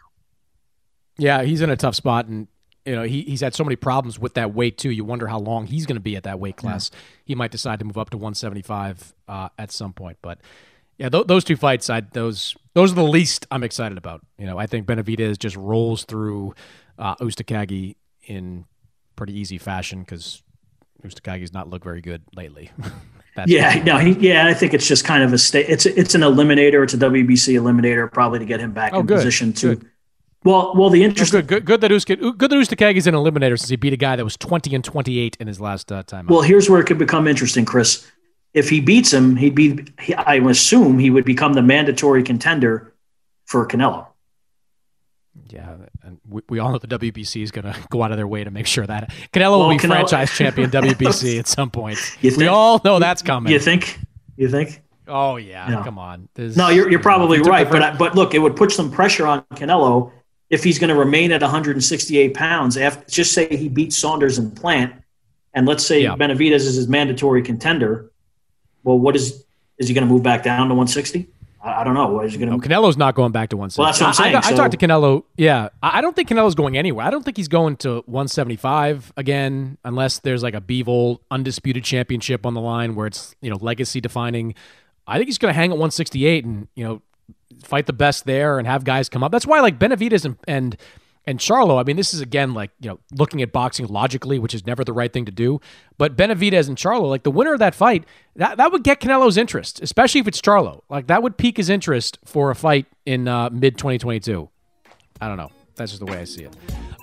Yeah, 1.19 1.43
he's 1.43 1.61
in 1.61 1.71
a 1.71 1.77
tough 1.77 1.95
spot, 1.95 2.27
and 2.27 2.49
you 2.85 2.95
know 2.95 3.03
he, 3.03 3.23
he's 3.23 3.41
had 3.41 3.55
so 3.55 3.65
many 3.65 3.77
problems 3.77 4.19
with 4.19 4.35
that 4.35 4.55
weight 4.55 4.79
too. 4.79 4.91
You 4.91 5.05
wonder 5.05 5.27
how 5.27 5.39
long 5.39 5.67
he's 5.67 5.87
going 5.87 5.97
to 5.97 6.01
be 6.01 6.17
at 6.17 6.25
that 6.25 6.41
weight 6.41 6.57
class. 6.57 6.91
Yeah. 6.93 6.99
He 7.25 7.35
might 7.35 7.51
decide 7.51 7.79
to 7.81 7.85
move 7.85 7.99
up 7.99 8.11
to 8.11 8.17
175 8.17 9.15
uh, 9.29 9.49
at 9.59 9.71
some 9.71 9.93
point, 9.93 10.19
but 10.23 10.41
yeah, 11.01 11.09
th- 11.09 11.27
those 11.27 11.45
two 11.45 11.57
fights, 11.57 11.89
I 11.89 12.01
those 12.03 12.55
those 12.75 12.93
are 12.93 12.97
the 12.97 13.03
least 13.03 13.47
I'm 13.51 13.65
excited 13.65 13.97
about. 13.97 14.21
You 14.37 14.45
know, 14.45 14.59
I 14.59 14.67
think 14.67 14.87
Benavidez 14.87 15.39
just 15.39 15.57
rolls 15.57 16.05
through 16.05 16.55
uh, 16.99 17.17
Uzcategui 17.17 17.97
in 18.25 18.67
pretty 19.17 19.39
easy 19.39 19.57
fashion 19.57 20.01
because 20.01 20.43
Uzcategui's 21.03 21.55
not 21.55 21.69
looked 21.71 21.85
very 21.85 22.03
good 22.03 22.23
lately. 22.37 22.71
yeah, 23.47 23.83
no, 23.83 23.97
he, 23.97 24.13
yeah, 24.13 24.47
I 24.47 24.53
think 24.53 24.75
it's 24.75 24.87
just 24.87 25.05
kind 25.05 25.23
of 25.25 25.33
a 25.33 25.39
state. 25.39 25.67
It's 25.71 25.87
it's 25.87 26.15
an 26.15 26.21
eliminator. 26.21 26.85
It's 26.85 26.93
a 26.93 26.99
WBC 26.99 27.55
eliminator, 27.55 28.13
probably 28.13 28.39
to 28.41 28.45
get 28.45 28.61
him 28.61 28.73
back 28.73 28.93
oh, 28.93 29.01
in 29.01 29.07
good, 29.07 29.17
position 29.17 29.55
to 29.55 29.77
good. 29.77 29.90
Well, 30.43 30.73
well, 30.75 30.89
the 30.89 31.05
interest. 31.05 31.33
good, 31.33 31.47
good, 31.47 31.65
good 31.67 31.81
that 31.83 31.91
Uska, 31.91 32.37
good 32.39 32.51
that 32.51 32.57
Uzcategui's 32.57 33.07
an 33.07 33.15
eliminator 33.15 33.59
since 33.59 33.69
he 33.69 33.77
beat 33.77 33.93
a 33.93 33.99
guy 33.99 34.17
that 34.17 34.25
was 34.25 34.39
twenty 34.39 34.75
and 34.75 34.83
twenty 34.83 35.19
eight 35.19 35.37
in 35.39 35.47
his 35.47 35.61
last 35.61 35.93
uh, 35.93 36.03
time. 36.03 36.27
Well, 36.27 36.41
here's 36.41 36.71
where 36.71 36.81
it 36.81 36.87
could 36.87 36.99
become 36.99 37.29
interesting, 37.29 37.67
Chris. 37.67 38.11
If 38.55 38.71
he 38.71 38.81
beats 38.81 39.13
him, 39.13 39.37
he'd 39.37 39.55
be. 39.55 39.85
He, 40.01 40.15
I 40.15 40.37
assume 40.37 40.99
he 40.99 41.11
would 41.11 41.27
become 41.27 41.53
the 41.53 41.63
mandatory 41.63 42.23
contender 42.23 42.95
for 43.45 43.69
Canelo. 43.69 44.07
Yeah, 45.51 45.77
and 46.03 46.19
we, 46.27 46.41
we 46.49 46.59
all 46.59 46.73
know 46.73 46.79
the 46.79 46.87
WBC 46.99 47.43
is 47.43 47.51
going 47.51 47.65
to 47.73 47.77
go 47.91 48.03
out 48.03 48.11
of 48.11 48.17
their 48.17 48.27
way 48.27 48.43
to 48.43 48.51
make 48.51 48.67
sure 48.67 48.87
that 48.87 49.11
Canelo 49.33 49.59
well, 49.59 49.61
will 49.61 49.69
be 49.69 49.77
Canelo, 49.77 50.09
franchise 50.09 50.31
champion 50.31 50.71
WBC 50.71 51.39
at 51.39 51.49
some 51.49 51.71
point. 51.71 51.99
Think, 51.99 52.39
we 52.39 52.47
all 52.47 52.81
know 52.83 52.99
that's 52.99 53.21
coming. 53.21 53.53
You 53.53 53.59
think? 53.59 53.99
You 54.37 54.49
think? 54.49 54.81
Oh 55.07 55.37
yeah, 55.37 55.69
no. 55.69 55.83
come 55.83 55.99
on. 55.99 56.31
There's, 56.35 56.57
no, 56.57 56.71
you're, 56.71 56.91
you're 56.91 57.01
probably 57.01 57.43
right, 57.43 57.69
but 57.69 57.99
but 57.99 58.15
look, 58.15 58.33
it 58.33 58.39
would 58.39 58.57
put 58.57 58.73
some 58.73 58.91
pressure 58.91 59.27
on 59.27 59.43
Canelo 59.55 60.13
if 60.51 60.65
he's 60.65 60.79
going 60.79 60.89
to 60.89 60.97
remain 60.97 61.33
at 61.33 61.41
168 61.41 62.35
pounds, 62.35 62.77
after, 62.77 63.09
just 63.09 63.33
say 63.33 63.57
he 63.57 63.69
beats 63.69 63.97
Saunders 63.97 64.37
and 64.37 64.55
Plant, 64.55 64.93
and 65.55 65.67
let's 65.67 65.87
say 65.87 66.03
yeah. 66.03 66.17
Benavidez 66.17 66.57
is 66.57 66.75
his 66.75 66.89
mandatory 66.89 67.43
contender. 67.43 68.11
Well, 68.83 68.99
what 68.99 69.17
is 69.17 69.45
is 69.79 69.89
he 69.89 69.95
going 69.95 70.07
to 70.07 70.13
move 70.13 70.23
back 70.23 70.43
down 70.43 70.69
to 70.69 70.75
160? 70.75 71.29
I, 71.63 71.81
I 71.81 71.85
don't 71.85 71.95
know. 71.95 72.21
Is 72.21 72.33
he 72.33 72.39
going 72.39 72.51
to? 72.51 72.57
No, 72.57 72.63
Canelo's 72.63 72.97
not 72.97 73.15
going 73.15 73.33
back 73.33 73.51
to 73.51 73.57
160. 73.57 73.81
Well, 73.81 73.89
that's 73.89 74.01
what 74.01 74.09
I'm 74.09 74.15
saying. 74.15 74.35
I, 74.35 74.39
I, 74.39 74.53
I 74.53 74.57
talked 74.57 74.79
to 74.79 74.87
Canelo. 74.87 75.25
Yeah, 75.37 75.69
I, 75.83 76.01
don't 76.01 76.15
think 76.15 76.29
Canelo's 76.29 76.55
going 76.55 76.77
anywhere. 76.77 77.07
I 77.07 77.11
don't 77.11 77.25
think 77.25 77.37
he's 77.37 77.49
going 77.49 77.77
to 77.79 78.03
175 78.07 79.13
again, 79.17 79.79
unless 79.85 80.19
there's 80.19 80.43
like 80.43 80.55
a 80.55 80.61
Bivol 80.61 81.19
undisputed 81.31 81.85
championship 81.85 82.45
on 82.45 82.55
the 82.55 82.61
line 82.61 82.95
where 82.95 83.07
it's 83.07 83.35
you 83.41 83.51
know 83.51 83.57
legacy 83.61 84.01
defining. 84.01 84.55
I 85.07 85.17
think 85.17 85.29
he's 85.29 85.39
going 85.39 85.53
to 85.53 85.57
hang 85.57 85.71
at 85.71 85.77
168 85.77 86.45
and 86.45 86.69
you 86.75 86.85
know 86.85 87.03
fight 87.63 87.87
the 87.87 87.93
best 87.93 88.27
there 88.27 88.59
and 88.59 88.67
have 88.67 88.85
guys 88.85 89.09
come 89.09 89.23
up. 89.23 89.33
That's 89.33 89.47
why 89.47 89.61
like 89.61 89.79
Benavidez 89.79 90.25
and 90.25 90.37
and 90.47 90.77
and 91.27 91.39
Charlo, 91.39 91.79
I 91.79 91.85
mean, 91.85 91.97
this 91.97 92.15
is 92.15 92.21
again 92.21 92.55
like, 92.55 92.71
you 92.81 92.89
know, 92.89 92.99
looking 93.13 93.43
at 93.43 93.53
boxing 93.53 93.87
logically, 93.87 94.39
which 94.39 94.55
is 94.55 94.67
never 94.67 94.85
the 94.85 94.93
right 94.93 95.13
thing 95.13 95.27
to 95.27 95.33
do. 95.33 95.61
But 95.99 96.17
Benavidez 96.17 96.67
and 96.69 96.77
Charlo, 96.77 97.09
like 97.09 97.25
the 97.25 97.31
winner 97.31 97.53
of 97.53 97.59
that 97.59 97.75
fight, 97.75 98.05
that, 98.37 98.57
that 98.57 98.73
would 98.73 98.83
get 98.83 99.01
Canelo's 99.01 99.37
interest, 99.37 99.81
especially 99.83 100.21
if 100.21 100.29
it's 100.29 100.41
Charlo. 100.41 100.83
Like 100.89 101.09
that 101.09 101.23
would 101.23 101.37
pique 101.37 101.59
his 101.59 101.69
interest 101.69 102.19
for 102.25 102.51
a 102.51 102.55
fight 102.55 102.87
in 103.05 103.29
uh, 103.29 103.51
mid 103.51 103.77
2022. 103.77 104.49
I 105.21 105.29
don't 105.29 105.37
know. 105.37 105.51
That's 105.77 105.93
just 105.93 106.05
the 106.05 106.11
way 106.11 106.19
I 106.19 106.25
see 106.25 106.45
it. 106.45 106.57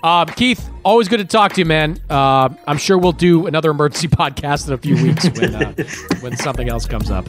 Um, 0.04 0.26
Keith, 0.28 0.68
always 0.84 1.08
good 1.08 1.18
to 1.18 1.24
talk 1.24 1.54
to 1.54 1.60
you, 1.60 1.64
man. 1.64 1.98
Uh, 2.08 2.48
I'm 2.66 2.78
sure 2.78 2.98
we'll 2.98 3.12
do 3.12 3.46
another 3.46 3.70
emergency 3.70 4.08
podcast 4.08 4.68
in 4.68 4.74
a 4.74 4.78
few 4.78 5.02
weeks 5.02 5.28
when, 5.30 5.54
uh, 5.54 5.74
when 6.20 6.36
something 6.36 6.68
else 6.68 6.86
comes 6.86 7.10
up. 7.10 7.28